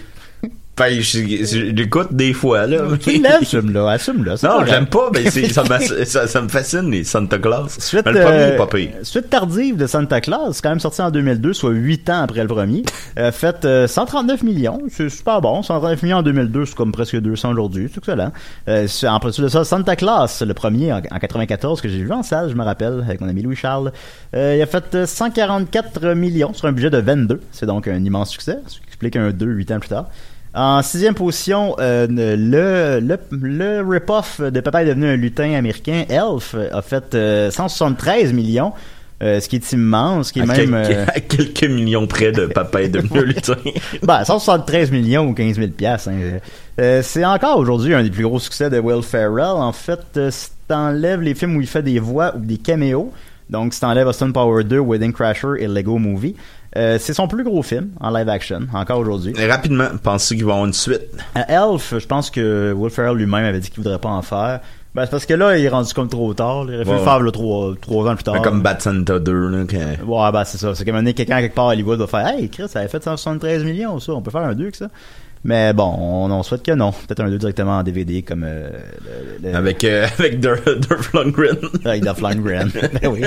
Ben, 0.79 1.01
je, 1.01 1.19
je 1.45 1.59
l'écoute 1.59 2.13
des 2.13 2.33
fois, 2.33 2.67
là. 2.67 2.85
tu 3.01 3.21
l'aimes 3.21 3.77
assume-le 3.89 4.37
c'est 4.37 4.47
Non, 4.47 4.65
j'aime 4.67 4.87
pas, 4.87 5.11
mais 5.13 5.31
ça, 5.31 5.65
ça, 6.05 6.27
ça 6.27 6.43
me 6.43 6.49
fascine, 6.49 6.91
les 6.91 7.05
Santa 7.05 7.39
Claus. 7.39 7.79
Suite, 7.79 8.07
mais 8.07 8.13
le 8.13 8.21
premier 8.21 8.39
euh, 8.39 8.55
est 8.55 8.57
pas 8.57 8.67
pire. 8.67 8.91
suite 9.03 9.31
tardive 9.31 9.77
de 9.77 9.87
Santa 9.87 10.21
Claus, 10.21 10.55
c'est 10.57 10.63
quand 10.63 10.71
même 10.71 10.81
sorti 10.81 11.03
en 11.03 11.11
2002, 11.11 11.53
soit 11.53 11.71
8 11.71 12.11
ans 12.11 12.23
après 12.23 12.43
le 12.43 12.49
premier. 12.49 12.83
Euh, 13.19 13.33
fait 13.33 13.65
euh, 13.65 13.89
139 13.89 14.45
millions, 14.45 14.79
c'est 14.91 15.09
super 15.09 15.41
bon. 15.41 15.63
139 15.63 16.03
millions 16.05 16.19
en 16.19 16.23
2002, 16.23 16.67
c'est 16.67 16.75
comme 16.77 16.93
presque 16.93 17.17
200 17.17 17.51
aujourd'hui, 17.51 17.89
c'est 17.93 17.99
excellent. 17.99 18.31
Euh, 18.69 18.87
en 19.09 19.19
plus 19.19 19.41
de 19.41 19.49
ça, 19.49 19.65
Santa 19.65 19.97
Claus, 19.97 20.43
le 20.43 20.55
premier 20.55 20.93
en, 20.93 20.99
en 20.99 21.19
94 21.19 21.81
que 21.81 21.89
j'ai 21.89 21.99
vu 21.99 22.13
en 22.13 22.23
salle, 22.23 22.51
je 22.51 22.55
me 22.55 22.63
rappelle, 22.63 23.03
avec 23.05 23.21
mon 23.21 23.29
ami 23.29 23.43
Louis 23.43 23.57
Charles. 23.57 23.93
Euh, 24.35 24.55
il 24.57 24.63
a 24.63 24.67
fait 24.67 24.95
euh, 24.95 25.07
144 25.07 26.15
millions 26.15 26.53
sur 26.53 26.67
un 26.67 26.73
budget 26.73 26.91
de 26.91 26.99
22. 26.99 27.41
C'est 27.51 27.67
donc 27.67 27.89
un 27.89 28.05
immense 28.05 28.31
succès, 28.31 28.59
ce 28.67 28.77
qui 28.79 28.85
explique 28.87 29.17
un 29.17 29.31
2 29.31 29.47
8 29.47 29.73
ans 29.73 29.81
plus 29.81 29.89
tard. 29.89 30.07
En 30.55 30.83
sixième 30.83 31.15
position, 31.15 31.77
euh, 31.79 32.07
le, 32.09 33.01
le, 33.01 33.19
le 33.31 33.89
rip-off 33.89 34.41
de 34.41 34.61
Papa 34.61 34.83
est 34.83 34.87
devenu 34.87 35.07
un 35.07 35.17
lutin 35.17 35.53
américain, 35.55 36.05
Elf, 36.09 36.55
a 36.73 36.83
fait 36.83 37.15
euh, 37.15 37.51
173 37.51 38.33
millions, 38.33 38.73
euh, 39.23 39.41
ce 39.41 39.49
qui 39.49 39.57
est 39.57 39.73
immense, 39.73 40.29
ce 40.29 40.33
qui 40.33 40.39
est 40.41 40.43
À, 40.43 40.47
même... 40.47 40.57
quelques, 40.57 40.97
euh, 40.97 41.05
à 41.15 41.21
quelques 41.21 41.65
millions 41.65 42.07
près 42.07 42.33
de 42.33 42.47
papa 42.47 42.83
est 42.83 42.89
devenu 42.89 43.19
un 43.21 43.23
lutin. 43.25 43.57
ben, 44.03 44.25
173 44.25 44.91
millions 44.91 45.27
ou 45.29 45.35
15 45.35 45.57
000 45.57 45.69
piastres. 45.69 46.09
hein. 46.11 46.39
Euh, 46.81 47.03
c'est 47.03 47.25
encore 47.25 47.59
aujourd'hui 47.59 47.95
un 47.95 48.03
des 48.03 48.11
plus 48.11 48.23
gros 48.25 48.39
succès 48.39 48.71
de 48.71 48.79
Will 48.79 49.03
Ferrell. 49.03 49.41
En 49.57 49.73
fait, 49.73 50.01
euh, 50.17 50.31
si 50.31 50.49
t'enlèves 50.69 51.21
les 51.21 51.35
films 51.35 51.57
où 51.57 51.61
il 51.61 51.67
fait 51.67 51.83
des 51.83 51.99
voix 51.99 52.35
ou 52.37 52.41
des 52.41 52.59
caméos, 52.59 53.13
donc 53.51 53.75
si 53.75 53.81
t'enlèves 53.81 54.07
Austin 54.07 54.31
Power 54.31 54.63
2, 54.65 54.79
Wedding 54.79 55.13
Crasher 55.13 55.55
et 55.59 55.67
Lego 55.67 55.99
Movie, 55.99 56.37
euh, 56.77 56.99
c'est 57.01 57.15
son 57.15 57.29
plus 57.29 57.45
gros 57.45 57.63
film 57.63 57.91
en 58.01 58.11
live 58.11 58.29
action, 58.29 58.61
encore 58.75 58.99
aujourd'hui. 58.99 59.33
Rapidement, 59.49 59.87
pensez 60.03 60.37
qu'il 60.37 60.45
va 60.45 60.53
avoir 60.53 60.67
une 60.67 60.73
suite? 60.73 61.03
À 61.35 61.51
Elf, 61.53 61.95
je 61.99 62.07
pense 62.07 62.31
que 62.31 62.73
Will 62.77 62.91
Ferrell 62.91 63.17
lui-même 63.17 63.45
avait 63.45 63.61
dit 63.61 63.71
qu'il 63.71 63.83
voudrait 63.83 63.99
pas 63.99 64.11
en 64.11 64.23
faire. 64.23 64.61
Ben, 64.95 65.05
c'est 65.05 65.11
parce 65.11 65.27
que 65.27 65.35
là, 65.35 65.57
il 65.57 65.65
est 65.65 65.69
rendu 65.69 65.93
comme 65.95 66.09
trop 66.09 66.33
tard. 66.35 66.65
Il 66.69 66.75
aurait 66.75 66.85
fallu 66.85 66.91
Ouais, 66.91 66.99
le 66.99 67.05
faire 67.05 67.21
là, 67.21 67.31
trois, 67.31 67.75
trois 67.81 68.11
ans 68.11 68.15
plus 68.15 68.25
tard. 68.25 68.35
Mais 68.35 68.43
comme 68.43 68.63
Bad 68.63 68.81
Santa 68.81 69.19
2, 69.19 69.33
là, 69.49 69.65
que- 69.65 69.77
Ouais, 70.05 70.33
ben 70.33 70.45
c'est 70.45 70.59
ça. 70.59 70.75
C'est 70.75 70.85
comme 70.85 70.95
un 70.95 70.99
moment 70.99 71.03
donné, 71.05 71.15
quelqu'un 71.15 71.41
quelque 71.41 71.55
part 71.55 71.69
à 71.69 71.73
Hollywood 71.73 71.99
va 72.01 72.07
faire 72.07 72.27
Hey, 72.27 72.49
Chris, 72.49 72.69
ça 72.69 72.81
avait 72.81 72.89
fait 72.89 73.03
173 73.03 73.65
millions, 73.65 74.01
ça. 74.01 74.13
On 74.13 74.23
peut 74.23 74.31
faire 74.31 74.41
un 74.43 74.55
2 74.55 74.65
avec 74.65 74.77
ça. 74.77 74.89
Mais 75.45 75.73
bon, 75.73 75.95
on, 75.99 76.31
on 76.31 76.43
souhaite 76.43 76.63
que 76.65 76.73
non. 76.73 76.91
Peut-être 76.93 77.21
un 77.21 77.29
2 77.31 77.39
directement 77.39 77.79
en 77.79 77.83
DVD 77.83 78.23
comme 78.23 78.43
euh, 78.45 78.71
le, 79.43 79.49
le- 79.51 79.57
avec, 79.57 79.85
euh, 79.85 80.07
avec 80.19 80.41
Dur- 80.41 80.59
Dolph 80.89 81.13
Lundgren. 81.15 81.57
avec 81.85 82.03
Dolph 82.05 82.21
Lundgren. 82.21 82.71
Ben 83.03 83.09
oui. 83.11 83.23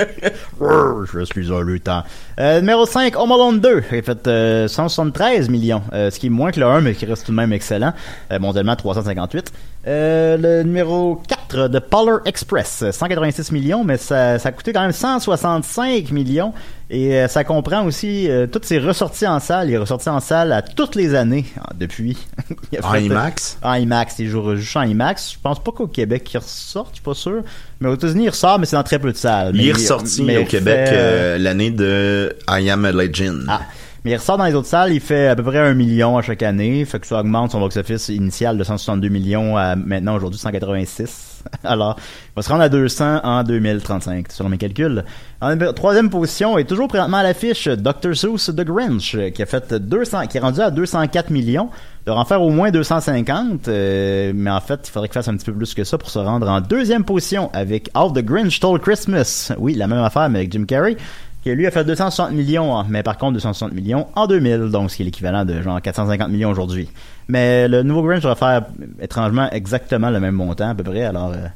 Je 0.60 1.24
suis 1.24 1.52
un 1.52 1.62
lutin. 1.62 2.04
Euh, 2.38 2.60
numéro 2.60 2.86
5, 2.86 3.16
Home 3.18 3.32
Alone 3.32 3.60
2. 3.60 3.82
Il 3.92 3.98
a 3.98 4.02
fait 4.02 4.26
euh, 4.26 4.68
173 4.68 5.48
millions. 5.48 5.82
euh, 5.92 6.10
ce 6.10 6.18
qui 6.18 6.26
est 6.26 6.30
moins 6.30 6.50
que 6.52 6.60
le 6.60 6.66
1, 6.66 6.80
mais 6.82 6.94
qui 6.94 7.06
reste 7.06 7.26
tout 7.26 7.32
de 7.32 7.36
même 7.36 7.52
excellent. 7.52 7.92
Euh, 8.30 8.38
mondialement, 8.38 8.76
358. 8.76 9.52
Euh, 9.86 10.36
le 10.36 10.62
numéro 10.62 11.20
4 11.50 11.68
de 11.68 11.78
Polar 11.78 12.20
Express. 12.24 12.82
euh, 12.82 12.92
186 12.92 13.50
millions, 13.52 13.82
mais 13.84 13.96
ça, 13.96 14.38
ça 14.38 14.50
a 14.50 14.52
coûté 14.52 14.72
quand 14.72 14.82
même 14.82 14.92
165 14.92 16.10
millions. 16.12 16.52
Et 16.94 17.16
euh, 17.16 17.26
ça 17.26 17.42
comprend 17.42 17.86
aussi 17.86 18.28
euh, 18.28 18.46
toutes 18.46 18.66
ses 18.66 18.78
ressorties 18.78 19.26
en 19.26 19.40
salle. 19.40 19.70
Il 19.70 19.72
est 19.72 19.78
ressorti 19.78 20.10
en 20.10 20.20
salle 20.20 20.52
à 20.52 20.60
toutes 20.60 20.94
les 20.94 21.14
années 21.14 21.46
ah, 21.58 21.70
depuis. 21.74 22.18
Il 22.70 22.78
a 22.78 22.86
En 22.86 22.92
fait, 22.92 22.98
euh, 22.98 23.00
IMAX? 23.00 23.58
en 23.62 23.72
IMAX, 23.72 24.18
il 24.18 24.28
joue 24.28 24.56
juste 24.56 24.76
en 24.76 24.82
IMAX. 24.82 25.32
Je 25.32 25.38
pense 25.42 25.58
pas 25.58 25.72
qu'au 25.72 25.86
Québec 25.86 26.30
il 26.34 26.36
ressort, 26.36 26.88
je 26.90 26.96
suis 26.96 27.02
pas 27.02 27.14
sûr. 27.14 27.42
Mais 27.80 27.88
aux 27.88 27.94
États-Unis 27.94 28.24
il 28.24 28.28
ressort, 28.28 28.58
mais 28.58 28.66
c'est 28.66 28.76
dans 28.76 28.82
très 28.82 28.98
peu 28.98 29.10
de 29.10 29.16
salles. 29.16 29.52
Il 29.54 29.66
est 29.66 29.72
ressorti 29.72 30.22
mais 30.22 30.36
au 30.36 30.44
Québec 30.44 30.88
fait, 30.88 30.94
euh, 30.94 31.34
euh, 31.34 31.38
l'année 31.38 31.70
de 31.70 32.36
I 32.50 32.68
Am 32.68 32.84
a 32.84 32.92
Legend. 32.92 33.46
Ah. 33.48 33.62
Mais 34.04 34.10
il 34.10 34.16
ressort 34.16 34.36
dans 34.36 34.44
les 34.44 34.54
autres 34.54 34.68
salles, 34.68 34.92
il 34.92 35.00
fait 35.00 35.28
à 35.28 35.36
peu 35.36 35.44
près 35.44 35.60
un 35.60 35.72
million 35.72 36.18
à 36.18 36.22
chaque 36.22 36.42
année, 36.42 36.84
fait 36.84 37.00
que 37.00 37.06
ça 37.06 37.20
augmente 37.20 37.52
son 37.52 37.60
box-office 37.60 38.10
initial 38.10 38.58
de 38.58 38.64
162 38.64 39.08
millions 39.08 39.56
à 39.56 39.76
maintenant 39.76 40.16
aujourd'hui 40.16 40.38
186. 40.40 41.31
Alors, 41.64 41.96
il 41.98 42.32
va 42.36 42.42
se 42.42 42.48
rendre 42.48 42.62
à 42.62 42.68
200 42.68 43.20
en 43.22 43.42
2035, 43.42 44.26
selon 44.30 44.48
mes 44.48 44.58
calculs. 44.58 45.04
En 45.40 45.56
troisième 45.72 46.10
position 46.10 46.58
est 46.58 46.64
toujours 46.64 46.88
présentement 46.88 47.18
à 47.18 47.22
l'affiche 47.22 47.68
Dr. 47.68 48.14
Seuss 48.14 48.46
The 48.46 48.62
Grinch, 48.62 49.16
qui 49.34 49.42
a 49.42 49.46
fait 49.46 49.72
200, 49.72 50.26
qui 50.26 50.36
est 50.38 50.40
rendu 50.40 50.60
à 50.60 50.70
204 50.70 51.30
millions. 51.30 51.68
Il 52.02 52.06
devrait 52.06 52.20
en 52.20 52.24
faire 52.24 52.42
au 52.42 52.50
moins 52.50 52.70
250, 52.70 53.68
euh, 53.68 54.32
mais 54.34 54.50
en 54.50 54.60
fait, 54.60 54.80
il 54.88 54.90
faudrait 54.90 55.08
qu'il 55.08 55.14
fasse 55.14 55.28
un 55.28 55.36
petit 55.36 55.46
peu 55.46 55.52
plus 55.52 55.74
que 55.74 55.84
ça 55.84 55.98
pour 55.98 56.10
se 56.10 56.18
rendre 56.18 56.48
en 56.48 56.60
deuxième 56.60 57.04
position 57.04 57.50
avec 57.52 57.90
How 57.94 58.10
the 58.10 58.24
Grinch 58.24 58.56
Stole 58.56 58.80
Christmas. 58.80 59.52
Oui, 59.58 59.74
la 59.74 59.86
même 59.86 60.02
affaire, 60.02 60.28
mais 60.28 60.40
avec 60.40 60.52
Jim 60.52 60.64
Carrey 60.64 60.96
qui 61.42 61.50
lui 61.50 61.66
a 61.66 61.70
fait 61.70 61.84
260 61.84 62.32
millions, 62.32 62.76
hein, 62.78 62.86
mais 62.88 63.02
par 63.02 63.18
contre 63.18 63.34
260 63.34 63.72
millions 63.72 64.06
en 64.14 64.26
2000, 64.26 64.70
donc 64.70 64.90
ce 64.90 64.96
qui 64.96 65.02
est 65.02 65.04
l'équivalent 65.06 65.44
de 65.44 65.60
genre 65.60 65.80
450 65.80 66.28
millions 66.28 66.50
aujourd'hui. 66.50 66.88
Mais 67.28 67.66
le 67.68 67.82
nouveau 67.82 68.02
Grinch 68.02 68.22
va 68.22 68.34
faire 68.34 68.62
étrangement 69.00 69.50
exactement 69.50 70.10
le 70.10 70.20
même 70.20 70.34
montant 70.34 70.70
à 70.70 70.74
peu 70.74 70.84
près, 70.84 71.02
alors 71.02 71.32
euh, 71.32 71.46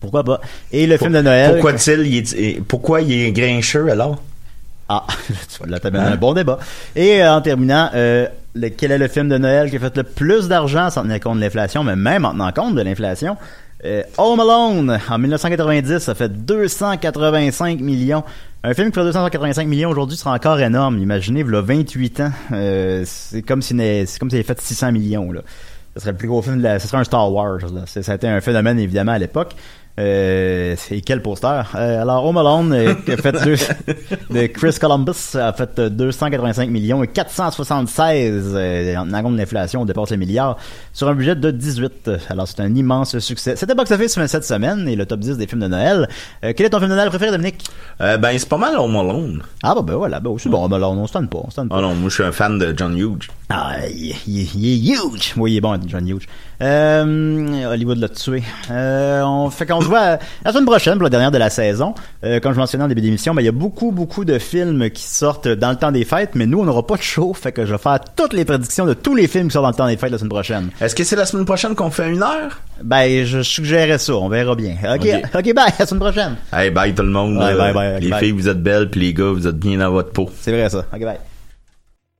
pourquoi 0.00 0.24
pas. 0.24 0.40
Et 0.72 0.86
le 0.86 0.96
film 0.96 1.12
de 1.12 1.20
Noël. 1.20 1.52
Pourquoi 1.52 1.72
il 1.72 2.06
il 2.06 2.16
est, 2.18 2.60
pourquoi 2.66 3.00
il 3.02 3.12
est 3.12 3.32
grincheux 3.32 3.88
alors? 3.90 4.20
Ah, 4.88 5.04
tu 5.48 5.62
vas 5.62 5.66
là 5.70 5.80
t'amènes 5.80 6.02
un 6.02 6.16
bon 6.16 6.34
débat. 6.34 6.58
Et 6.94 7.22
euh, 7.22 7.34
en 7.34 7.40
terminant, 7.40 7.88
euh, 7.94 8.26
le- 8.54 8.68
quel 8.68 8.92
est 8.92 8.98
le 8.98 9.08
film 9.08 9.28
de 9.30 9.38
Noël 9.38 9.70
qui 9.70 9.76
a 9.76 9.78
fait 9.78 9.96
le 9.96 10.02
plus 10.02 10.46
d'argent 10.48 10.90
sans 10.90 11.02
tenir 11.02 11.20
compte 11.20 11.36
de 11.36 11.40
l'inflation, 11.40 11.82
mais 11.84 11.96
même 11.96 12.24
en 12.26 12.32
tenant 12.32 12.52
compte 12.52 12.74
de 12.74 12.82
l'inflation? 12.82 13.36
Euh, 13.84 14.02
Home 14.16 14.40
Alone, 14.40 14.98
en 15.10 15.18
1990, 15.18 15.98
ça 15.98 16.14
fait 16.14 16.30
285 16.30 17.80
millions. 17.80 18.24
Un 18.62 18.72
film 18.72 18.90
qui 18.90 18.94
fait 18.94 19.04
285 19.04 19.68
millions 19.68 19.90
aujourd'hui 19.90 20.16
sera 20.16 20.34
encore 20.34 20.58
énorme. 20.58 20.98
Imaginez, 20.98 21.42
a 21.42 21.60
28 21.60 22.20
ans, 22.20 22.30
euh, 22.52 23.02
c'est 23.06 23.42
comme 23.42 23.60
s'il 23.60 23.76
s'il 24.06 24.24
avait 24.24 24.42
fait 24.42 24.58
600 24.58 24.92
millions. 24.92 25.30
Là. 25.32 25.42
Ce 25.94 26.00
serait 26.00 26.12
le 26.12 26.16
plus 26.16 26.28
gros 26.28 26.40
film 26.40 26.58
de 26.58 26.62
la... 26.62 26.78
Ce 26.78 26.88
serait 26.88 26.98
un 26.98 27.04
Star 27.04 27.30
Wars. 27.30 27.58
Là. 27.72 27.84
Ça 27.86 28.10
a 28.10 28.14
été 28.14 28.26
un 28.26 28.40
phénomène, 28.40 28.78
évidemment, 28.78 29.12
à 29.12 29.18
l'époque. 29.18 29.54
Euh, 30.00 30.74
et 30.90 31.00
quel 31.02 31.22
poster? 31.22 31.62
Euh, 31.76 32.02
alors, 32.02 32.24
Home 32.26 32.36
Alone, 32.38 32.72
euh, 32.72 32.94
a 33.12 33.16
fait 33.16 33.32
deux, 33.44 33.54
de 34.40 34.46
Chris 34.48 34.74
Columbus, 34.80 35.36
a 35.36 35.52
fait 35.52 35.78
euh, 35.78 35.88
285 35.88 36.68
millions 36.68 37.04
et 37.04 37.06
476 37.08 38.52
euh, 38.56 38.96
en 38.96 39.04
tenant 39.04 39.22
compte 39.22 39.34
de 39.34 39.38
l'inflation, 39.38 39.82
on 39.82 39.84
dépasse 39.84 40.10
les 40.10 40.16
milliards, 40.16 40.56
sur 40.92 41.08
un 41.08 41.14
budget 41.14 41.36
de 41.36 41.50
18. 41.50 42.10
Alors, 42.28 42.48
c'est 42.48 42.60
un 42.60 42.74
immense 42.74 43.18
succès. 43.20 43.54
C'était 43.56 43.74
Box 43.76 43.90
Office 43.92 44.18
cette 44.26 44.44
semaine 44.44 44.88
et 44.88 44.96
le 44.96 45.06
top 45.06 45.20
10 45.20 45.36
des 45.38 45.46
films 45.46 45.60
de 45.62 45.68
Noël. 45.68 46.08
Euh, 46.44 46.52
quel 46.56 46.66
est 46.66 46.70
ton 46.70 46.78
film 46.78 46.90
de 46.90 46.96
Noël 46.96 47.08
préféré, 47.08 47.30
Dominique? 47.30 47.64
Euh, 48.00 48.16
ben, 48.16 48.36
c'est 48.36 48.48
pas 48.48 48.58
mal 48.58 48.76
Home 48.76 48.96
Alone. 48.96 49.42
Ah, 49.62 49.74
bah, 49.76 49.82
ben 49.82 49.94
voilà, 49.94 50.18
ben, 50.18 50.34
c'est 50.38 50.48
bon, 50.48 50.64
Home 50.64 50.72
Alone, 50.72 50.98
on 50.98 51.06
se 51.06 51.12
tente 51.12 51.30
pas, 51.30 51.38
on 51.44 51.50
se 51.50 51.56
tente 51.56 51.68
pas. 51.68 51.76
Oh 51.78 51.80
non, 51.80 51.94
moi, 51.94 52.08
je 52.08 52.14
suis 52.14 52.24
un 52.24 52.32
fan 52.32 52.58
de 52.58 52.74
John 52.76 52.96
Hughes. 52.98 53.28
Ah, 53.48 53.76
il, 53.88 54.14
il- 54.26 54.56
il 54.56 54.90
est 54.90 54.94
huge. 54.96 55.34
Oui, 55.36 55.52
il 55.52 55.56
est 55.58 55.60
bon, 55.60 55.78
John 55.86 56.06
Hughes. 56.08 56.24
Euh, 56.62 57.70
Hollywood 57.72 57.98
l'a 57.98 58.08
tué. 58.08 58.42
Euh, 58.70 59.22
on 59.22 59.50
fait 59.50 59.66
qu'on 59.66 59.80
se 59.80 59.86
voit 59.86 60.00
euh, 60.00 60.16
la 60.44 60.52
semaine 60.52 60.64
prochaine 60.66 60.94
pour 60.94 61.04
la 61.04 61.10
dernière 61.10 61.30
de 61.30 61.38
la 61.38 61.50
saison. 61.50 61.94
Euh, 62.24 62.40
comme 62.40 62.52
je 62.54 62.58
mentionnais 62.58 62.84
en 62.84 62.88
début 62.88 63.00
d'émission, 63.00 63.34
ben, 63.34 63.42
il 63.42 63.46
y 63.46 63.48
a 63.48 63.52
beaucoup, 63.52 63.90
beaucoup 63.90 64.24
de 64.24 64.38
films 64.38 64.90
qui 64.90 65.02
sortent 65.04 65.48
dans 65.48 65.70
le 65.70 65.76
temps 65.76 65.92
des 65.92 66.04
fêtes, 66.04 66.30
mais 66.34 66.46
nous, 66.46 66.60
on 66.60 66.64
n'aura 66.64 66.86
pas 66.86 66.96
de 66.96 67.02
show, 67.02 67.34
fait 67.34 67.52
que 67.52 67.66
je 67.66 67.72
vais 67.72 67.78
faire 67.78 67.98
toutes 68.16 68.32
les 68.32 68.44
prédictions 68.44 68.86
de 68.86 68.94
tous 68.94 69.14
les 69.14 69.26
films 69.26 69.48
qui 69.48 69.52
sortent 69.52 69.64
dans 69.64 69.70
le 69.70 69.76
temps 69.76 69.86
des 69.88 69.96
fêtes 69.96 70.10
la 70.12 70.18
semaine 70.18 70.30
prochaine. 70.30 70.68
Est-ce 70.80 70.94
que 70.94 71.04
c'est 71.04 71.16
la 71.16 71.26
semaine 71.26 71.44
prochaine 71.44 71.74
qu'on 71.74 71.90
fait 71.90 72.08
une 72.10 72.22
heure? 72.22 72.60
Ben, 72.82 73.24
je 73.24 73.42
suggérais 73.42 73.98
ça, 73.98 74.14
on 74.14 74.28
verra 74.28 74.54
bien. 74.54 74.76
Ok, 74.94 75.00
Ok. 75.06 75.22
ok, 75.34 75.54
bye, 75.54 75.64
à 75.66 75.72
la 75.80 75.86
semaine 75.86 76.00
prochaine. 76.00 76.36
Hey, 76.52 76.70
bye 76.70 76.94
tout 76.94 77.02
le 77.02 77.08
monde. 77.10 77.36
Bye, 77.38 77.56
là. 77.56 77.72
bye, 77.72 77.74
bye, 77.74 78.00
les 78.00 78.10
bye. 78.10 78.18
filles, 78.20 78.32
vous 78.32 78.48
êtes 78.48 78.62
belles, 78.62 78.90
puis 78.90 79.00
les 79.00 79.12
gars, 79.14 79.30
vous 79.32 79.46
êtes 79.46 79.58
bien 79.58 79.78
dans 79.78 79.90
votre 79.90 80.10
peau. 80.12 80.30
C'est 80.40 80.52
vrai 80.52 80.68
ça. 80.70 80.84
Ok, 80.92 81.00
bye. 81.00 81.18